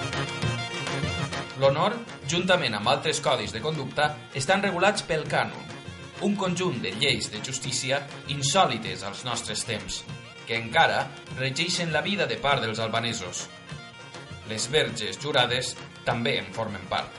L'honor, 1.62 1.92
juntament 2.26 2.74
amb 2.74 2.88
altres 2.90 3.20
codis 3.22 3.52
de 3.54 3.60
conducta, 3.62 4.08
estan 4.34 4.64
regulats 4.64 5.04
pel 5.06 5.20
cànon, 5.30 5.68
un 6.26 6.32
conjunt 6.34 6.80
de 6.82 6.90
lleis 6.98 7.28
de 7.30 7.38
justícia 7.46 8.00
insòlites 8.34 9.04
als 9.06 9.20
nostres 9.22 9.62
temps, 9.68 10.00
que 10.42 10.56
encara 10.58 11.04
regeixen 11.38 11.92
la 11.94 12.02
vida 12.02 12.26
de 12.26 12.40
part 12.42 12.64
dels 12.66 12.80
albanesos. 12.82 13.44
Les 14.50 14.66
verges 14.72 15.20
jurades 15.22 15.76
també 16.02 16.32
en 16.40 16.50
formen 16.56 16.82
part. 16.90 17.14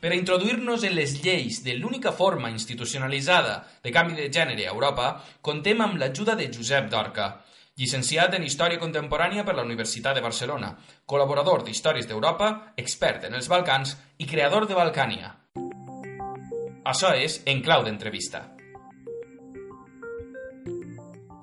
Per 0.00 0.14
introduir-nos 0.16 0.86
en 0.88 0.96
les 0.96 1.18
lleis 1.20 1.60
de 1.66 1.76
l'única 1.76 2.14
forma 2.16 2.48
institucionalitzada 2.48 3.58
de 3.84 3.92
canvi 3.92 4.16
de 4.16 4.30
gènere 4.32 4.64
a 4.64 4.72
Europa, 4.72 5.10
contem 5.42 5.84
amb 5.84 6.00
l'ajuda 6.00 6.38
de 6.38 6.48
Josep 6.54 6.88
Dorca, 6.88 7.28
llicenciat 7.78 8.34
en 8.34 8.44
Història 8.44 8.80
Contemporània 8.82 9.46
per 9.46 9.54
la 9.54 9.64
Universitat 9.64 10.18
de 10.18 10.24
Barcelona, 10.24 10.74
col·laborador 11.06 11.64
d'Històries 11.64 12.10
d'Europa, 12.10 12.74
expert 12.76 13.24
en 13.30 13.38
els 13.38 13.48
Balcans 13.48 13.96
i 14.18 14.26
creador 14.26 14.66
de 14.66 14.76
Balcània. 14.78 15.34
Això 16.88 17.14
és 17.14 17.42
En 17.46 17.62
Clau 17.62 17.84
d'Entrevista. 17.86 18.46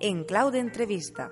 En 0.05 0.23
clau 0.27 0.51
d'entrevista. 0.51 1.29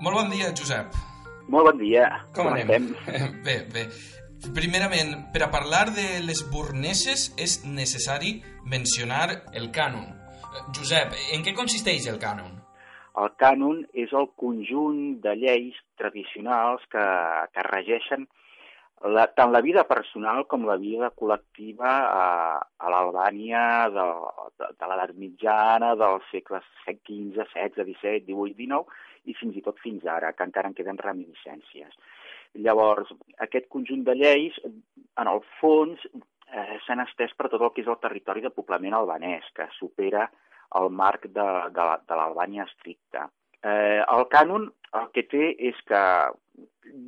Molt 0.00 0.16
bon 0.16 0.32
dia, 0.32 0.50
Josep. 0.56 0.96
Molt 1.48 1.68
bon 1.68 1.78
dia. 1.78 2.08
Com, 2.34 2.48
Com 2.48 2.56
anem? 2.56 2.90
Bé, 3.46 3.60
bé. 3.72 3.86
Primerament, 4.52 5.14
per 5.32 5.40
a 5.46 5.48
parlar 5.48 5.86
de 5.96 6.04
les 6.20 6.42
burneses 6.52 7.30
és 7.40 7.54
necessari 7.64 8.34
mencionar 8.68 9.26
el 9.56 9.70
cànon. 9.72 10.04
Josep, 10.76 11.14
en 11.32 11.44
què 11.46 11.54
consisteix 11.56 12.06
el 12.12 12.20
cànon? 12.20 12.52
El 13.22 13.30
cànon 13.40 13.80
és 14.04 14.12
el 14.12 14.28
conjunt 14.42 15.20
de 15.24 15.32
lleis 15.40 15.78
tradicionals 15.96 16.84
que, 16.92 17.04
que 17.54 17.64
regeixen 17.70 18.26
la, 19.16 19.26
tant 19.38 19.52
la 19.54 19.62
vida 19.64 19.84
personal 19.88 20.44
com 20.50 20.68
la 20.68 20.76
vida 20.82 21.10
col·lectiva 21.16 21.94
a, 22.04 22.26
a 22.60 22.92
l'Albània 22.92 23.64
de, 23.94 24.06
de, 24.60 24.70
de 24.76 24.90
l'edat 24.90 25.14
mitjana, 25.20 25.94
dels 26.00 26.28
segles 26.34 26.68
XV, 26.84 27.48
XVI, 27.48 27.72
XVII, 27.80 27.88
XVIII, 27.94 28.26
XIX 28.28 29.32
i 29.32 29.36
fins 29.40 29.56
i 29.56 29.64
tot 29.64 29.80
fins 29.80 30.04
ara, 30.04 30.34
que 30.36 30.44
encara 30.44 30.68
en 30.68 30.76
queden 30.76 31.00
reminiscències. 31.00 31.96
Llavors, 32.54 33.10
aquest 33.42 33.66
conjunt 33.72 34.04
de 34.06 34.14
lleis, 34.14 34.56
en 35.18 35.30
el 35.30 35.40
fons, 35.58 36.00
eh, 36.54 36.78
s'han 36.86 37.02
estès 37.02 37.34
per 37.34 37.50
tot 37.50 37.62
el 37.62 37.72
que 37.74 37.82
és 37.82 37.90
el 37.90 38.00
territori 38.02 38.44
de 38.44 38.52
poblament 38.54 38.94
albanès, 38.94 39.46
que 39.56 39.66
supera 39.78 40.28
el 40.78 40.90
marc 40.90 41.26
de, 41.26 41.48
de, 41.74 41.88
de 42.08 42.18
l'Albània 42.18 42.66
estricta. 42.68 43.28
Eh, 43.64 44.00
el 44.02 44.26
cànon 44.32 44.68
el 45.00 45.10
que 45.14 45.24
té 45.30 45.50
és 45.70 45.78
que 45.88 46.00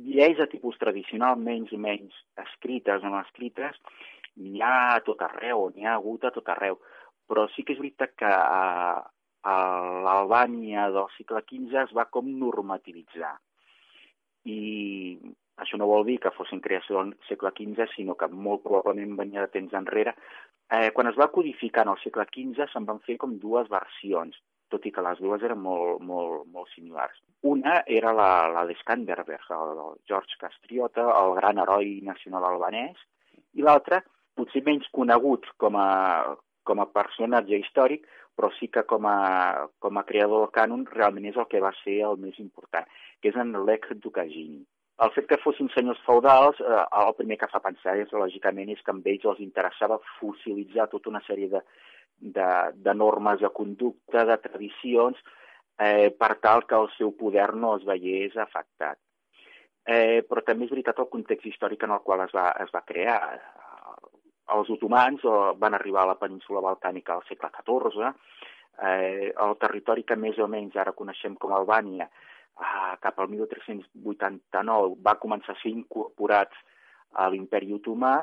lleis 0.03 0.37
de 0.39 0.47
tipus 0.51 0.77
tradicional, 0.81 1.37
menys 1.39 1.73
o 1.75 1.79
menys 1.81 2.15
escrites 2.43 3.03
o 3.03 3.11
no 3.11 3.21
escrites, 3.21 3.77
n'hi 4.37 4.61
ha 4.61 4.95
a 4.95 5.03
tot 5.05 5.21
arreu, 5.25 5.69
n'hi 5.73 5.85
ha 5.87 5.97
hagut 5.97 6.25
a 6.27 6.33
tot 6.35 6.49
arreu. 6.53 6.79
Però 7.27 7.47
sí 7.53 7.63
que 7.63 7.75
és 7.75 7.81
veritat 7.81 8.15
que 8.19 8.29
a, 8.31 9.03
a 9.43 9.55
l'Albània 10.05 10.87
del 10.95 11.09
segle 11.17 11.43
XV 11.45 11.83
es 11.83 11.93
va 11.95 12.07
com 12.11 12.29
normativitzar. 12.43 13.35
I 14.47 15.17
això 15.63 15.77
no 15.81 15.89
vol 15.89 16.05
dir 16.07 16.19
que 16.23 16.33
fossin 16.35 16.61
creació 16.63 16.99
del 16.99 17.15
segle 17.27 17.51
XV, 17.57 17.87
sinó 17.95 18.15
que 18.15 18.29
molt 18.29 18.63
probablement 18.65 19.15
venia 19.19 19.45
de 19.45 19.53
temps 19.53 19.73
enrere. 19.79 20.13
Eh, 20.69 20.91
quan 20.93 21.09
es 21.09 21.17
va 21.19 21.31
codificar 21.33 21.85
en 21.85 21.93
el 21.95 22.01
segle 22.03 22.27
XV 22.29 22.69
se'n 22.71 22.85
van 22.85 23.01
fer 23.07 23.17
com 23.21 23.37
dues 23.41 23.69
versions, 23.71 24.37
tot 24.69 24.85
i 24.85 24.91
que 24.91 25.03
les 25.03 25.19
dues 25.23 25.43
eren 25.47 25.59
molt, 25.63 26.03
molt, 26.03 26.45
molt 26.53 26.69
similars. 26.75 27.17
Una 27.47 27.79
era 27.99 28.13
la, 28.13 28.29
la 28.53 28.65
d'Skanderberg, 28.69 29.49
el, 29.55 29.73
el 29.85 29.97
George 30.09 30.39
Castriota, 30.41 31.07
el 31.21 31.35
gran 31.39 31.63
heroi 31.63 31.97
nacional 32.05 32.45
albanès, 32.51 32.99
i 33.57 33.65
l'altra, 33.65 34.03
potser 34.37 34.61
menys 34.65 34.87
conegut 34.93 35.47
com 35.57 35.79
a, 35.79 35.89
com 36.67 36.83
a 36.83 36.89
personatge 36.93 37.57
històric, 37.63 38.05
però 38.37 38.51
sí 38.59 38.67
que 38.69 38.83
com 38.85 39.07
a, 39.09 39.67
com 39.81 39.97
a 39.97 40.05
creador 40.05 40.43
del 40.43 40.53
cànon 40.53 40.83
realment 40.91 41.25
és 41.31 41.39
el 41.41 41.47
que 41.49 41.63
va 41.63 41.71
ser 41.79 42.01
el 42.05 42.19
més 42.21 42.37
important, 42.43 42.85
que 43.21 43.31
és 43.31 43.37
en 43.39 43.53
Lech 43.65 43.87
Dukagini. 44.03 44.63
El 45.05 45.11
fet 45.13 45.27
que 45.29 45.37
fossin 45.37 45.67
senyors 45.69 45.99
feudals, 46.05 46.59
eh, 46.61 46.83
el 47.01 47.13
primer 47.17 47.37
que 47.37 47.49
fa 47.51 47.61
pensar 47.61 47.93
és, 48.01 48.13
lògicament, 48.13 48.71
és 48.73 48.81
que 48.81 48.93
amb 48.93 49.05
ells 49.05 49.27
els 49.29 49.43
interessava 49.45 49.99
fossilitzar 50.17 50.87
tota 50.89 51.11
una 51.11 51.21
sèrie 51.27 51.51
de, 51.51 51.61
de, 52.37 52.47
de 52.87 52.95
normes 52.97 53.43
de 53.43 53.51
conducta, 53.59 54.25
de 54.25 54.37
tradicions, 54.41 55.19
eh, 55.77 56.09
per 56.17 56.33
tal 56.41 56.65
que 56.65 56.79
el 56.79 56.89
seu 56.95 57.13
poder 57.19 57.51
no 57.53 57.75
es 57.77 57.85
veiés 57.85 58.37
afectat. 58.41 58.97
Eh, 59.87 60.23
però 60.27 60.41
també 60.43 60.65
és 60.65 60.73
veritat 60.73 60.97
el 60.99 61.11
context 61.13 61.45
històric 61.45 61.85
en 61.85 61.93
el 61.95 62.01
qual 62.03 62.25
es 62.25 62.33
va, 62.35 62.49
es 62.65 62.73
va 62.73 62.83
crear. 62.87 63.21
Els 64.57 64.69
otomans 64.73 65.21
van 65.61 65.75
arribar 65.75 66.03
a 66.03 66.13
la 66.13 66.19
península 66.19 66.63
balcànica 66.63 67.13
al 67.13 67.23
segle 67.29 67.51
XIV, 67.53 68.09
eh, 68.81 69.29
el 69.45 69.55
territori 69.61 70.03
que 70.07 70.17
més 70.17 70.39
o 70.39 70.47
menys 70.49 70.75
ara 70.75 70.95
coneixem 70.97 71.37
com 71.37 71.53
Albània, 71.53 72.09
cap 73.03 73.19
al 73.19 73.29
1389 73.33 74.97
va 75.05 75.17
començar 75.21 75.53
a 75.53 75.61
ser 75.61 75.73
incorporat 75.73 76.53
a 77.13 77.27
l'imperi 77.29 77.73
otomà 77.75 78.15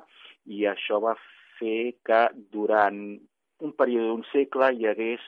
i 0.51 0.65
això 0.71 1.01
va 1.03 1.15
fer 1.59 1.95
que 2.05 2.21
durant 2.53 2.99
un 3.65 3.73
període 3.79 4.11
d'un 4.11 4.25
segle 4.33 4.73
hi 4.75 4.89
hagués 4.91 5.23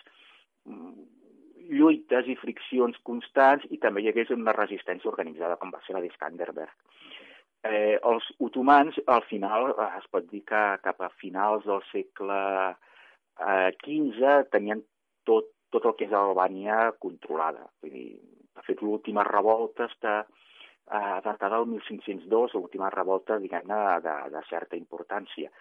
lluites 1.67 2.29
i 2.31 2.37
friccions 2.39 2.99
constants 3.07 3.67
i 3.75 3.79
també 3.83 4.03
hi 4.03 4.11
hagués 4.11 4.31
una 4.35 4.55
resistència 4.57 5.11
organitzada, 5.11 5.59
com 5.61 5.73
va 5.75 5.81
ser 5.87 5.97
la 5.97 6.03
d'Iskanderberg. 6.05 6.75
Eh, 7.67 7.97
els 8.11 8.27
otomans, 8.47 8.99
al 9.11 9.25
final, 9.27 9.73
eh, 9.73 9.89
es 9.99 10.07
pot 10.13 10.29
dir 10.31 10.45
que 10.47 10.63
cap 10.85 11.01
a 11.03 11.11
finals 11.23 11.65
del 11.67 11.83
segle 11.91 12.39
eh, 13.43 14.45
tenien 14.53 14.83
tot, 15.25 15.51
tot 15.75 15.89
el 15.89 15.97
que 15.99 16.07
és 16.07 16.15
Albània 16.15 16.93
controlada. 17.03 17.67
Vull 17.83 17.97
dir, 17.97 18.21
de 18.57 18.65
fet, 18.67 18.83
l'última 18.83 19.25
revolta 19.27 19.87
està 19.91 20.19
eh, 20.23 21.19
datada 21.25 21.59
del 21.59 21.69
1502, 21.77 22.57
l'última 22.57 22.91
revolta, 22.95 23.39
diguem-ne, 23.43 23.81
de, 24.05 24.17
de 24.35 24.43
certa 24.51 24.79
importància. 24.79 25.53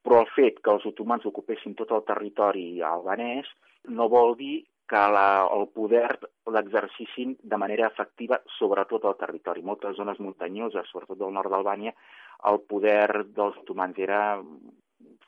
Però 0.00 0.22
el 0.22 0.30
fet 0.34 0.60
que 0.64 0.72
els 0.72 0.86
otomans 0.88 1.26
ocupessin 1.28 1.76
tot 1.76 1.92
el 1.92 2.06
territori 2.08 2.80
albanès 2.80 3.48
no 3.92 4.08
vol 4.08 4.36
dir 4.38 4.62
que 4.90 5.00
la, 5.14 5.46
el 5.54 5.68
poder 5.70 6.08
l'exercissin 6.50 7.36
de 7.52 7.58
manera 7.62 7.86
efectiva 7.92 8.40
sobretot 8.56 9.04
al 9.06 9.18
territori. 9.20 9.62
Moltes 9.62 9.94
zones 10.00 10.18
muntanyoses, 10.18 10.88
sobretot 10.90 11.20
del 11.20 11.36
nord 11.36 11.52
d'Albània, 11.52 11.92
el 12.50 12.58
poder 12.72 13.28
dels 13.36 13.60
otomans 13.62 14.00
era 14.02 14.22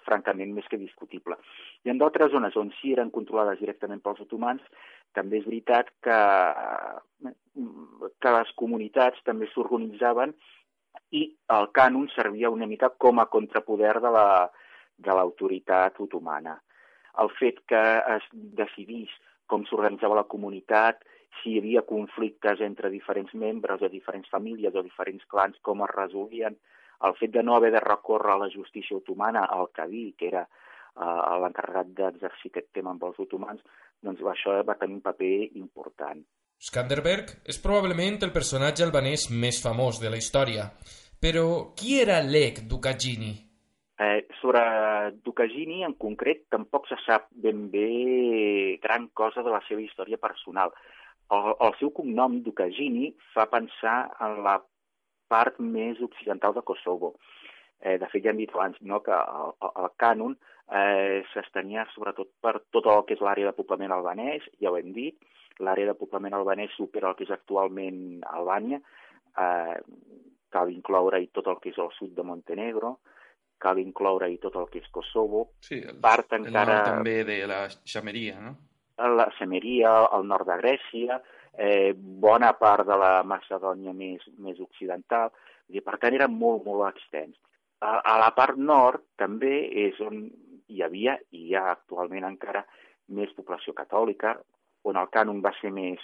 francament 0.07 0.55
més 0.55 0.67
que 0.71 0.81
discutible. 0.81 1.37
I 1.85 1.93
en 1.93 2.01
d'altres 2.01 2.33
zones 2.33 2.57
on 2.57 2.73
sí 2.81 2.95
eren 2.97 3.13
controlades 3.15 3.61
directament 3.61 4.03
pels 4.05 4.23
otomans, 4.25 4.63
també 5.17 5.41
és 5.41 5.47
veritat 5.49 5.93
que, 6.05 6.19
que 8.23 8.35
les 8.39 8.53
comunitats 8.57 9.23
també 9.29 9.49
s'organitzaven 9.53 10.35
i 11.17 11.27
el 11.57 11.71
cànon 11.77 12.09
servia 12.15 12.53
una 12.53 12.69
mica 12.69 12.93
com 13.05 13.21
a 13.21 13.29
contrapoder 13.33 13.99
de 14.01 14.13
la 14.13 14.27
de 15.03 15.15
l'autoritat 15.17 15.99
otomana. 16.05 16.59
El 17.23 17.31
fet 17.39 17.59
que 17.69 17.81
es 18.17 18.29
decidís 18.61 19.11
com 19.51 19.67
s'organitzava 19.69 20.21
la 20.21 20.29
comunitat, 20.35 21.03
si 21.41 21.53
hi 21.53 21.61
havia 21.61 21.83
conflictes 21.89 22.61
entre 22.65 22.91
diferents 22.93 23.33
membres 23.35 23.83
o 23.83 23.91
diferents 23.93 24.29
famílies 24.33 24.77
o 24.77 24.85
diferents 24.85 25.25
clans, 25.33 25.59
com 25.67 25.83
es 25.85 25.93
resolien, 25.93 26.57
el 27.09 27.17
fet 27.19 27.33
de 27.35 27.43
no 27.43 27.57
haver 27.57 27.73
de 27.73 27.81
recórrer 27.81 28.35
a 28.35 28.43
la 28.45 28.51
justícia 28.53 28.97
otomana, 28.97 29.45
al 29.45 29.71
Cadí, 29.75 30.13
que 30.19 30.29
era 30.29 30.43
eh, 30.45 31.39
l'encarregat 31.43 31.95
d'exercir 31.99 32.53
aquest 32.53 32.71
tema 32.79 32.95
amb 32.95 33.05
els 33.09 33.19
otomans, 33.23 33.63
doncs 34.03 34.23
això 34.35 34.59
va 34.67 34.79
tenir 34.79 34.99
un 34.99 35.05
paper 35.05 35.35
important. 35.61 36.23
Skanderberg 36.63 37.33
és 37.51 37.59
probablement 37.59 38.21
el 38.23 38.35
personatge 38.35 38.85
albanès 38.87 39.29
més 39.31 39.59
famós 39.63 39.99
de 40.03 40.11
la 40.13 40.21
història. 40.21 40.69
Però 41.23 41.75
qui 41.79 41.97
era 42.03 42.21
Lech 42.23 42.63
Dukagini? 42.71 43.33
Eh, 44.03 44.27
sobre 44.41 44.63
Dukagini, 45.23 45.83
en 45.87 45.95
concret, 45.95 46.47
tampoc 46.51 46.89
se 46.91 46.99
sap 47.05 47.29
ben 47.45 47.69
bé 47.71 48.79
gran 48.83 49.09
cosa 49.15 49.43
de 49.47 49.51
la 49.55 49.63
seva 49.69 49.83
història 49.83 50.19
personal. 50.23 50.75
El, 51.31 51.53
el 51.67 51.77
seu 51.79 51.93
cognom, 51.95 52.41
Dukagini, 52.47 53.13
fa 53.35 53.47
pensar 53.51 53.97
en 54.27 54.43
la 54.47 54.57
part 55.33 55.59
més 55.59 56.01
occidental 56.05 56.55
de 56.57 56.65
Kosovo. 56.69 57.15
Eh, 57.83 57.97
de 57.99 58.07
fet, 58.13 58.23
ja 58.23 58.31
hem 58.31 58.39
dit 58.39 58.53
abans 58.55 58.79
no, 58.87 59.01
que 59.03 59.17
el, 59.17 59.55
el 59.73 59.93
cànon 59.99 60.37
eh, 60.71 61.23
s'estenia 61.33 61.87
sobretot 61.95 62.31
per 62.45 62.61
tot 62.75 62.87
el 62.87 63.03
que 63.09 63.17
és 63.17 63.25
l'àrea 63.25 63.51
de 63.51 63.57
poblament 63.59 63.95
albanès, 63.97 64.47
ja 64.63 64.71
ho 64.71 64.79
hem 64.79 64.93
dit, 64.95 65.19
l'àrea 65.61 65.91
de 65.91 65.97
poblament 65.99 66.37
albanès 66.39 66.75
supera 66.77 67.11
el 67.11 67.19
que 67.19 67.27
és 67.27 67.35
actualment 67.35 68.23
Albània, 68.31 68.79
eh, 69.39 69.79
cal 70.53 70.71
incloure-hi 70.71 71.31
tot 71.35 71.49
el 71.51 71.59
que 71.63 71.73
és 71.73 71.81
el 71.83 71.91
sud 71.99 72.15
de 72.17 72.25
Montenegro, 72.29 72.99
cal 73.63 73.79
incloure-hi 73.83 74.39
tot 74.43 74.57
el 74.61 74.69
que 74.71 74.83
és 74.83 74.91
Kosovo, 74.95 75.49
sí, 75.63 75.81
el, 75.83 75.99
part 76.03 76.39
encara... 76.39 76.63
El 76.63 76.73
nord 76.73 76.91
també 76.91 77.17
de 77.29 77.39
la 77.51 77.63
Xameria, 77.69 78.41
no? 78.43 78.57
La 79.19 79.27
Semeria, 79.39 79.93
el 80.15 80.27
nord 80.29 80.47
de 80.47 80.59
Grècia, 80.61 81.19
eh, 81.59 81.93
bona 81.97 82.53
part 82.59 82.87
de 82.89 82.97
la 82.99 83.23
Macedònia 83.25 83.93
més, 83.97 84.25
més 84.39 84.61
occidental, 84.61 85.33
i 85.69 85.81
per 85.81 85.99
tant 86.01 86.15
era 86.17 86.29
molt, 86.29 86.65
molt 86.67 86.89
extens. 86.91 87.37
A, 87.83 87.99
a 87.99 88.17
la 88.21 88.31
part 88.37 88.57
nord 88.57 89.05
també 89.19 89.67
és 89.87 89.99
on 90.01 90.25
hi 90.73 90.83
havia, 90.85 91.19
i 91.33 91.49
hi 91.49 91.55
ha 91.59 91.69
actualment 91.75 92.27
encara, 92.29 92.65
més 93.13 93.33
població 93.37 93.75
catòlica, 93.77 94.37
on 94.89 94.99
el 94.99 95.09
cànon 95.13 95.43
va 95.45 95.53
ser 95.61 95.71
més, 95.75 96.01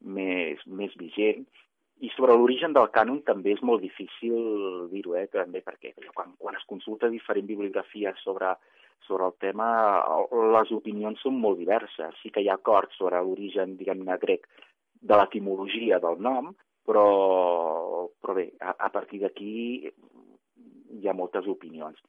més, 0.00 0.60
més 0.66 0.92
vigent, 1.00 1.44
i 2.04 2.10
sobre 2.12 2.34
l'origen 2.34 2.74
del 2.74 2.90
cànon 2.94 3.20
també 3.26 3.54
és 3.54 3.62
molt 3.62 3.82
difícil 3.82 4.88
dir-ho, 4.90 5.14
eh, 5.18 5.28
també, 5.32 5.62
perquè 5.64 5.94
quan, 6.14 6.34
quan 6.38 6.56
es 6.58 6.66
consulta 6.68 7.08
diferent 7.08 7.46
bibliografia 7.46 8.12
sobre, 8.22 8.50
sobre 9.06 9.28
el 9.30 9.36
tema, 9.40 9.68
les 10.56 10.72
opinions 10.74 11.22
són 11.22 11.38
molt 11.40 11.60
diverses. 11.62 12.18
Sí 12.22 12.32
que 12.34 12.42
hi 12.42 12.50
ha 12.50 12.58
acords 12.58 12.98
sobre 12.98 13.22
l'origen, 13.22 13.76
diguem-ne, 13.78 14.18
grec 14.20 14.48
de 15.04 15.18
l'etimologia 15.20 16.00
del 16.02 16.20
nom, 16.24 16.52
però, 16.88 17.06
però 18.20 18.36
bé, 18.36 18.50
a, 18.60 18.74
a 18.88 18.90
partir 18.92 19.20
d'aquí 19.22 19.54
hi 19.84 21.08
ha 21.08 21.16
moltes 21.16 21.48
opinions. 21.50 22.00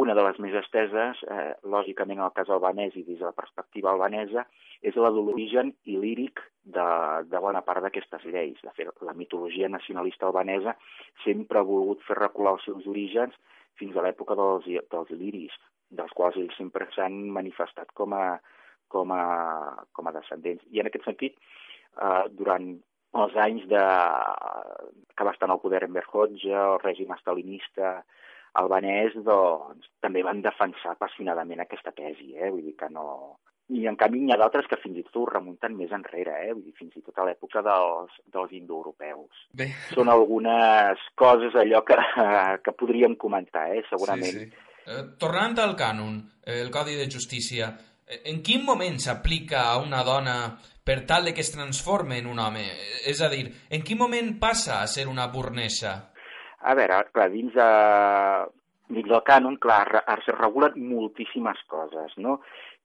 Una 0.00 0.14
de 0.14 0.22
les 0.22 0.36
més 0.38 0.54
esteses, 0.54 1.18
eh, 1.34 1.52
lògicament 1.66 2.20
en 2.20 2.26
el 2.28 2.34
cas 2.36 2.50
albanès 2.54 2.94
i 2.94 3.02
des 3.02 3.18
de 3.18 3.26
la 3.26 3.34
perspectiva 3.34 3.90
albanesa, 3.90 4.44
és 4.86 4.94
la 4.96 5.10
de 5.10 5.22
l'origen 5.24 5.72
il·líric 5.82 6.38
de, 6.76 6.86
de 7.26 7.40
bona 7.42 7.64
part 7.66 7.82
d'aquestes 7.82 8.28
lleis. 8.30 8.60
De 8.62 8.70
fet, 8.76 8.92
la 9.02 9.16
mitologia 9.18 9.68
nacionalista 9.68 10.28
albanesa 10.28 10.76
sempre 11.24 11.58
ha 11.58 11.66
volgut 11.66 12.04
fer 12.06 12.20
recular 12.20 12.54
els 12.54 12.68
seus 12.68 12.86
orígens 12.86 13.34
fins 13.80 13.96
a 13.96 14.04
l'època 14.06 14.36
dels, 14.38 14.68
dels 14.94 15.10
il·liris, 15.16 15.58
dels 15.90 16.14
quals 16.14 16.38
ells 16.38 16.54
sempre 16.60 16.86
s'han 16.94 17.18
manifestat 17.34 17.90
com 17.98 18.14
a, 18.14 18.38
com, 18.94 19.10
a, 19.10 19.24
com 19.96 20.06
a 20.06 20.14
descendents. 20.14 20.62
I 20.70 20.84
en 20.84 20.90
aquest 20.90 21.10
sentit, 21.10 21.34
eh, 21.96 22.24
durant 22.38 22.72
els 23.20 23.36
anys 23.42 23.66
de, 23.70 23.84
que 25.16 25.26
va 25.26 25.34
estar 25.34 25.48
en 25.48 25.56
el 25.56 25.62
poder 25.62 25.84
en 25.84 25.94
Berhodja, 25.96 26.64
el 26.74 26.80
règim 26.84 27.12
estalinista 27.16 28.00
albanès, 28.60 29.14
doncs, 29.26 29.86
també 30.02 30.24
van 30.26 30.42
defensar 30.42 30.94
apassionadament 30.94 31.62
aquesta 31.62 31.92
tesi, 31.94 32.34
eh? 32.36 32.50
vull 32.50 32.66
dir 32.66 32.76
que 32.78 32.90
no... 32.92 33.06
I 33.70 33.84
en 33.86 33.94
canvi 33.94 34.18
n'hi 34.18 34.32
ha 34.34 34.38
d'altres 34.40 34.66
que 34.66 34.80
fins 34.82 34.96
i 34.98 35.04
tot 35.06 35.20
ho 35.20 35.26
remunten 35.28 35.76
més 35.78 35.92
enrere, 35.94 36.32
eh? 36.42 36.54
vull 36.56 36.64
dir, 36.64 36.74
fins 36.78 36.96
i 36.98 37.04
tot 37.06 37.20
a 37.22 37.26
l'època 37.28 37.62
dels, 37.62 38.16
dels 38.34 38.56
indoeuropeus. 38.58 39.44
Bé. 39.54 39.68
Són 39.92 40.10
algunes 40.10 41.04
coses 41.14 41.54
allò 41.54 41.84
que, 41.86 41.98
que 42.64 42.74
podríem 42.74 43.14
comentar, 43.14 43.68
eh? 43.76 43.84
segurament. 43.92 44.34
Sí, 44.34 44.48
sí. 44.50 44.66
Eh, 44.90 45.04
tornant 45.22 45.54
al 45.62 45.76
cànon, 45.78 46.18
el 46.50 46.72
Codi 46.74 46.98
de 46.98 47.06
Justícia, 47.12 47.70
en 48.24 48.42
quin 48.46 48.64
moment 48.66 48.98
s'aplica 49.02 49.64
a 49.70 49.78
una 49.82 50.02
dona 50.06 50.36
per 50.84 51.00
tal 51.06 51.28
de 51.28 51.34
que 51.34 51.44
es 51.44 51.52
transforme 51.52 52.18
en 52.18 52.26
un 52.26 52.38
home? 52.42 52.64
És 53.06 53.20
a 53.22 53.28
dir, 53.32 53.44
en 53.70 53.84
quin 53.86 54.00
moment 54.00 54.32
passa 54.40 54.80
a 54.80 54.88
ser 54.90 55.06
una 55.08 55.28
bornesa? 55.32 55.94
A 56.60 56.74
veure, 56.76 56.98
clar, 57.14 57.28
dins, 57.32 57.54
de, 57.56 57.68
dins 58.92 59.08
del 59.08 59.22
cànon, 59.24 59.56
clar, 59.62 60.02
es 60.02 60.30
regulen 60.36 60.76
moltíssimes 60.90 61.62
coses, 61.70 62.16
no? 62.18 62.40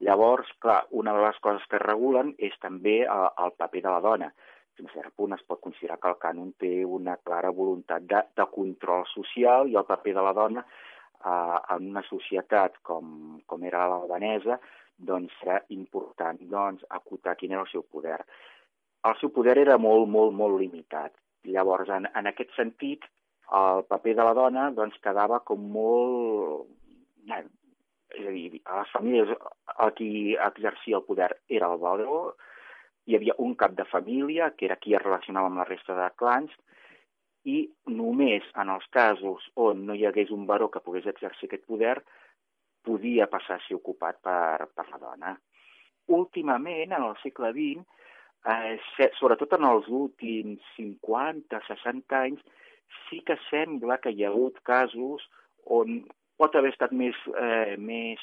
Llavors, 0.06 0.48
clar, 0.60 0.84
una 0.92 1.14
de 1.16 1.24
les 1.24 1.40
coses 1.44 1.66
que 1.70 1.80
es 1.80 1.86
regulen 1.86 2.34
és 2.38 2.56
també 2.62 3.02
el, 3.04 3.30
el 3.46 3.56
paper 3.58 3.82
de 3.84 3.92
la 3.94 4.04
dona. 4.04 4.32
Fins 4.76 4.92
a 4.92 5.00
cert 5.00 5.14
punt 5.16 5.34
es 5.36 5.44
pot 5.48 5.62
considerar 5.64 5.98
que 6.02 6.12
el 6.12 6.20
cànon 6.20 6.52
té 6.60 6.74
una 6.84 7.16
clara 7.24 7.52
voluntat 7.56 8.04
de, 8.10 8.22
de 8.36 8.46
control 8.52 9.06
social 9.14 9.72
i 9.72 9.78
el 9.80 9.88
paper 9.88 10.14
de 10.18 10.26
la 10.26 10.34
dona 10.36 10.66
eh, 10.66 11.60
en 11.76 11.92
una 11.94 12.04
societat 12.10 12.82
com, 12.84 13.40
com 13.48 13.64
era 13.64 13.86
l'albanesa, 13.88 14.60
doncs 14.98 15.34
era 15.44 15.60
important 15.76 16.40
doncs, 16.52 16.86
acotar 16.90 17.36
quin 17.40 17.54
era 17.56 17.66
el 17.66 17.72
seu 17.72 17.84
poder. 17.84 18.20
El 19.06 19.18
seu 19.20 19.32
poder 19.34 19.58
era 19.62 19.78
molt, 19.78 20.08
molt, 20.10 20.34
molt 20.34 20.58
limitat. 20.60 21.14
Llavors, 21.46 21.90
en, 21.94 22.08
en 22.16 22.32
aquest 22.32 22.56
sentit, 22.56 23.06
el 23.54 23.84
paper 23.90 24.16
de 24.18 24.26
la 24.26 24.34
dona 24.38 24.70
doncs, 24.74 24.98
quedava 25.04 25.42
com 25.46 25.68
molt... 25.76 26.72
És 28.16 28.26
a 28.26 28.32
dir, 28.32 28.62
a 28.64 28.80
les 28.80 28.92
famílies 28.94 29.32
a 29.76 29.90
qui 29.98 30.36
exercia 30.40 31.00
el 31.02 31.08
poder 31.08 31.32
era 31.52 31.68
el 31.74 31.80
baró, 31.82 32.36
hi 33.06 33.18
havia 33.18 33.36
un 33.44 33.56
cap 33.60 33.74
de 33.78 33.86
família, 33.90 34.52
que 34.56 34.70
era 34.70 34.78
qui 34.82 34.96
es 34.96 35.04
relacionava 35.04 35.50
amb 35.50 35.60
la 35.62 35.68
resta 35.68 35.98
de 35.98 36.08
clans, 36.22 36.54
i 37.46 37.58
només 37.92 38.46
en 38.62 38.72
els 38.74 38.86
casos 38.94 39.44
on 39.62 39.84
no 39.90 39.98
hi 39.98 40.06
hagués 40.10 40.32
un 40.34 40.46
baró 40.50 40.70
que 40.74 40.82
pogués 40.86 41.06
exercir 41.12 41.50
aquest 41.50 41.66
poder, 41.70 42.00
podia 42.86 43.28
passar 43.32 43.60
a 43.60 43.66
ser 43.66 43.78
ocupat 43.78 44.22
per, 44.24 44.70
per 44.76 44.88
la 44.92 45.02
dona. 45.02 45.34
Últimament, 46.16 46.94
en 46.94 47.02
el 47.02 47.16
segle 47.24 47.52
XX, 47.56 47.86
eh, 48.54 49.10
sobretot 49.20 49.58
en 49.58 49.68
els 49.72 49.90
últims 49.90 50.62
50-60 50.78 52.20
anys, 52.20 52.46
sí 53.10 53.22
que 53.26 53.38
sembla 53.50 53.98
que 54.02 54.14
hi 54.14 54.24
ha 54.24 54.32
hagut 54.32 54.62
casos 54.64 55.26
on 55.66 56.04
pot 56.38 56.56
haver 56.56 56.74
estat 56.74 56.94
més, 56.94 57.18
eh, 57.42 57.76
més, 57.78 58.22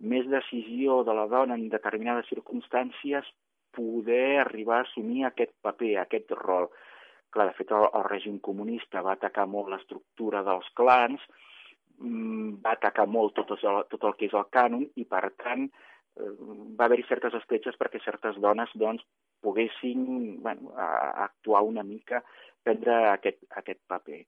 més 0.00 0.28
decisió 0.30 1.02
de 1.06 1.14
la 1.16 1.26
dona 1.30 1.58
en 1.58 1.68
determinades 1.72 2.28
circumstàncies 2.30 3.28
poder 3.72 4.38
arribar 4.42 4.82
a 4.82 4.86
assumir 4.86 5.24
aquest 5.24 5.54
paper, 5.64 5.96
aquest 6.02 6.34
rol. 6.38 6.68
Clar, 7.32 7.48
de 7.48 7.56
fet, 7.56 7.72
el, 7.72 7.88
el 7.88 8.04
règim 8.10 8.38
comunista 8.44 9.02
va 9.04 9.16
atacar 9.16 9.46
molt 9.48 9.72
l'estructura 9.72 10.42
dels 10.44 10.68
clans, 10.76 11.24
va 12.00 12.74
atacar 12.76 13.06
molt 13.06 13.34
tot 13.36 13.52
el, 13.56 13.82
tot 13.90 14.04
el 14.08 14.14
que 14.18 14.28
és 14.28 14.36
el 14.38 14.46
cànon 14.54 14.86
i, 14.96 15.04
per 15.04 15.24
tant, 15.42 15.68
eh, 16.18 16.30
va 16.78 16.86
haver-hi 16.86 17.06
certes 17.08 17.34
escletxes 17.40 17.78
perquè 17.80 18.00
certes 18.04 18.38
dones 18.42 18.72
doncs, 18.74 19.04
poguessin 19.42 20.40
bueno, 20.42 20.72
a, 20.76 20.86
a 20.86 21.24
actuar 21.24 21.62
una 21.66 21.82
mica, 21.82 22.22
prendre 22.62 22.98
aquest, 23.10 23.42
aquest 23.58 23.80
paper. 23.90 24.22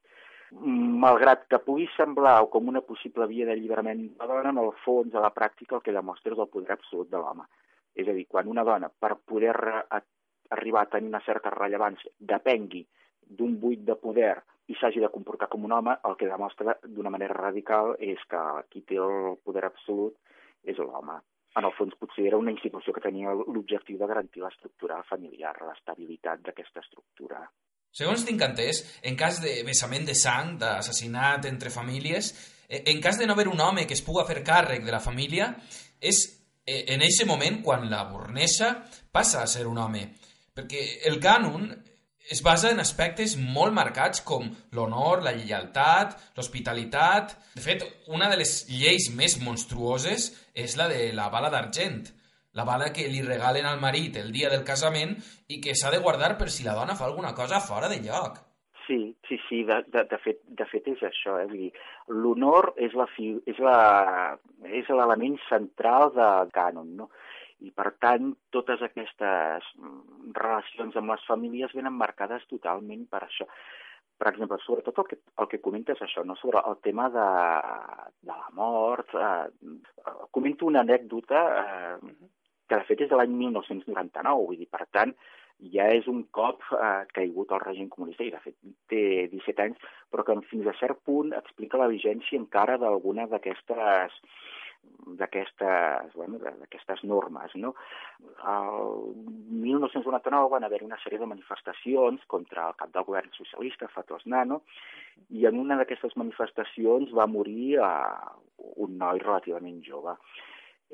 Malgrat 0.54 1.46
que 1.50 1.58
pugui 1.66 1.86
semblar 1.96 2.36
com 2.52 2.68
una 2.70 2.82
possible 2.86 3.26
via 3.30 3.46
d'alliberament 3.48 4.02
de 4.18 4.26
la 4.26 4.34
dona, 4.34 4.50
en 4.50 4.60
el 4.62 4.72
fons, 4.84 5.14
a 5.14 5.22
la 5.22 5.32
pràctica, 5.34 5.78
el 5.78 5.84
que 5.86 5.94
demostra 5.94 6.34
és 6.34 6.42
el 6.42 6.50
poder 6.50 6.74
absolut 6.74 7.10
de 7.10 7.22
l'home. 7.22 7.46
És 7.94 8.10
a 8.10 8.14
dir, 8.14 8.26
quan 8.30 8.50
una 8.50 8.64
dona, 8.66 8.90
per 8.90 9.16
poder 9.26 9.54
arribar 9.54 10.82
a 10.84 10.90
tenir 10.90 11.10
una 11.10 11.22
certa 11.26 11.50
rellevància, 11.54 12.10
depengui 12.18 12.84
d'un 13.24 13.56
buit 13.58 13.82
de 13.86 13.96
poder 13.98 14.36
i 14.68 14.76
s'hagi 14.78 15.02
de 15.02 15.12
comportar 15.12 15.50
com 15.52 15.64
un 15.66 15.74
home, 15.76 15.96
el 16.08 16.16
que 16.16 16.28
demostra 16.30 16.78
d'una 16.84 17.12
manera 17.12 17.36
radical 17.36 17.94
és 18.00 18.20
que 18.30 18.42
qui 18.70 18.84
té 18.88 18.96
el 18.96 19.36
poder 19.44 19.66
absolut 19.68 20.16
és 20.64 20.78
l'home. 20.80 21.18
En 21.54 21.68
el 21.68 21.74
fons, 21.76 21.94
potser 22.00 22.24
era 22.26 22.40
una 22.40 22.50
institució 22.50 22.94
que 22.94 23.02
tenia 23.04 23.34
l'objectiu 23.36 23.98
de 24.00 24.08
garantir 24.10 24.42
l'estructura 24.42 25.02
familiar, 25.06 25.54
l'estabilitat 25.62 26.42
d'aquesta 26.42 26.82
estructura. 26.82 27.44
Segons 27.94 28.24
tinc 28.26 28.42
entès, 28.42 28.80
en 29.06 29.14
cas 29.14 29.38
de 29.42 29.60
vessament 29.66 30.08
de 30.08 30.16
sang, 30.18 30.56
d'assassinat 30.58 31.46
entre 31.46 31.70
famílies, 31.70 32.32
eh, 32.66 32.82
en 32.90 33.00
cas 33.00 33.20
de 33.20 33.28
no 33.28 33.36
haver 33.36 33.46
un 33.46 33.60
home 33.60 33.86
que 33.86 33.94
es 33.94 34.02
puga 34.02 34.26
fer 34.26 34.42
càrrec 34.42 34.82
de 34.82 34.90
la 34.90 35.04
família, 35.04 35.52
és 36.00 36.24
eh, 36.66 36.84
en 36.88 37.04
aquest 37.04 37.28
moment 37.28 37.60
quan 37.62 37.86
la 37.90 38.02
bornesa 38.10 38.74
passa 39.12 39.44
a 39.44 39.46
ser 39.46 39.68
un 39.70 39.78
home. 39.78 40.08
Perquè 40.54 40.82
el 41.06 41.20
cànon 41.22 41.70
es 42.30 42.42
basa 42.42 42.70
en 42.72 42.80
aspectes 42.80 43.36
molt 43.36 43.74
marcats 43.76 44.22
com 44.24 44.46
l'honor, 44.72 45.22
la 45.22 45.34
lleialtat, 45.36 46.16
l'hospitalitat... 46.36 47.36
De 47.54 47.62
fet, 47.62 47.84
una 48.10 48.30
de 48.30 48.38
les 48.40 48.52
lleis 48.70 49.10
més 49.14 49.36
monstruoses 49.42 50.30
és 50.54 50.76
la 50.80 50.88
de 50.90 51.12
la 51.14 51.28
bala 51.30 51.50
d'argent, 51.52 52.02
la 52.54 52.64
bala 52.64 52.92
que 52.94 53.06
li 53.10 53.22
regalen 53.22 53.66
al 53.66 53.80
marit 53.82 54.16
el 54.16 54.32
dia 54.32 54.50
del 54.50 54.64
casament 54.64 55.16
i 55.50 55.60
que 55.60 55.74
s'ha 55.74 55.90
de 55.94 56.00
guardar 56.02 56.38
per 56.38 56.50
si 56.50 56.64
la 56.66 56.74
dona 56.78 56.96
fa 56.98 57.04
alguna 57.08 57.34
cosa 57.34 57.60
fora 57.60 57.88
de 57.90 58.00
lloc. 58.02 58.38
Sí, 58.86 59.16
sí, 59.28 59.38
sí, 59.48 59.62
de, 59.64 59.82
de, 59.88 60.04
de, 60.10 60.18
fet, 60.20 60.42
de 60.44 60.66
fet 60.68 60.88
és 60.92 61.02
això, 61.08 61.38
eh? 61.40 61.46
Vull 61.48 61.62
dir, 61.66 61.72
l'honor 62.12 62.74
és 62.76 62.92
l'element 64.92 65.38
central 65.48 66.12
del 66.16 66.50
cànon, 66.54 66.96
no? 66.98 67.08
I, 67.62 67.70
per 67.70 67.94
tant, 68.02 68.32
totes 68.52 68.82
aquestes 68.82 69.70
relacions 70.36 70.96
amb 70.98 71.14
les 71.14 71.24
famílies 71.28 71.74
venen 71.76 71.94
marcades 71.96 72.46
totalment 72.50 73.06
per 73.10 73.22
això. 73.26 73.46
Per 74.18 74.28
exemple, 74.30 74.58
sobretot 74.62 74.98
el 75.02 75.06
que, 75.10 75.18
el 75.42 75.48
que 75.50 75.60
comentes 75.62 76.00
això, 76.02 76.22
no? 76.26 76.36
sobre 76.38 76.60
el 76.70 76.76
tema 76.86 77.08
de, 77.10 77.28
de 78.22 78.34
la 78.34 78.50
mort. 78.54 79.14
Eh, 79.14 80.18
comento 80.30 80.66
una 80.70 80.84
anècdota 80.86 81.40
eh, 81.62 82.12
que 82.68 82.78
de 82.78 82.86
fet 82.88 83.02
és 83.04 83.10
de 83.10 83.18
l'any 83.18 83.34
1999, 83.38 84.46
vull 84.46 84.60
dir, 84.60 84.70
per 84.70 84.86
tant, 84.94 85.14
ja 85.74 85.86
és 85.96 86.06
un 86.10 86.22
cop 86.34 86.62
eh, 86.76 87.04
caigut 87.16 87.52
el 87.54 87.62
règim 87.62 87.88
comunista 87.90 88.24
i 88.26 88.32
de 88.34 88.40
fet 88.44 88.56
té 88.90 89.02
17 89.32 89.66
anys, 89.66 89.90
però 90.10 90.24
que 90.26 90.36
fins 90.50 90.66
a 90.70 90.76
cert 90.80 91.02
punt 91.06 91.34
explica 91.36 91.80
la 91.80 91.90
vigència 91.92 92.38
encara 92.40 92.78
d'alguna 92.80 93.26
d'aquestes 93.30 94.18
d'aquestes 95.18 96.14
bueno, 96.14 96.38
d'aquestes 96.38 97.04
normes. 97.04 97.52
No? 97.60 97.74
El 98.20 99.12
1999 99.64 100.48
van 100.54 100.64
haver 100.64 100.82
una 100.84 100.98
sèrie 101.02 101.20
de 101.20 101.28
manifestacions 101.28 102.24
contra 102.26 102.68
el 102.68 102.78
cap 102.80 102.92
del 102.94 103.06
govern 103.08 103.30
socialista, 103.36 103.90
Fatos 103.92 104.26
Nano, 104.26 104.62
i 105.30 105.46
en 105.46 105.60
una 105.60 105.76
d'aquestes 105.80 106.16
manifestacions 106.20 107.12
va 107.16 107.28
morir 107.30 107.76
eh, 107.76 107.86
un 108.86 108.98
noi 108.98 109.22
relativament 109.22 109.80
jove. 109.84 110.16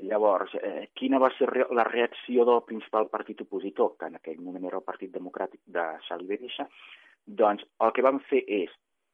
Llavors, 0.01 0.55
eh, 0.63 0.89
quina 0.97 1.19
va 1.21 1.31
ser 1.37 1.51
la 1.77 1.85
reacció 1.85 2.47
del 2.49 2.63
principal 2.67 3.09
partit 3.13 3.43
opositor, 3.45 3.97
que 3.99 4.09
en 4.09 4.17
aquell 4.17 4.41
moment 4.41 4.65
era 4.65 4.79
el 4.81 4.87
Partit 4.87 5.13
Democràtic 5.13 5.61
de 5.67 5.85
Sali? 6.07 6.39
Doncs 7.27 7.67
el 7.85 7.93
que 7.93 8.03
van 8.03 8.21
fer 8.31 8.41
és, 8.47 8.71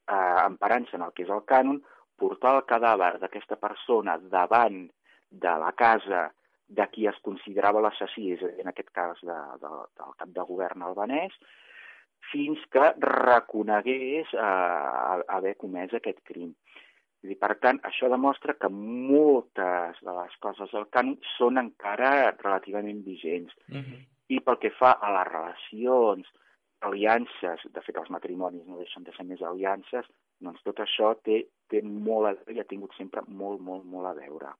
eh, 0.08 0.36
emparant-se 0.44 0.96
en 0.96 1.02
el 1.02 1.12
que 1.12 1.24
és 1.24 1.30
el 1.30 1.42
cànon, 1.44 1.82
portar 2.18 2.56
el 2.56 2.64
cadàver 2.68 3.16
d'aquesta 3.22 3.58
persona 3.60 4.16
davant 4.32 4.86
de 5.30 5.54
la 5.62 5.72
casa 5.72 6.26
de 6.66 6.86
qui 6.90 7.06
es 7.06 7.18
considerava 7.22 7.82
l'assassí, 7.82 8.32
és 8.34 8.42
a 8.42 8.50
dir, 8.50 8.64
en 8.64 8.72
aquest 8.72 8.90
cas 8.94 9.20
de, 9.22 9.38
de, 9.62 9.70
del 10.00 10.16
cap 10.18 10.32
de 10.34 10.46
govern 10.48 10.82
albanès, 10.82 11.34
fins 12.32 12.62
que 12.74 12.88
reconegués 13.02 14.32
eh, 14.34 15.20
haver 15.36 15.54
comès 15.60 15.94
aquest 15.94 16.22
crim. 16.26 16.54
I, 17.26 17.34
per 17.38 17.56
tant, 17.62 17.78
això 17.86 18.10
demostra 18.10 18.54
que 18.58 18.70
moltes 18.70 19.98
de 20.04 20.14
les 20.18 20.34
coses 20.42 20.70
del 20.74 20.86
cànon 20.94 21.16
són 21.36 21.58
encara 21.62 22.32
relativament 22.42 23.02
vigents. 23.06 23.54
Uh 23.70 23.82
-huh. 23.82 24.02
I 24.28 24.40
pel 24.40 24.58
que 24.58 24.70
fa 24.70 24.92
a 25.00 25.10
les 25.16 25.32
relacions, 25.32 26.26
aliances, 26.80 27.60
de 27.72 27.80
fet 27.80 27.96
els 27.96 28.10
matrimonis 28.10 28.66
no 28.66 28.78
deixen 28.78 29.04
de 29.04 29.12
ser 29.16 29.24
més 29.24 29.42
aliances, 29.42 30.06
doncs 30.40 30.62
tot 30.66 30.80
això 30.84 31.14
té, 31.24 31.42
té 31.70 31.82
molt 31.82 32.30
a 32.30 32.34
veure 32.36 32.56
i 32.56 32.62
ha 32.62 32.68
tingut 32.68 32.94
sempre 32.98 33.22
molt, 33.26 33.60
molt, 33.60 33.84
molt 33.84 34.10
a 34.10 34.14
veure. 34.18 34.52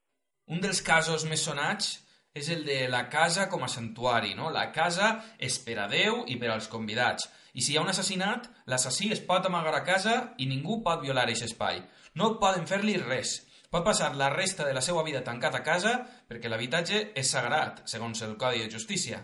Un 0.52 0.60
dels 0.62 0.82
casos 0.82 1.26
més 1.28 1.42
sonats 1.42 1.96
és 2.36 2.50
el 2.52 2.66
de 2.66 2.82
la 2.92 3.06
casa 3.08 3.48
com 3.48 3.64
a 3.64 3.70
santuari, 3.72 4.34
no? 4.36 4.50
La 4.52 4.68
casa 4.72 5.14
és 5.40 5.56
per 5.64 5.78
a 5.80 5.88
Déu 5.88 6.24
i 6.28 6.36
per 6.40 6.50
als 6.52 6.68
convidats. 6.68 7.30
I 7.56 7.64
si 7.64 7.72
hi 7.72 7.78
ha 7.78 7.84
un 7.84 7.88
assassinat, 7.92 8.50
l'assassí 8.68 9.08
es 9.14 9.22
pot 9.24 9.46
amagar 9.48 9.72
a 9.78 9.84
casa 9.86 10.16
i 10.36 10.48
ningú 10.50 10.82
pot 10.84 11.00
violar 11.00 11.24
aquest 11.24 11.46
espai. 11.48 11.80
No 12.20 12.36
poden 12.42 12.68
fer-li 12.68 12.98
res. 13.00 13.38
Pot 13.72 13.86
passar 13.86 14.12
la 14.14 14.28
resta 14.34 14.66
de 14.68 14.74
la 14.76 14.84
seva 14.84 15.02
vida 15.06 15.24
tancat 15.24 15.56
a 15.56 15.62
casa 15.64 15.96
perquè 16.28 16.52
l'habitatge 16.52 17.00
és 17.16 17.32
sagrat, 17.32 17.82
segons 17.88 18.22
el 18.28 18.36
Codi 18.36 18.62
de 18.62 18.70
Justícia. 18.70 19.22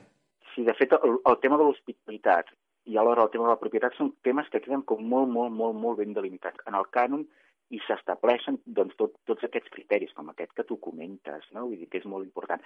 Sí, 0.54 0.64
de 0.64 0.74
fet, 0.76 0.96
el, 1.04 1.20
el 1.28 1.38
tema 1.44 1.60
de 1.60 1.68
l'hospitalitat 1.68 2.50
i 2.90 2.98
alhora 2.98 3.22
el 3.26 3.30
tema 3.30 3.46
de 3.46 3.54
la 3.54 3.60
propietat 3.60 3.94
són 3.98 4.12
temes 4.26 4.48
que 4.50 4.60
queden 4.64 4.82
com 4.88 5.02
molt, 5.06 5.30
molt, 5.30 5.54
molt, 5.54 5.78
molt 5.78 6.00
ben 6.02 6.14
delimitats. 6.16 6.62
En 6.66 6.78
el 6.78 6.88
cànon 6.94 7.24
i 7.72 7.80
s'estableixen 7.86 8.58
doncs, 8.78 8.96
tot, 9.00 9.14
tots 9.28 9.46
aquests 9.46 9.72
criteris, 9.72 10.12
com 10.16 10.28
aquest 10.28 10.52
que 10.56 10.66
tu 10.68 10.78
comentes, 10.82 11.46
no? 11.56 11.66
vull 11.68 11.78
dir 11.80 11.88
que 11.88 12.02
és 12.02 12.08
molt 12.08 12.26
important. 12.26 12.62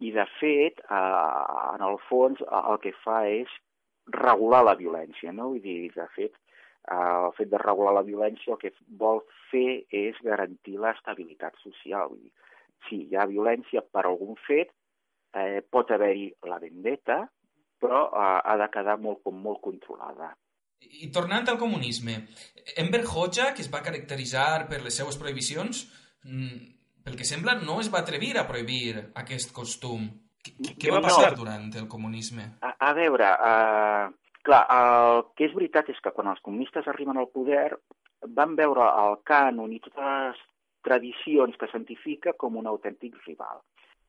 I, 0.00 0.10
de 0.16 0.26
fet, 0.38 0.80
eh, 0.82 1.00
en 1.76 1.84
el 1.86 1.98
fons, 2.08 2.42
el 2.50 2.80
que 2.82 2.94
fa 3.04 3.22
és 3.30 3.52
regular 4.10 4.64
la 4.66 4.76
violència, 4.80 5.34
no? 5.36 5.52
vull 5.52 5.62
dir, 5.62 5.92
de 5.94 6.08
fet, 6.16 6.38
el 6.90 7.30
fet 7.36 7.50
de 7.52 7.60
regular 7.60 7.92
la 7.94 8.06
violència 8.06 8.54
el 8.54 8.58
que 8.58 8.72
vol 8.98 9.20
fer 9.50 9.82
és 9.94 10.18
garantir 10.24 10.78
l'estabilitat 10.80 11.58
social. 11.62 12.10
Vull 12.10 12.24
dir, 12.24 12.32
sí, 12.88 13.02
hi 13.04 13.18
ha 13.20 13.28
violència 13.30 13.84
per 13.84 14.06
algun 14.08 14.38
fet, 14.48 14.72
eh, 15.36 15.60
pot 15.70 15.92
haver-hi 15.94 16.30
la 16.50 16.58
vendetta, 16.58 17.20
però 17.80 18.06
eh, 18.10 18.38
ha 18.44 18.56
de 18.60 18.68
quedar 18.72 18.98
molt, 19.00 19.22
com 19.26 19.40
molt 19.40 19.62
controlada. 19.64 20.32
I 20.80 21.10
tornant 21.12 21.48
al 21.48 21.58
comunisme, 21.60 22.16
Enver 22.80 23.02
Hoxha, 23.04 23.50
que 23.56 23.64
es 23.64 23.70
va 23.72 23.82
caracteritzar 23.84 24.66
per 24.70 24.80
les 24.84 24.96
seues 24.96 25.18
prohibicions, 25.20 25.84
mm, 26.24 26.56
pel 27.04 27.18
que 27.18 27.28
sembla 27.28 27.58
no 27.60 27.80
es 27.80 27.90
va 27.92 28.00
atrevir 28.04 28.36
a 28.38 28.46
prohibir 28.48 29.10
aquest 29.20 29.52
costum. 29.56 30.08
Què, 30.40 30.88
va 30.88 31.02
passar 31.04 31.34
no. 31.34 31.42
durant 31.42 31.68
el 31.76 31.86
comunisme? 31.88 32.46
A, 32.64 32.72
a 32.88 32.94
veure, 32.96 33.28
uh, 33.28 34.20
Clar, 34.46 34.60
el 34.72 35.26
que 35.36 35.44
és 35.50 35.56
veritat 35.56 35.90
és 35.92 35.98
que 36.00 36.12
quan 36.16 36.30
els 36.30 36.40
comunistes 36.44 36.86
arriben 36.88 37.18
al 37.20 37.28
poder 37.28 37.66
van 38.38 38.54
veure 38.56 38.86
el 39.02 39.18
cànon 39.28 39.74
i 39.74 39.80
totes 39.84 40.06
les 40.06 40.40
tradicions 40.86 41.58
que 41.60 41.68
santifica 41.68 42.32
com 42.40 42.56
un 42.56 42.70
autèntic 42.70 43.18
rival. 43.26 43.60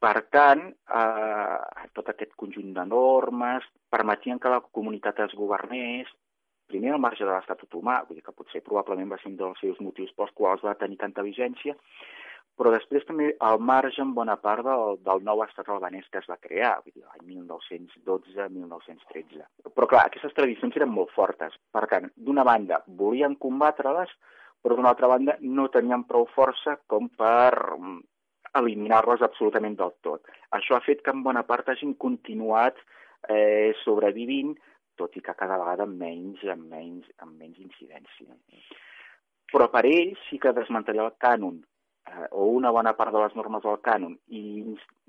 Per 0.02 0.18
tant, 0.34 0.64
eh, 0.97 1.88
tot 1.93 2.08
aquest 2.10 2.32
conjunt 2.39 2.72
de 2.74 2.86
normes 2.89 3.68
permetien 3.93 4.39
que 4.41 4.49
la 4.49 4.64
comunitat 4.78 5.20
es 5.28 5.36
governés, 5.38 6.10
primer 6.72 6.95
al 6.95 7.04
marge 7.04 7.24
de 7.26 7.30
l'Estatut 7.30 7.78
humà, 7.78 7.99
vull 8.08 8.18
dir 8.18 8.26
que 8.26 8.34
potser 8.34 8.64
probablement 8.66 9.12
va 9.14 9.20
ser 9.22 9.30
un 9.30 9.38
dels 9.38 9.62
seus 9.62 9.78
motius 9.84 10.16
pels 10.18 10.34
quals 10.39 10.66
va 10.66 10.80
tenir 10.80 10.97
tanta 11.04 11.26
vigència, 11.28 11.74
però 12.58 12.70
després 12.74 13.06
també 13.08 13.28
al 13.47 13.60
marge 13.72 13.99
en 14.04 14.12
bona 14.18 14.36
part 14.41 14.62
del, 14.66 14.97
del 15.06 15.20
nou 15.28 15.38
estat 15.45 15.68
albanès 15.70 16.10
que 16.12 16.20
es 16.22 16.30
va 16.32 16.41
crear, 16.41 16.74
vull 16.82 16.95
dir, 16.95 17.06
l'any 17.06 17.24
1912-1913. 17.45 19.45
Però 19.70 19.86
clar, 19.93 20.04
aquestes 20.08 20.36
tradicions 20.38 20.78
eren 20.78 20.91
molt 20.93 21.12
fortes. 21.16 21.52
Per 21.74 21.86
tant, 21.93 22.06
d'una 22.16 22.45
banda, 22.47 22.76
volien 23.02 23.34
combatre-les, 23.45 24.12
però 24.62 24.72
d'una 24.78 24.91
altra 24.93 25.10
banda 25.10 25.34
no 25.41 25.72
tenien 25.74 26.04
prou 26.10 26.26
força 26.36 26.72
com 26.91 27.04
per 27.18 27.54
eliminar-les 28.60 29.24
absolutament 29.26 29.78
del 29.80 29.93
tot. 30.06 30.28
Això 30.58 30.76
ha 30.76 30.86
fet 30.86 31.02
que 31.06 31.14
en 31.16 31.24
bona 31.24 31.43
part 31.47 31.70
hagin 31.72 31.93
continuat 31.99 32.78
eh, 33.30 33.72
sobrevivint, 33.84 34.56
tot 34.99 35.16
i 35.18 35.24
que 35.26 35.36
cada 35.38 35.58
vegada 35.62 35.88
amb 35.88 35.99
menys, 36.02 36.43
amb 36.52 36.68
menys, 36.72 37.08
amb 37.24 37.38
menys 37.39 37.60
incidència. 37.64 38.36
Però 39.52 39.68
per 39.72 39.86
ells 39.88 40.20
sí 40.30 40.39
que 40.39 40.54
desmantellar 40.56 41.08
el 41.10 41.16
cànon 41.22 41.62
eh, 41.62 42.28
o 42.32 42.47
una 42.58 42.72
bona 42.76 42.93
part 42.97 43.14
de 43.16 43.24
les 43.24 43.36
normes 43.39 43.64
del 43.64 43.80
cànon 43.88 44.18
i, 44.28 44.43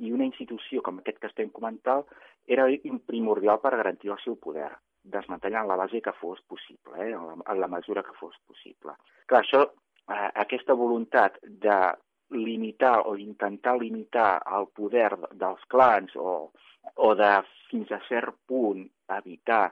i 0.03 0.14
una 0.14 0.26
institució 0.28 0.82
com 0.82 1.01
aquest 1.01 1.20
que 1.22 1.30
estem 1.30 1.53
comentant 1.55 2.07
era 2.47 2.66
primordial 3.07 3.61
per 3.62 3.76
garantir 3.76 4.11
el 4.11 4.22
seu 4.24 4.38
poder, 4.38 4.70
desmantellant 5.03 5.68
la 5.68 5.78
base 5.78 6.01
que 6.03 6.14
fos 6.18 6.40
possible, 6.49 6.97
eh, 6.99 7.12
en, 7.12 7.26
la, 7.28 7.36
en 7.55 7.61
la 7.61 7.70
mesura 7.70 8.03
que 8.07 8.16
fos 8.18 8.34
possible. 8.47 8.97
Clar, 9.30 9.43
això, 9.45 9.66
eh, 10.09 10.30
aquesta 10.47 10.74
voluntat 10.78 11.38
de 11.43 11.78
limitar 12.33 13.03
o 13.07 13.16
intentar 13.16 13.76
limitar 13.78 14.43
el 14.59 14.68
poder 14.74 15.12
dels 15.33 15.62
clans 15.72 16.14
o, 16.16 16.53
o 16.97 17.14
de 17.14 17.33
fins 17.70 17.93
a 17.93 18.01
cert 18.09 18.37
punt 18.49 18.85
evitar 19.16 19.70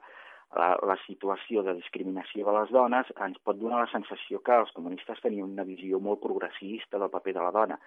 la, 0.56 0.72
la 0.82 0.96
situació 1.06 1.62
de 1.62 1.76
discriminació 1.78 2.46
de 2.46 2.56
les 2.56 2.72
dones 2.74 3.10
ens 3.26 3.38
pot 3.44 3.58
donar 3.58 3.84
la 3.84 3.92
sensació 3.92 4.40
que 4.42 4.56
els 4.62 4.72
comunistes 4.76 5.20
tenien 5.22 5.46
una 5.46 5.66
visió 5.68 6.00
molt 6.02 6.22
progressista 6.24 6.98
del 6.98 7.12
paper 7.12 7.36
de 7.36 7.44
la 7.44 7.54
dona. 7.54 7.78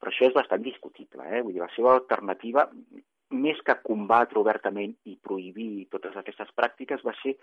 Però 0.00 0.12
això 0.12 0.28
és 0.28 0.36
bastant 0.36 0.62
discutible. 0.64 1.24
Eh? 1.30 1.40
Vull 1.40 1.54
dir, 1.56 1.62
la 1.62 1.72
seva 1.76 1.94
alternativa, 1.94 2.66
més 3.34 3.60
que 3.64 3.78
combatre 3.86 4.40
obertament 4.40 4.92
i 5.08 5.16
prohibir 5.16 5.86
totes 5.94 6.16
aquestes 6.20 6.50
pràctiques, 6.58 7.04
va 7.06 7.14
ser 7.22 7.36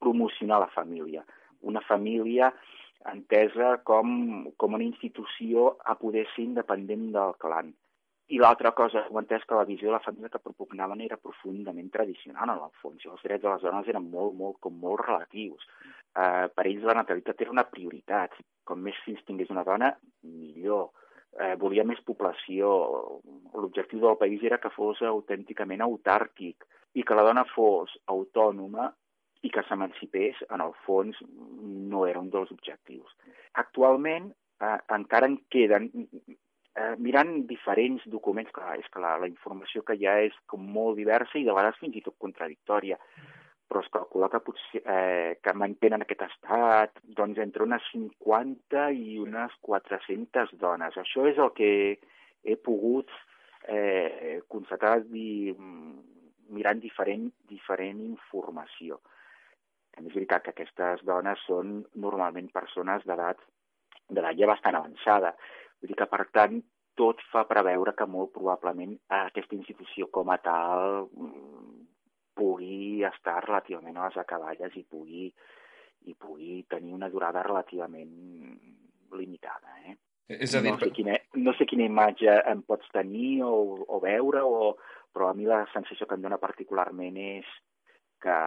promocionar 0.00 0.62
la 0.62 0.72
família. 0.72 1.24
Una 1.68 1.82
família 1.84 2.52
entesa 3.06 3.76
com, 3.86 4.50
com 4.56 4.74
una 4.74 4.84
institució 4.84 5.76
a 5.84 5.94
poder 5.98 6.26
ser 6.34 6.44
independent 6.48 7.12
del 7.14 7.36
clan. 7.42 7.70
I 8.28 8.38
l'altra 8.42 8.74
cosa, 8.76 9.06
ho 9.08 9.20
entès 9.20 9.44
que 9.48 9.56
la 9.56 9.64
visió 9.64 9.88
de 9.88 9.94
la 9.94 10.04
família 10.04 10.28
que 10.28 10.42
propugnaven 10.44 11.00
era 11.00 11.16
profundament 11.16 11.88
tradicional, 11.94 12.50
en 12.52 12.66
el 12.66 12.74
fons, 12.82 13.06
els 13.08 13.22
drets 13.24 13.40
de 13.44 13.48
les 13.48 13.62
dones 13.64 13.88
eren 13.88 14.10
molt, 14.12 14.34
molt, 14.36 14.58
com 14.60 14.74
molt 14.82 15.00
relatius. 15.06 15.64
Eh, 16.12 16.46
per 16.52 16.66
ells 16.66 16.84
la 16.84 16.98
natalitat 16.98 17.40
era 17.40 17.54
una 17.54 17.64
prioritat. 17.70 18.36
Com 18.68 18.82
més 18.84 18.98
fills 19.06 19.24
tingués 19.24 19.48
una 19.54 19.64
dona, 19.64 19.94
millor. 20.28 20.90
Eh, 21.40 21.54
volia 21.56 21.86
més 21.88 22.02
població. 22.04 22.68
L'objectiu 23.54 24.04
del 24.04 24.20
país 24.20 24.44
era 24.44 24.60
que 24.60 24.74
fos 24.76 25.00
autènticament 25.00 25.84
autàrquic 25.86 26.68
i 27.00 27.04
que 27.08 27.16
la 27.16 27.24
dona 27.24 27.46
fos 27.54 27.96
autònoma 28.12 28.90
i 29.46 29.52
que 29.54 29.62
s'emancipés, 29.68 30.40
en 30.54 30.62
el 30.64 30.74
fons, 30.86 31.18
no 31.92 32.04
era 32.08 32.20
un 32.20 32.30
dels 32.32 32.50
objectius. 32.54 33.14
Actualment, 33.62 34.32
eh, 34.60 34.78
encara 34.96 35.28
en 35.30 35.38
queden 35.52 35.90
eh, 36.78 36.94
mirant 36.98 37.34
diferents 37.50 38.04
documents, 38.10 38.52
clar, 38.54 38.76
és 38.80 38.88
que 38.92 39.02
la, 39.02 39.16
la 39.22 39.30
informació 39.30 39.84
que 39.86 39.96
hi 39.98 40.06
ha 40.06 40.18
és 40.26 40.36
com 40.50 40.64
molt 40.78 40.98
diversa 40.98 41.38
i 41.38 41.46
de 41.46 41.54
vegades 41.54 41.78
fins 41.82 41.98
i 41.98 42.04
tot 42.04 42.18
contradictòria, 42.22 42.98
però 43.68 43.82
es 43.84 43.90
calcula 43.92 44.30
que 44.32 44.40
potser 44.44 44.80
eh, 44.80 45.38
que 45.44 45.54
mantenen 45.60 46.04
aquest 46.04 46.24
estat 46.24 47.02
doncs 47.18 47.40
entre 47.44 47.66
unes 47.66 47.84
50 47.92 48.86
i 48.96 49.18
unes 49.20 49.54
400 49.66 50.54
dones. 50.62 50.96
Això 50.96 51.26
és 51.28 51.40
el 51.42 51.52
que 51.58 51.70
he 52.48 52.56
pogut 52.64 53.12
eh, 53.68 54.40
constatar 54.48 54.96
i, 55.12 55.52
mirant 56.56 56.80
diferent, 56.80 57.28
diferent 57.50 58.00
informació. 58.06 59.02
És 59.98 60.14
veritat 60.14 60.44
que 60.44 60.52
aquestes 60.54 61.04
dones 61.06 61.40
són 61.48 61.80
normalment 61.94 62.50
persones 62.54 63.06
d'edat 63.08 63.40
d'edat 64.08 64.36
ja 64.38 64.48
bastant 64.48 64.78
avançada. 64.78 65.34
Vull 65.80 65.92
dir 65.92 65.98
que, 65.98 66.08
per 66.10 66.24
tant, 66.32 66.58
tot 66.98 67.20
fa 67.32 67.44
preveure 67.50 67.94
que 67.98 68.06
molt 68.10 68.32
probablement 68.34 68.96
aquesta 69.20 69.54
institució 69.54 70.08
com 70.14 70.32
a 70.34 70.38
tal 70.42 71.06
mm, 71.06 71.76
pugui 72.38 73.04
estar 73.06 73.38
relativament 73.44 73.98
a 73.98 74.08
les 74.08 74.18
acaballes 74.22 74.74
i 74.78 74.84
pugui, 74.88 75.28
i 76.10 76.14
pugui 76.14 76.64
tenir 76.70 76.94
una 76.96 77.10
durada 77.12 77.44
relativament 77.46 78.12
limitada. 79.18 79.76
Eh? 79.86 79.96
És 80.28 80.54
a 80.54 80.62
dir... 80.64 80.72
no, 80.74 80.80
sé 80.82 80.90
quina, 80.94 81.16
no 81.44 81.54
sé 81.56 81.66
quina 81.70 81.86
imatge 81.88 82.34
em 82.50 82.64
pots 82.66 82.90
tenir 82.94 83.42
o, 83.46 83.54
o 83.86 84.00
veure, 84.02 84.42
o, 84.44 84.74
però 85.14 85.30
a 85.30 85.36
mi 85.38 85.48
la 85.48 85.62
sensació 85.72 86.06
que 86.06 86.18
em 86.18 86.26
dóna 86.26 86.40
particularment 86.42 87.16
és 87.22 87.54
que, 88.22 88.38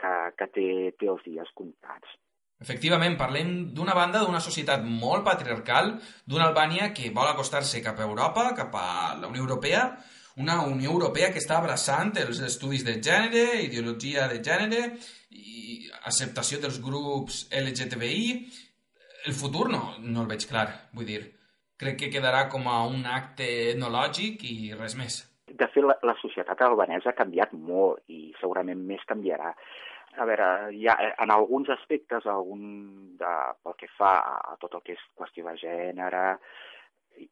que, 0.00 0.16
que 0.38 0.50
té, 0.56 0.66
té 0.98 1.12
els 1.12 1.22
dies 1.26 1.54
comptats. 1.54 2.18
Efectivament, 2.60 3.14
parlem 3.16 3.52
d'una 3.72 3.94
banda 3.96 4.20
d'una 4.20 4.40
societat 4.44 4.82
molt 4.84 5.24
patriarcal, 5.24 5.94
d'una 6.28 6.50
Albània 6.50 6.90
que 6.96 7.08
vol 7.16 7.30
acostar-se 7.30 7.80
cap 7.84 8.00
a 8.00 8.08
Europa, 8.08 8.50
cap 8.56 8.74
a 8.76 8.88
la 9.16 9.30
Unió 9.30 9.46
Europea, 9.46 9.86
una 10.36 10.60
Unió 10.68 10.92
Europea 10.92 11.30
que 11.32 11.40
està 11.40 11.56
abraçant 11.58 12.12
els 12.20 12.42
estudis 12.44 12.84
de 12.84 12.98
gènere, 13.00 13.62
ideologia 13.64 14.28
de 14.28 14.42
gènere 14.44 14.82
i 15.32 15.88
acceptació 16.04 16.60
dels 16.60 16.78
grups 16.84 17.46
LGTBI. 17.62 18.30
El 19.28 19.36
futur 19.36 19.70
no, 19.72 19.82
no 20.04 20.24
el 20.24 20.30
veig 20.30 20.44
clar, 20.48 20.68
vull 20.92 21.08
dir. 21.08 21.22
Crec 21.80 21.96
que 21.96 22.12
quedarà 22.12 22.46
com 22.52 22.68
a 22.68 22.82
un 22.84 23.06
acte 23.08 23.48
etnològic 23.72 24.44
i 24.44 24.74
res 24.76 24.96
més. 25.00 25.22
De 25.48 25.66
fet, 25.72 25.82
la, 25.82 25.96
la 26.04 26.14
societat 26.20 26.60
albanesa 26.62 27.10
ha 27.10 27.18
canviat 27.18 27.56
molt 27.56 28.04
i 28.12 28.34
segurament 28.40 28.84
més 28.86 29.00
canviarà 29.08 29.54
a 30.18 30.26
veure, 30.26 30.48
hi 30.74 30.88
ha, 30.90 30.96
en 31.22 31.30
alguns 31.30 31.70
aspectes, 31.70 32.26
algun 32.26 32.64
de, 33.20 33.30
pel 33.62 33.76
que 33.78 33.88
fa 33.96 34.16
a 34.50 34.56
tot 34.62 34.74
el 34.78 34.82
que 34.86 34.96
és 34.96 35.06
qüestió 35.18 35.46
de 35.46 35.56
gènere, 35.60 36.24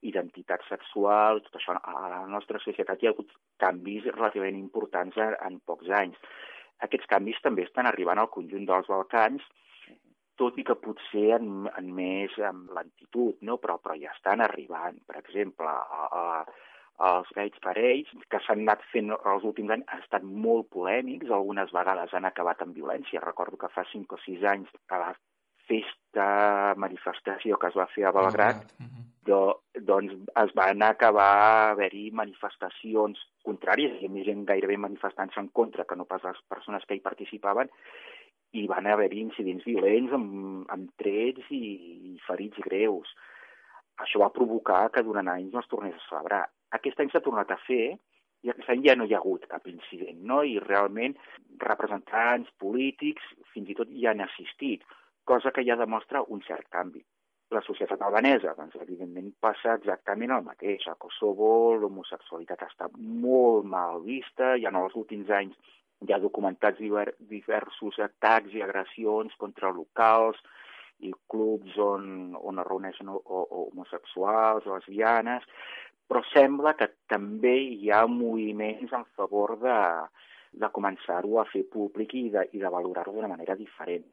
identitat 0.07 0.63
sexual, 0.69 1.41
tot 1.47 1.59
això, 1.59 1.75
a 1.79 2.11
la 2.13 2.23
nostra 2.31 2.61
societat 2.63 3.01
hi 3.03 3.09
ha 3.09 3.15
hagut 3.15 3.33
canvis 3.63 4.07
relativament 4.13 4.59
importants 4.59 5.17
en, 5.17 5.35
en 5.47 5.59
pocs 5.67 5.91
anys. 6.01 6.19
Aquests 6.87 7.11
canvis 7.11 7.41
també 7.43 7.65
estan 7.67 7.89
arribant 7.91 8.21
al 8.23 8.31
conjunt 8.31 8.67
dels 8.69 8.91
Balcans, 8.91 9.43
tot 10.39 10.59
i 10.61 10.65
que 10.67 10.77
potser 10.79 11.33
en, 11.35 11.67
en 11.81 11.89
més 11.95 12.35
amb 12.47 12.71
lentitud, 12.77 13.41
no? 13.43 13.59
però, 13.59 13.79
però 13.83 13.97
ja 13.99 14.13
estan 14.15 14.45
arribant. 14.45 15.01
Per 15.09 15.19
exemple, 15.19 15.67
a, 15.67 16.07
a, 16.07 16.68
els 17.07 17.29
gais 17.37 17.55
parells, 17.63 18.11
que 18.31 18.41
s'han 18.43 18.65
anat 18.65 18.83
fent 18.93 19.13
els 19.15 19.45
últims 19.47 19.71
anys, 19.71 19.87
han 19.87 20.03
estat 20.03 20.25
molt 20.27 20.67
polèmics, 20.75 21.31
algunes 21.31 21.71
vegades 21.75 22.15
han 22.15 22.27
acabat 22.27 22.63
amb 22.65 22.75
violència. 22.75 23.23
Recordo 23.23 23.59
que 23.61 23.71
fa 23.71 23.85
5 23.93 24.17
o 24.17 24.23
6 24.25 24.47
anys, 24.53 24.73
a 24.91 24.99
la 25.05 25.13
festa, 25.69 26.27
manifestació 26.81 27.59
que 27.61 27.71
es 27.71 27.79
va 27.79 27.87
fer 27.93 28.09
a 28.09 28.13
Belgrat, 28.17 28.65
uh 28.81 28.87
-huh. 28.87 29.05
do, 29.29 29.41
doncs 29.91 30.13
es 30.43 30.55
van 30.55 30.83
acabar 30.83 31.71
haver-hi 31.71 32.11
manifestacions 32.11 33.19
contràries, 33.45 34.01
hi 34.01 34.07
havia 34.07 34.25
gent 34.25 34.45
gairebé 34.45 34.77
manifestant-se 34.77 35.41
en 35.41 35.49
contra, 35.49 35.85
que 35.85 35.97
no 35.97 36.05
pas 36.05 36.23
les 36.25 36.41
persones 36.49 36.85
que 36.87 36.95
hi 36.95 37.01
participaven, 37.01 37.69
i 38.53 38.67
van 38.67 38.87
haver-hi 38.87 39.21
incidents 39.21 39.65
violents 39.65 40.13
amb, 40.13 40.65
amb 40.71 40.91
trets 40.97 41.45
i, 41.51 42.15
i 42.15 42.19
ferits 42.27 42.59
greus. 42.59 43.09
Això 43.99 44.19
va 44.19 44.33
provocar 44.33 44.91
que 44.91 45.03
durant 45.03 45.29
anys 45.29 45.53
no 45.53 45.61
es 45.61 45.69
tornés 45.69 45.95
a 45.95 46.09
celebrar 46.09 46.49
aquest 46.77 47.01
any 47.01 47.11
s'ha 47.13 47.25
tornat 47.25 47.51
a 47.51 47.59
fer 47.67 47.97
i 48.45 48.53
aquest 48.53 48.71
any 48.71 48.85
ja 48.87 48.95
no 48.97 49.07
hi 49.09 49.15
ha 49.15 49.21
hagut 49.23 49.47
cap 49.51 49.67
incident, 49.71 50.19
no? 50.31 50.43
I 50.47 50.59
realment 50.63 51.17
representants 51.65 52.51
polítics 52.63 53.25
fins 53.53 53.71
i 53.71 53.79
tot 53.79 53.91
hi 53.91 54.07
han 54.07 54.23
assistit, 54.25 54.85
cosa 55.25 55.53
que 55.55 55.65
ja 55.67 55.79
demostra 55.81 56.23
un 56.35 56.45
cert 56.47 56.69
canvi. 56.75 57.03
La 57.57 57.63
societat 57.65 58.03
albanesa, 58.05 58.53
doncs, 58.59 58.77
evidentment, 58.85 59.31
passa 59.41 59.75
exactament 59.79 60.35
el 60.37 60.45
mateix. 60.45 60.85
A 60.87 60.99
Kosovo 61.01 61.75
l'homosexualitat 61.81 62.67
està 62.67 62.91
molt 62.99 63.65
mal 63.65 64.03
vista 64.05 64.53
i 64.61 64.69
en 64.69 64.77
els 64.77 64.97
últims 65.01 65.33
anys 65.33 65.57
hi 66.05 66.13
ha 66.13 66.21
documentats 66.23 66.79
diversos 67.33 67.99
atacs 68.05 68.53
i 68.55 68.63
agressions 68.63 69.35
contra 69.41 69.73
locals 69.75 70.39
i 71.01 71.13
clubs 71.31 71.79
on, 71.79 72.37
on 72.37 72.61
es 72.61 72.67
reuneixen 72.69 73.11
homosexuals 73.11 74.67
o 74.67 74.77
lesbianes 74.77 75.47
però 76.09 76.23
sembla 76.33 76.75
que 76.79 76.89
també 77.11 77.55
hi 77.77 77.93
ha 77.93 78.07
moviments 78.11 78.95
en 78.97 79.05
favor 79.19 79.59
de, 79.61 79.77
de 80.53 80.71
començar-ho 80.73 81.39
a 81.41 81.47
fer 81.53 81.67
públic 81.69 82.15
i 82.17 82.29
de, 82.33 82.49
i 82.57 82.63
de 82.63 82.73
valorar-ho 82.73 83.13
d'una 83.15 83.31
manera 83.31 83.57
diferent. 83.59 84.09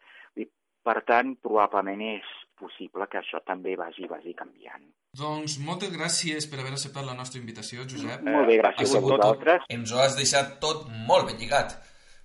Per 0.86 1.00
tant, 1.02 1.32
probablement 1.42 2.02
és 2.06 2.28
possible 2.60 3.08
que 3.10 3.18
això 3.18 3.40
també 3.42 3.74
vagi, 3.80 4.06
vagi 4.06 4.36
canviant. 4.38 4.84
Doncs 5.18 5.56
moltes 5.66 5.90
gràcies 5.96 6.46
per 6.52 6.60
haver 6.60 6.76
acceptat 6.76 7.08
la 7.08 7.16
nostra 7.18 7.40
invitació, 7.42 7.88
Josep. 7.90 8.22
Molt 8.28 8.52
bé, 8.52 8.60
gràcies 8.60 8.94
a 8.94 9.02
vosaltres. 9.02 9.64
Tot, 9.64 9.74
ens 9.74 9.94
ho 9.96 10.04
has 10.04 10.18
deixat 10.20 10.60
tot 10.62 10.86
molt 11.08 11.32
ben 11.32 11.40
lligat. 11.42 11.74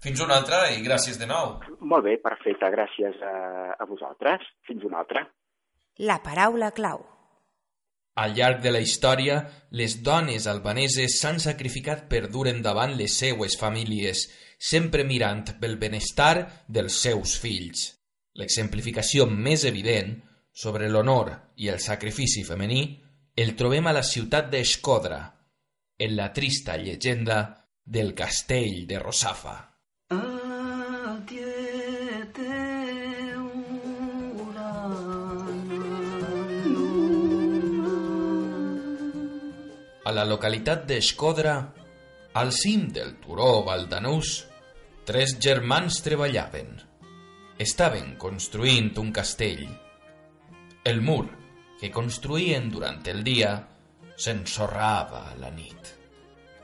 Fins 0.05 0.21
una 0.25 0.37
altra 0.41 0.67
i 0.75 0.85
gràcies 0.85 1.17
de 1.21 1.29
nou. 1.31 1.55
Molt 1.81 2.05
bé, 2.05 2.19
perfecte. 2.21 2.69
Gràcies 2.75 3.17
a, 3.25 3.35
a 3.81 3.89
vosaltres. 3.89 4.45
Fins 4.69 4.85
una 4.89 5.01
altra. 5.05 5.25
La 6.11 6.21
paraula 6.25 6.71
clau. 6.77 7.05
Al 8.21 8.35
llarg 8.37 8.61
de 8.61 8.73
la 8.75 8.81
història, 8.85 9.39
les 9.81 10.01
dones 10.05 10.47
albaneses 10.51 11.17
s'han 11.21 11.39
sacrificat 11.41 12.05
per 12.11 12.27
dur 12.29 12.49
endavant 12.51 12.93
les 12.99 13.15
seues 13.23 13.57
famílies, 13.61 14.27
sempre 14.59 15.07
mirant 15.09 15.47
pel 15.61 15.79
benestar 15.81 16.67
dels 16.69 16.99
seus 17.07 17.39
fills. 17.41 17.87
L'exemplificació 18.37 19.25
més 19.31 19.65
evident 19.65 20.19
sobre 20.53 20.91
l'honor 20.91 21.33
i 21.57 21.73
el 21.73 21.81
sacrifici 21.81 22.45
femení 22.45 22.83
el 23.41 23.55
trobem 23.57 23.89
a 23.89 23.97
la 23.97 24.05
ciutat 24.05 24.51
d'Escodra, 24.53 25.23
en 25.97 26.17
la 26.17 26.29
trista 26.37 26.77
llegenda 26.77 27.41
del 27.85 28.13
castell 28.15 28.87
de 28.87 29.01
Rosafa. 29.01 29.57
A 40.11 40.13
la 40.13 40.25
localitat 40.27 40.89
d'Escodra, 40.91 41.53
al 42.41 42.49
cim 42.51 42.89
del 42.91 43.13
turó 43.23 43.61
Valdanús, 43.63 44.31
tres 45.07 45.37
germans 45.39 46.01
treballaven. 46.03 46.73
Estaven 47.63 48.17
construint 48.19 48.89
un 48.99 49.13
castell. 49.15 49.63
El 50.83 50.99
mur, 51.07 51.29
que 51.79 51.93
construïen 51.95 52.67
durant 52.75 52.99
el 53.13 53.23
dia 53.23 53.53
s'ensorrava 54.17 55.23
a 55.29 55.39
la 55.45 55.53
nit. 55.55 55.93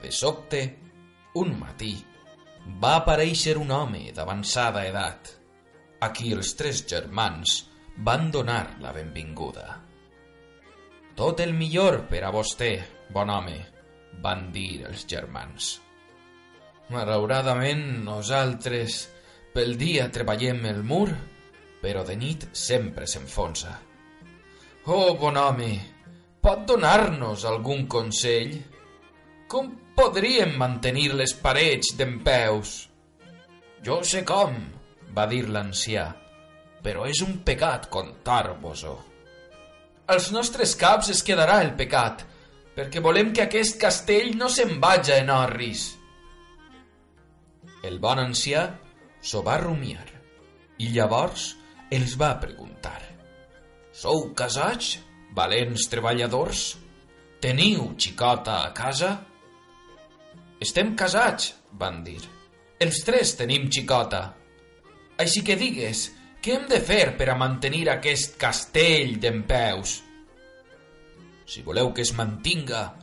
De 0.03 0.11
sobte, 0.11 0.64
un 1.38 1.55
matí, 1.61 1.94
va 2.82 2.97
aparèixer 3.05 3.55
un 3.62 3.70
home 3.70 4.11
d'avançada 4.16 4.82
edat, 4.90 5.30
a 6.03 6.11
qui 6.11 6.34
els 6.34 6.51
tres 6.59 6.82
germans 6.90 7.61
van 8.11 8.26
donar 8.34 8.74
la 8.82 8.90
benvinguda. 8.90 9.70
Tot 11.14 11.47
el 11.47 11.55
millor 11.55 12.03
per 12.11 12.26
a 12.26 12.34
vostè, 12.34 12.74
bon 13.12 13.30
home, 13.30 13.57
van 14.22 14.48
dir 14.52 14.84
els 14.88 15.04
germans. 15.09 15.76
Malauradament, 16.92 18.04
nosaltres 18.07 19.00
pel 19.54 19.74
dia 19.80 20.07
treballem 20.12 20.64
el 20.70 20.82
mur, 20.86 21.09
però 21.82 22.04
de 22.07 22.16
nit 22.18 22.48
sempre 22.52 23.07
s'enfonsa. 23.11 23.72
Oh, 24.86 25.16
bon 25.18 25.36
home, 25.36 25.72
pot 26.42 26.62
donar-nos 26.68 27.44
algun 27.48 27.86
consell? 27.90 28.54
Com 29.50 29.72
podríem 29.98 30.54
mantenir 30.61 31.09
les 31.18 31.34
parets 31.42 31.94
d'en 31.98 32.20
peus? 32.26 32.76
Jo 33.82 33.98
sé 34.07 34.22
com, 34.26 34.54
va 35.16 35.26
dir 35.30 35.44
l'ancià, 35.50 36.07
però 36.82 37.07
és 37.11 37.22
un 37.26 37.40
pecat 37.46 37.90
contar-vos-ho. 37.90 38.96
Als 40.14 40.30
nostres 40.30 40.76
caps 40.78 41.11
es 41.11 41.22
quedarà 41.26 41.61
el 41.64 41.72
pecat, 41.78 42.22
perquè 42.77 43.01
volem 43.01 43.33
que 43.33 43.47
aquest 43.47 43.79
castell 43.81 44.35
no 44.37 44.51
se'n 44.53 44.77
vaja 44.83 45.16
en 45.22 45.33
orris. 45.33 45.89
El 47.87 47.99
bon 48.03 48.20
ancià 48.20 48.66
s'ho 49.24 49.41
va 49.47 49.57
rumiar 49.62 50.05
i 50.85 50.91
llavors 50.93 51.55
els 51.97 52.16
va 52.20 52.35
preguntar 52.43 52.99
«Sou 53.97 54.35
casats, 54.37 54.99
valents 55.33 55.87
treballadors? 55.89 56.66
Teniu 57.41 57.95
xicota 57.97 58.59
a 58.66 58.72
casa?» 58.77 59.14
«Estem 60.61 60.93
casats», 60.97 61.55
van 61.81 62.03
dir. 62.05 62.20
«Els 62.81 63.01
tres 63.07 63.33
tenim 63.41 63.70
xicota. 63.72 64.22
Així 65.16 65.41
que 65.45 65.57
digues, 65.57 66.11
què 66.45 66.59
hem 66.59 66.66
de 66.68 66.81
fer 66.85 67.14
per 67.16 67.31
a 67.33 67.39
mantenir 67.41 67.87
aquest 67.89 68.37
castell 68.41 69.16
d'en 69.22 69.47
peus?» 69.49 70.03
«Si 71.47 71.62
voleu 71.62 71.92
que 71.94 72.03
es 72.03 72.12
mantinga, 72.18 72.97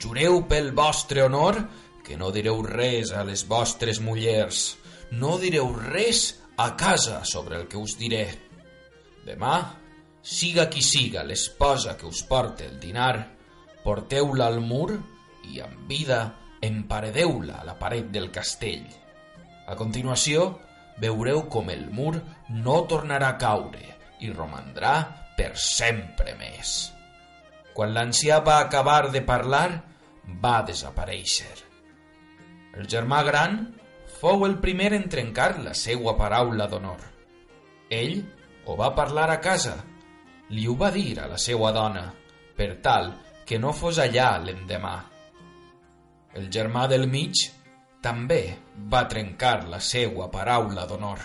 jureu 0.00 0.46
pel 0.48 0.72
vostre 0.72 1.22
honor 1.22 1.60
que 2.02 2.16
no 2.16 2.32
direu 2.34 2.62
res 2.66 3.12
a 3.12 3.22
les 3.24 3.44
vostres 3.48 4.00
mullers, 4.00 4.76
no 5.12 5.36
direu 5.38 5.70
res 5.76 6.40
a 6.56 6.72
casa 6.76 7.22
sobre 7.24 7.56
el 7.60 7.68
que 7.68 7.78
us 7.78 7.96
diré. 7.98 8.26
Demà, 9.26 9.54
siga 10.22 10.68
qui 10.70 10.82
siga 10.82 11.22
l'esposa 11.26 11.96
que 11.98 12.06
us 12.06 12.22
porte 12.26 12.66
el 12.66 12.78
dinar, 12.80 13.14
porteu-la 13.84 14.48
al 14.50 14.60
mur 14.60 14.96
i 15.50 15.60
amb 15.62 15.86
vida 15.90 16.24
emparedeu-la 16.62 17.60
a 17.62 17.66
la 17.66 17.78
paret 17.78 18.10
del 18.14 18.30
castell. 18.34 18.86
A 19.66 19.74
continuació, 19.78 20.52
veureu 21.02 21.46
com 21.50 21.70
el 21.70 21.88
mur 21.90 22.14
no 22.62 22.82
tornarà 22.90 23.34
a 23.34 23.38
caure 23.40 23.84
i 24.22 24.30
romandrà 24.30 24.96
per 25.38 25.54
sempre 25.58 26.36
més. 26.38 26.91
Quan 27.72 27.94
l'ancià 27.96 28.40
va 28.44 28.58
acabar 28.60 29.10
de 29.12 29.22
parlar, 29.24 29.68
va 30.42 30.60
desaparèixer. 30.68 31.52
El 32.76 32.88
germà 32.88 33.22
gran 33.24 33.56
fou 34.20 34.44
el 34.46 34.58
primer 34.60 34.92
en 34.96 35.08
trencar 35.12 35.56
la 35.64 35.72
seua 35.74 36.14
paraula 36.18 36.68
d'honor. 36.68 37.00
Ell 37.92 38.20
ho 38.64 38.76
va 38.78 38.92
parlar 38.96 39.28
a 39.32 39.40
casa, 39.44 39.74
li 40.52 40.66
ho 40.68 40.76
va 40.78 40.90
dir 40.94 41.18
a 41.20 41.28
la 41.28 41.40
seua 41.40 41.72
dona, 41.72 42.06
per 42.56 42.76
tal 42.84 43.12
que 43.48 43.58
no 43.58 43.72
fos 43.76 43.98
allà 43.98 44.36
l'endemà. 44.44 44.94
El 46.38 46.48
germà 46.52 46.86
del 46.88 47.08
mig 47.08 47.40
també 48.04 48.42
va 48.92 49.06
trencar 49.08 49.66
la 49.68 49.80
seua 49.80 50.28
paraula 50.32 50.86
d'honor, 50.88 51.20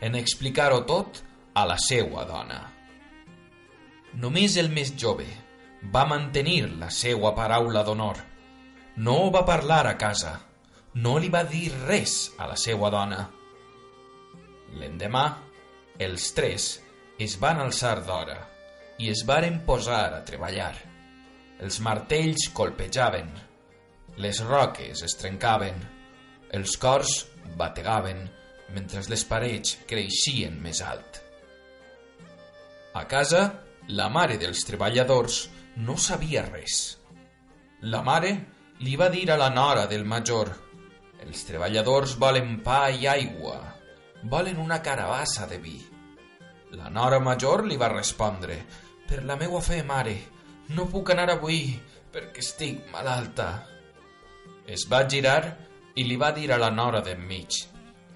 en 0.00 0.16
explicar-ho 0.20 0.82
tot 0.88 1.22
a 1.54 1.66
la 1.68 1.78
seua 1.80 2.24
dona. 2.28 2.60
Només 4.20 4.56
el 4.60 4.68
més 4.72 4.92
jove 5.00 5.28
va 5.90 6.04
mantenir 6.06 6.68
la 6.78 6.90
seua 6.90 7.32
paraula 7.34 7.82
d'honor. 7.82 8.20
No 9.02 9.30
va 9.34 9.44
parlar 9.48 9.86
a 9.88 9.96
casa, 9.98 10.36
no 10.94 11.16
li 11.18 11.30
va 11.32 11.42
dir 11.48 11.70
res 11.88 12.32
a 12.38 12.46
la 12.50 12.56
seva 12.56 12.90
dona. 12.92 13.24
L'endemà, 14.78 15.24
els 15.98 16.28
tres 16.36 16.68
es 17.18 17.38
van 17.40 17.60
alçar 17.60 17.96
d'hora 18.06 18.38
i 19.02 19.10
es 19.10 19.24
varen 19.26 19.62
posar 19.66 20.12
a 20.14 20.22
treballar. 20.24 20.74
Els 21.62 21.80
martells 21.80 22.48
colpejaven, 22.54 23.28
les 24.22 24.42
roques 24.44 25.02
es 25.06 25.16
trencaven, 25.18 25.76
els 26.52 26.76
cors 26.76 27.26
bategaven 27.56 28.22
mentre 28.74 29.02
les 29.08 29.24
parets 29.28 29.76
creixien 29.88 30.58
més 30.62 30.82
alt. 30.84 31.20
A 32.94 33.04
casa, 33.08 33.42
la 33.88 34.08
mare 34.12 34.36
dels 34.40 34.64
treballadors 34.68 35.46
no 35.76 35.96
sabia 35.96 36.44
res. 36.48 36.98
La 37.82 38.02
mare 38.02 38.34
li 38.80 38.96
va 38.96 39.08
dir 39.08 39.30
a 39.30 39.38
la 39.38 39.50
nora 39.50 39.86
del 39.86 40.04
major 40.04 40.52
els 41.22 41.44
treballadors 41.46 42.16
volen 42.18 42.56
pa 42.66 42.88
i 42.90 43.06
aigua, 43.06 43.56
volen 44.30 44.58
una 44.58 44.80
carabassa 44.82 45.46
de 45.46 45.58
vi. 45.62 45.76
La 46.74 46.88
nora 46.90 47.20
major 47.22 47.62
li 47.68 47.76
va 47.78 47.92
respondre, 47.92 48.56
per 49.06 49.22
la 49.28 49.36
meua 49.36 49.60
fe, 49.62 49.82
mare, 49.86 50.16
no 50.74 50.88
puc 50.90 51.12
anar 51.14 51.28
avui 51.34 51.76
perquè 52.12 52.42
estic 52.42 52.88
malalta. 52.90 53.48
Es 54.66 54.88
va 54.90 55.04
girar 55.06 55.44
i 55.94 56.06
li 56.08 56.16
va 56.16 56.32
dir 56.34 56.50
a 56.50 56.58
la 56.58 56.72
nora 56.74 57.02
d'enmig, 57.06 57.60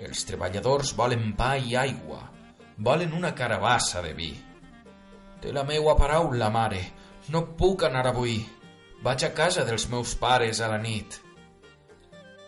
els 0.03 0.27
treballadors 0.27 0.95
volen 0.99 1.31
pa 1.39 1.55
i 1.57 1.77
aigua, 1.79 2.25
volen 2.77 3.15
una 3.15 3.35
carabassa 3.39 4.03
de 4.03 4.15
vi. 4.19 4.33
Té 5.41 5.53
la 5.53 5.63
meua 5.69 5.95
paraula, 5.95 6.51
mare, 6.51 6.83
no 7.29 7.43
puc 7.59 7.85
anar 7.87 8.07
avui. 8.11 8.41
Vaig 9.03 9.25
a 9.27 9.33
casa 9.35 9.65
dels 9.67 9.87
meus 9.93 10.15
pares 10.19 10.61
a 10.61 10.71
la 10.73 10.79
nit. 10.79 11.19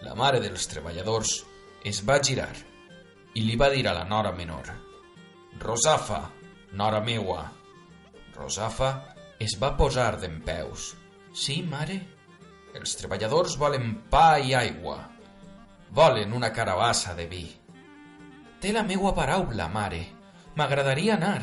La 0.06 0.14
mare 0.14 0.40
dels 0.40 0.66
treballadors 0.70 1.34
es 1.86 2.00
va 2.06 2.20
girar 2.22 2.52
i 3.34 3.44
li 3.44 3.56
va 3.58 3.68
dir 3.74 3.84
a 3.88 3.94
la 3.96 4.04
nora 4.08 4.32
menor 4.32 4.70
«Rosafa, 5.58 6.20
nora 6.72 7.00
meua». 7.02 7.42
Rosafa 8.36 8.90
es 9.42 9.56
va 9.58 9.74
posar 9.76 10.12
d'en 10.22 10.40
peus. 10.46 10.92
«Sí, 11.34 11.62
mare?» 11.62 11.98
Els 12.78 12.94
treballadors 13.00 13.56
volen 13.58 13.94
pa 14.10 14.38
i 14.38 14.54
aigua. 14.54 14.98
Volen 15.90 16.34
una 16.36 16.52
carabassa 16.54 17.14
de 17.18 17.26
vi. 17.26 17.44
Té 18.60 18.72
la 18.74 18.84
meua 18.86 19.14
paraula, 19.16 19.68
mare. 19.72 20.02
M'agradaria 20.58 21.16
anar, 21.16 21.42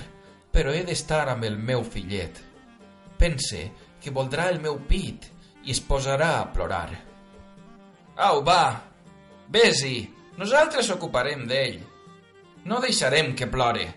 però 0.52 0.72
he 0.72 0.84
d'estar 0.88 1.26
amb 1.32 1.44
el 1.48 1.58
meu 1.58 1.84
fillet. 1.84 2.55
Pense 3.20 3.62
que 4.02 4.14
voldrà 4.14 4.50
el 4.52 4.60
meu 4.64 4.78
pit 4.90 5.30
i 5.66 5.74
es 5.74 5.82
posarà 5.82 6.36
a 6.40 6.50
plorar. 6.54 6.90
Au, 8.28 8.42
va, 8.46 8.82
vés-hi, 9.52 9.96
nosaltres 10.38 10.92
ocuparem 10.94 11.46
d'ell. 11.50 11.80
No 12.66 12.82
deixarem 12.84 13.34
que 13.38 13.50
plore, 13.52 13.88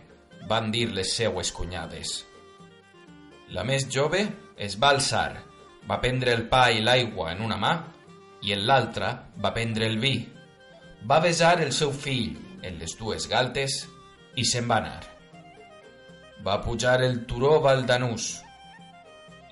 van 0.49 0.73
dir 0.73 0.89
les 0.95 1.13
seues 1.19 1.53
cunyades. 1.53 2.15
La 3.55 3.65
més 3.65 3.87
jove 3.93 4.25
es 4.57 4.77
va 4.81 4.95
alçar, 4.95 5.43
va 5.89 6.01
prendre 6.03 6.35
el 6.37 6.49
pa 6.51 6.69
i 6.73 6.83
l'aigua 6.85 7.31
en 7.35 7.45
una 7.45 7.61
mà 7.61 7.77
i 8.45 8.53
en 8.57 8.67
l'altra 8.69 9.13
va 9.45 9.55
prendre 9.55 9.87
el 9.89 10.01
vi. 10.03 10.17
Va 11.09 11.21
besar 11.25 11.57
el 11.63 11.73
seu 11.73 11.93
fill 11.93 12.35
en 12.63 12.81
les 12.81 12.97
dues 12.99 13.29
galtes 13.31 13.85
i 14.37 14.45
se'n 14.45 14.69
va 14.69 14.81
anar. 14.83 15.01
Va 16.45 16.61
pujar 16.65 17.01
el 17.05 17.25
turó 17.27 17.59
Valdanús 17.63 18.37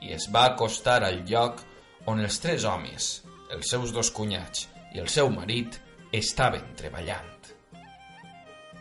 i 0.02 0.12
es 0.16 0.28
va 0.32 0.46
acostar 0.52 1.02
al 1.04 1.22
lloc 1.28 1.62
on 2.06 2.20
els 2.22 2.38
tres 2.42 2.64
homes, 2.64 3.08
els 3.52 3.70
seus 3.70 3.92
dos 3.94 4.10
cunyats 4.14 4.66
i 4.94 5.00
el 5.02 5.08
seu 5.12 5.30
marit 5.32 5.80
estaven 6.12 6.74
treballant. 6.78 7.32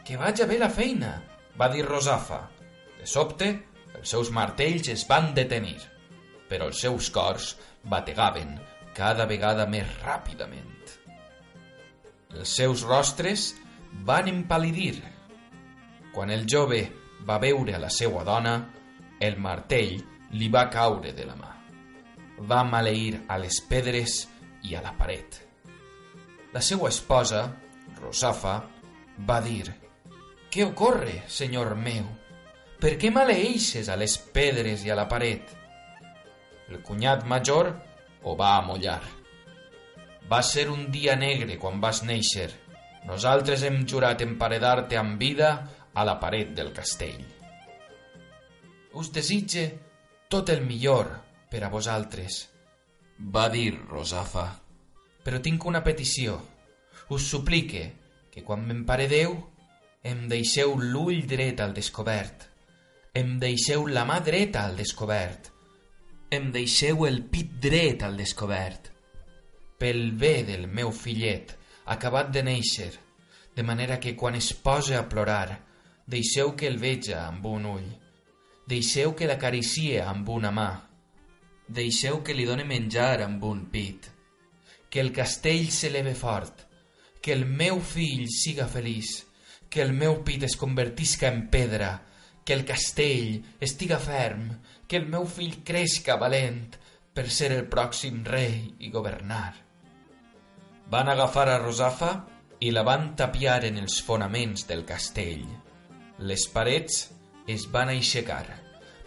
Que 0.06 0.18
vaja 0.22 0.46
bé 0.46 0.60
la 0.62 0.70
feina, 0.70 1.16
va 1.58 1.70
dir 1.74 1.86
Rosafa. 1.86 2.44
De 3.00 3.08
sobte, 3.10 3.50
els 3.98 4.12
seus 4.14 4.30
martells 4.32 4.90
es 4.94 5.06
van 5.10 5.32
detenir, 5.34 5.80
però 6.50 6.70
els 6.70 6.82
seus 6.86 7.10
cors 7.10 7.56
bategaven 7.90 8.56
cada 8.96 9.26
vegada 9.30 9.66
més 9.68 9.90
ràpidament. 10.04 10.72
Els 12.36 12.52
seus 12.60 12.84
rostres 12.86 13.54
van 14.08 14.28
empal·lidir. 14.28 15.00
Quan 16.14 16.32
el 16.32 16.46
jove 16.52 16.82
va 17.28 17.40
veure 17.42 17.76
a 17.76 17.82
la 17.82 17.90
seva 17.90 18.24
dona, 18.28 18.58
el 19.20 19.40
martell 19.42 20.04
li 20.36 20.50
va 20.52 20.68
caure 20.70 21.14
de 21.16 21.26
la 21.28 21.36
mà. 21.40 21.52
Va 22.50 22.64
maleir 22.68 23.24
a 23.32 23.38
les 23.40 23.62
pedres 23.70 24.26
i 24.68 24.76
a 24.76 24.82
la 24.84 24.92
paret. 24.98 25.40
La 26.54 26.62
seva 26.62 26.90
esposa, 26.92 27.46
Rosafa, 28.02 28.56
va 29.28 29.40
dir 29.44 29.66
«Què 30.52 30.64
ocorre, 30.68 31.22
senyor 31.28 31.74
meu? 31.80 32.08
Per 32.80 32.96
què 33.00 33.12
maleeixes 33.12 33.88
a 33.92 33.96
les 34.00 34.18
pedres 34.36 34.84
i 34.86 34.92
a 34.92 34.96
la 35.00 35.08
paret? 35.12 35.52
El 36.70 36.82
cunyat 36.84 37.24
major 37.28 37.72
ho 38.24 38.36
va 38.40 38.56
amollar. 38.58 39.02
Va 40.30 40.42
ser 40.44 40.68
un 40.74 40.88
dia 40.92 41.16
negre 41.16 41.60
quan 41.62 41.80
vas 41.82 42.02
néixer. 42.04 42.50
Nosaltres 43.06 43.64
hem 43.64 43.84
jurat 43.88 44.24
emparedar-te 44.26 44.98
amb 44.98 45.20
vida 45.22 45.52
a 45.94 46.06
la 46.08 46.18
paret 46.20 46.56
del 46.58 46.72
castell. 46.74 47.22
Us 48.96 49.12
desitge 49.14 49.68
tot 50.30 50.50
el 50.50 50.66
millor 50.66 51.10
per 51.52 51.64
a 51.64 51.70
vosaltres, 51.70 52.46
va 53.20 53.48
dir 53.50 53.76
Rosafa. 53.78 54.48
Però 55.26 55.42
tinc 55.42 55.66
una 55.66 55.84
petició. 55.84 56.40
Us 57.10 57.28
suplique 57.30 57.86
que 58.34 58.44
quan 58.44 58.66
m'emparedeu 58.66 59.38
em 60.06 60.26
deixeu 60.30 60.76
l'ull 60.78 61.24
dret 61.30 61.62
al 61.62 61.74
descobert. 61.74 62.50
Em 63.16 63.38
deixeu 63.40 63.88
la 63.88 64.04
mà 64.06 64.20
dreta 64.26 64.66
al 64.66 64.76
descobert. 64.78 65.52
Em 66.30 66.52
deixeu 66.52 67.06
el 67.08 67.22
pit 67.32 67.56
dret 67.62 68.04
al 68.04 68.18
descobert. 68.18 68.92
Pel 69.80 70.12
bé 70.12 70.44
del 70.48 70.68
meu 70.68 70.92
fillet, 70.92 71.56
acabat 71.86 72.32
de 72.34 72.44
néixer, 72.44 72.92
de 73.56 73.64
manera 73.64 74.00
que 74.00 74.16
quan 74.16 74.36
es 74.36 74.52
posa 74.54 75.00
a 75.00 75.08
plorar, 75.10 75.62
deixeu 76.06 76.56
que 76.56 76.68
el 76.68 76.78
veja 76.82 77.26
amb 77.26 77.46
un 77.50 77.66
ull. 77.72 77.90
Deixeu 78.66 79.12
que 79.14 79.28
l'acaricie 79.30 80.00
amb 80.02 80.30
una 80.34 80.50
mà. 80.50 80.70
Deixeu 81.70 82.24
que 82.26 82.34
li 82.34 82.48
done 82.50 82.64
menjar 82.66 83.22
amb 83.22 83.44
un 83.46 83.68
pit. 83.70 84.08
Que 84.90 85.04
el 85.04 85.12
castell 85.14 85.70
s'eleve 85.70 86.16
fort. 86.18 86.64
Que 87.22 87.34
el 87.38 87.46
meu 87.46 87.78
fill 87.78 88.26
siga 88.34 88.66
feliç. 88.66 89.20
Que 89.70 89.84
el 89.86 89.94
meu 89.94 90.24
pit 90.26 90.48
es 90.50 90.58
convertisca 90.58 91.30
en 91.30 91.46
pedra. 91.54 91.92
Que 92.44 92.58
el 92.58 92.66
castell 92.66 93.44
estiga 93.62 94.00
ferm. 94.02 94.50
Que 94.88 94.98
el 94.98 95.06
meu 95.14 95.30
fill 95.30 95.62
creixca 95.62 96.18
valent 96.18 96.80
per 97.14 97.30
ser 97.30 97.52
el 97.54 97.68
pròxim 97.70 98.24
rei 98.26 98.74
i 98.80 98.90
governar. 98.90 99.54
Van 100.90 101.10
agafar 101.10 101.48
a 101.50 101.60
Rosafa 101.62 102.16
i 102.66 102.72
la 102.74 102.84
van 102.88 103.14
tapiar 103.16 103.62
en 103.70 103.78
els 103.78 104.02
fonaments 104.02 104.66
del 104.66 104.82
castell. 104.90 105.46
Les 106.18 106.50
parets 106.50 107.15
es 107.48 107.68
van 107.72 107.92
aixecar, 107.94 108.46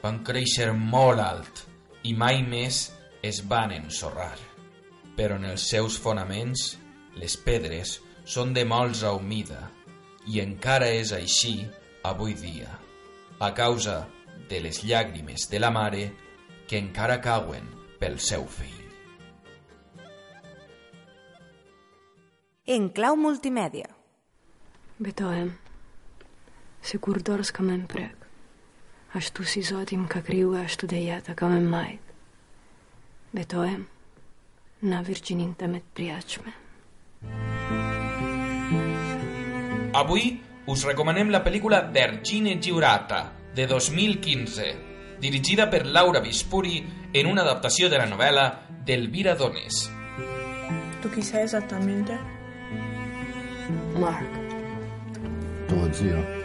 van 0.03 0.21
créixer 0.25 0.71
molt 0.73 1.23
alt 1.23 1.65
i 2.07 2.15
mai 2.15 2.43
més 2.47 2.89
es 3.23 3.41
van 3.51 3.73
ensorrar. 3.75 4.37
Però 5.19 5.39
en 5.41 5.49
els 5.51 5.67
seus 5.71 5.99
fonaments 5.99 6.77
les 7.19 7.35
pedres 7.37 7.99
són 8.25 8.55
de 8.55 8.65
molsa 8.69 9.13
humida 9.17 9.65
i 10.29 10.39
encara 10.43 10.91
és 10.95 11.13
així 11.17 11.65
avui 12.07 12.37
dia, 12.39 12.71
a 13.41 13.51
causa 13.55 14.05
de 14.49 14.61
les 14.63 14.85
llàgrimes 14.85 15.49
de 15.51 15.59
la 15.59 15.73
mare 15.75 16.05
que 16.69 16.79
encara 16.79 17.19
cauen 17.25 17.67
pel 17.99 18.19
seu 18.23 18.47
fill. 18.47 18.77
En 22.69 22.91
clau 22.93 23.17
multimèdia 23.17 23.89
ashtu 29.19 29.45
si 29.45 29.63
Zoti 29.67 29.99
më 29.99 30.09
ka 30.09 30.23
krijuar, 30.25 30.65
e 30.65 30.71
ashtu 30.71 30.87
dhe 30.87 31.03
jata 31.05 31.35
ka 31.35 31.49
me 31.51 31.61
majt. 31.61 32.05
Betojem, 33.35 33.85
na 34.89 35.03
Virginin 35.03 35.55
të 35.59 35.69
me 35.69 35.83
të 35.83 35.95
priachme. 35.95 36.53
Avui 39.99 40.39
us 40.69 40.85
recomanem 40.87 41.33
la 41.35 41.43
pel·lícula 41.45 41.83
Vergine 41.93 42.59
Giurata, 42.63 43.25
de 43.55 43.67
2015, 43.67 44.71
dirigida 45.21 45.69
per 45.69 45.85
Laura 45.87 46.21
Vispuri 46.21 46.83
en 47.13 47.27
una 47.27 47.43
adaptació 47.43 47.89
de 47.91 47.99
la 47.99 48.07
novel·la 48.07 48.49
d'Elvira 48.87 49.35
Donés. 49.35 49.89
Tu 51.03 51.11
chi 51.11 51.21
exactament? 51.21 52.09
esattamente? 52.09 52.19
Mark. 53.99 54.29
Tuo 55.69 55.93
zio. 55.93 56.38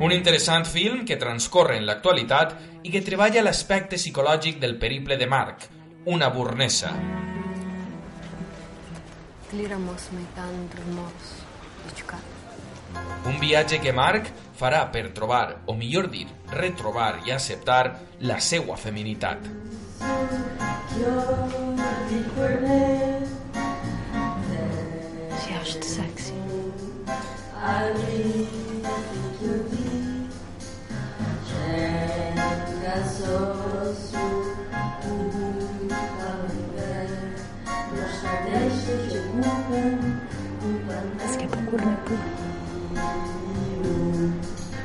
Un 0.00 0.12
interessant 0.12 0.64
film 0.64 1.02
que 1.04 1.18
transcorre 1.20 1.74
en 1.76 1.84
l'actualitat 1.84 2.54
i 2.88 2.92
que 2.92 3.02
treballa 3.04 3.42
l'aspecte 3.44 3.98
psicològic 4.00 4.56
del 4.62 4.78
periple 4.80 5.18
de 5.20 5.26
Marc, 5.28 5.66
una 6.08 6.30
burnesa. 6.32 6.94
Un 13.28 13.36
viatge 13.42 13.80
que 13.84 13.92
Marc 13.92 14.30
farà 14.56 14.86
per 14.94 15.10
trobar, 15.18 15.58
o 15.66 15.76
millor 15.76 16.08
dir, 16.08 16.24
retrobar 16.54 17.20
i 17.26 17.34
acceptar 17.36 17.84
la 18.20 18.40
seua 18.40 18.78
feminitat. 18.80 19.44
She 25.44 25.54
asked 25.60 25.84
sexy. 25.84 26.34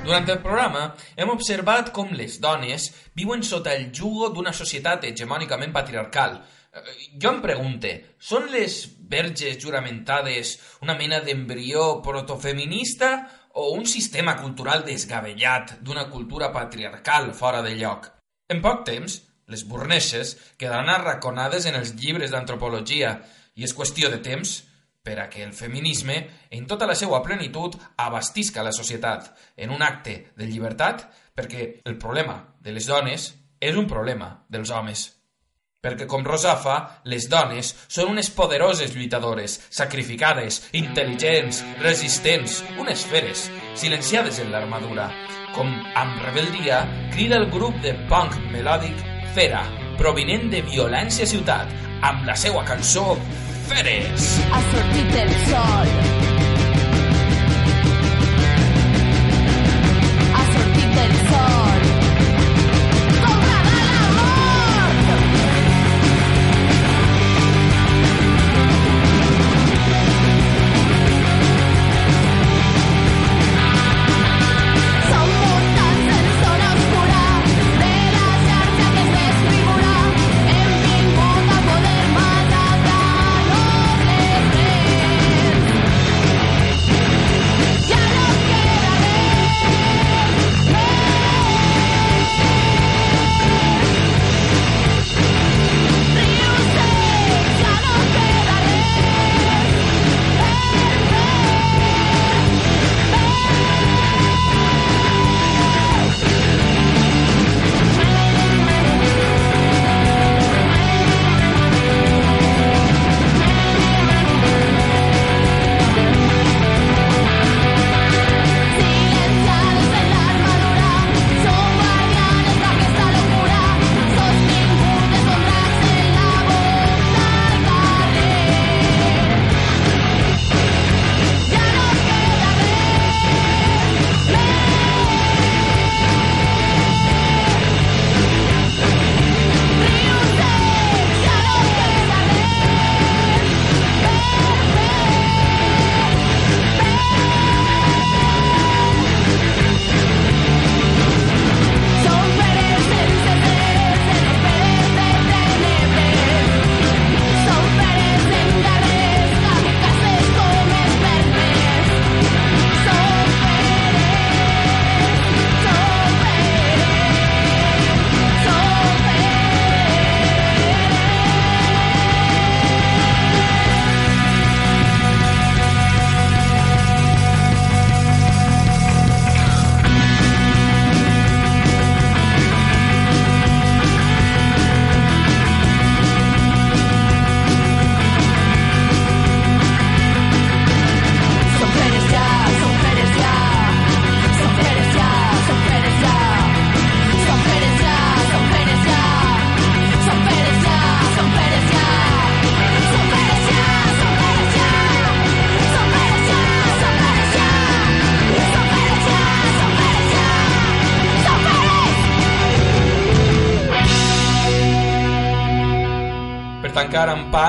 Durant 0.05 0.29
el 0.29 0.37
programa 0.39 0.81
hem 1.17 1.31
observat 1.33 1.89
com 1.95 2.11
les 2.15 2.37
dones 2.39 2.85
viuen 3.17 3.41
sota 3.43 3.73
el 3.73 3.89
jugo 3.99 4.29
d'una 4.31 4.53
societat 4.53 5.03
hegemònicament 5.09 5.73
patriarcal. 5.73 6.37
Eh, 6.71 6.83
Jo 7.21 7.33
em 7.33 7.41
pregunte, 7.43 7.91
són 8.19 8.47
les 8.53 8.77
verges 9.11 9.57
juramentades 9.63 10.55
una 10.85 10.95
mena 10.95 11.19
d'embrió 11.25 12.01
protofeminista 12.05 13.11
o 13.55 13.71
un 13.73 13.85
sistema 13.85 14.37
cultural 14.39 14.85
desgabellat 14.85 15.79
d'una 15.81 16.09
cultura 16.11 16.51
patriarcal 16.53 17.33
fora 17.33 17.61
de 17.65 17.75
lloc? 17.75 18.14
En 18.47 18.61
poc 18.61 18.83
temps, 18.85 19.17
les 19.49 19.63
burneses 19.65 20.35
quedaran 20.61 20.89
arraconades 20.89 21.65
en 21.65 21.77
els 21.79 21.95
llibres 21.97 22.33
d'antropologia 22.33 23.15
i 23.57 23.65
és 23.65 23.73
qüestió 23.73 24.11
de 24.13 24.19
temps 24.21 24.59
per 25.05 25.19
a 25.21 25.27
que 25.29 25.43
el 25.45 25.53
feminisme, 25.53 26.17
en 26.49 26.65
tota 26.69 26.87
la 26.89 26.95
seva 26.97 27.21
plenitud, 27.25 27.77
abastisca 27.97 28.65
la 28.65 28.73
societat 28.73 29.31
en 29.57 29.73
un 29.73 29.85
acte 29.85 30.15
de 30.37 30.47
llibertat, 30.49 31.05
perquè 31.37 31.81
el 31.85 31.97
problema 32.01 32.39
de 32.61 32.73
les 32.73 32.89
dones 32.89 33.31
és 33.61 33.77
un 33.77 33.89
problema 33.89 34.31
dels 34.49 34.73
homes. 34.73 35.11
Perquè, 35.85 36.07
com 36.09 36.25
Rosafa, 36.25 36.79
les 37.11 37.27
dones 37.29 37.75
són 37.85 38.15
unes 38.15 38.31
poderoses 38.33 38.95
lluitadores, 38.95 39.59
sacrificades, 39.69 40.63
intel·ligents, 40.73 41.61
resistents, 41.83 42.63
unes 42.81 43.05
feres, 43.05 43.45
silenciades 43.77 44.41
en 44.41 44.49
l'armadura. 44.55 45.11
Com, 45.53 45.69
amb 45.95 46.17
rebeldia, 46.25 46.81
crida 47.13 47.37
el 47.37 47.51
grup 47.53 47.77
de 47.85 47.93
punk 48.09 48.39
melòdic 48.51 49.05
Fera, 49.35 49.65
provinent 49.99 50.49
de 50.51 50.63
Violència 50.65 51.27
Ciutat, 51.29 51.69
amb 52.01 52.25
la 52.25 52.37
seva 52.39 52.65
cançó 52.65 53.11
Feres. 53.69 54.31
Ha 54.49 54.63
sortit 54.71 55.19
el 55.25 55.35
sol. 55.51 56.34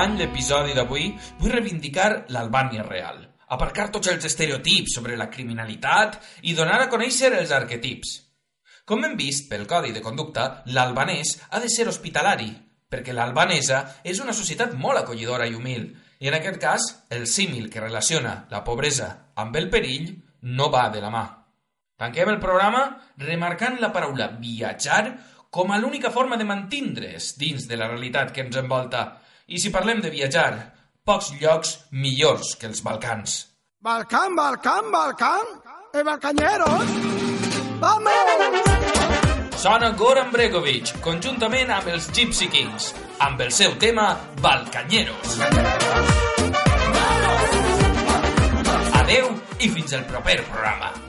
Pany 0.07 0.21
l'episodi 0.21 0.71
d'avui, 0.71 1.09
vull 1.41 1.51
reivindicar 1.51 2.29
l'Albània 2.31 2.83
real, 2.85 3.17
aparcar 3.51 3.89
tots 3.91 4.07
els 4.07 4.23
estereotips 4.29 4.93
sobre 4.95 5.17
la 5.19 5.27
criminalitat 5.27 6.15
i 6.47 6.53
donar 6.55 6.77
a 6.79 6.87
conèixer 6.87 7.33
els 7.35 7.51
arquetips. 7.51 8.13
Com 8.87 9.03
hem 9.03 9.17
vist 9.19 9.49
pel 9.49 9.65
codi 9.67 9.91
de 9.91 10.03
conducta, 10.05 10.63
l'albanès 10.71 11.33
ha 11.49 11.59
de 11.59 11.67
ser 11.67 11.89
hospitalari, 11.91 12.47
perquè 12.87 13.11
l'albanesa 13.11 13.81
és 14.07 14.23
una 14.23 14.37
societat 14.37 14.77
molt 14.79 15.01
acollidora 15.01 15.49
i 15.49 15.59
humil, 15.59 15.89
i 16.23 16.31
en 16.31 16.39
aquest 16.39 16.61
cas, 16.63 16.87
el 17.11 17.27
símil 17.27 17.67
que 17.67 17.83
relaciona 17.83 18.45
la 18.53 18.63
pobresa 18.63 19.11
amb 19.35 19.59
el 19.59 19.67
perill 19.67 20.13
no 20.55 20.71
va 20.71 20.87
de 20.93 21.03
la 21.03 21.11
mà. 21.11 21.27
Tanquem 21.99 22.31
el 22.31 22.39
programa 22.39 22.87
remarcant 23.27 23.81
la 23.83 23.91
paraula 23.91 24.31
viatjar 24.39 25.03
com 25.51 25.75
a 25.75 25.83
l'única 25.83 26.15
forma 26.15 26.39
de 26.39 26.47
mantindre's 26.47 27.33
dins 27.35 27.67
de 27.67 27.75
la 27.75 27.91
realitat 27.91 28.31
que 28.31 28.47
ens 28.47 28.55
envolta. 28.55 29.07
I 29.47 29.59
si 29.63 29.69
parlem 29.71 30.01
de 30.03 30.09
viatjar, 30.11 30.51
pocs 31.07 31.29
llocs 31.39 31.69
millors 31.95 32.49
que 32.59 32.67
els 32.67 32.81
Balcans. 32.83 33.45
Balcán, 33.79 34.35
Balcán, 34.35 34.91
Balcán. 34.91 35.45
Eh, 35.93 36.03
balcañeros. 36.03 36.83
Vamos. 37.79 38.11
Sona 39.55 39.93
Goran 39.95 40.33
Bregovic, 40.35 40.91
conjuntament 40.99 41.71
amb 41.71 41.87
els 41.95 42.11
Gypsy 42.11 42.51
Kings, 42.51 42.91
amb 43.23 43.39
el 43.47 43.55
seu 43.55 43.79
tema 43.79 44.11
Balcanyeros. 44.43 45.39
Adeu 48.99 49.31
i 49.63 49.71
fins 49.71 49.95
al 49.95 50.03
proper 50.11 50.41
programa. 50.51 51.06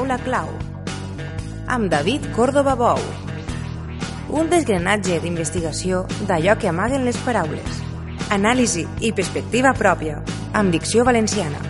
Paraula 0.00 0.18
clau. 0.24 0.48
Amb 1.66 1.90
David 1.90 2.32
Córdoba 2.34 2.74
Bou. 2.74 3.00
Un 4.32 4.48
desgranatge 4.48 5.18
d'investigació 5.20 6.06
d'allò 6.28 6.56
que 6.56 6.70
amaguen 6.70 7.04
les 7.04 7.18
paraules. 7.26 7.82
Anàlisi 8.30 8.86
i 9.00 9.12
perspectiva 9.12 9.74
pròpia, 9.76 10.22
amb 10.54 10.72
dicció 10.72 11.04
valenciana. 11.04 11.69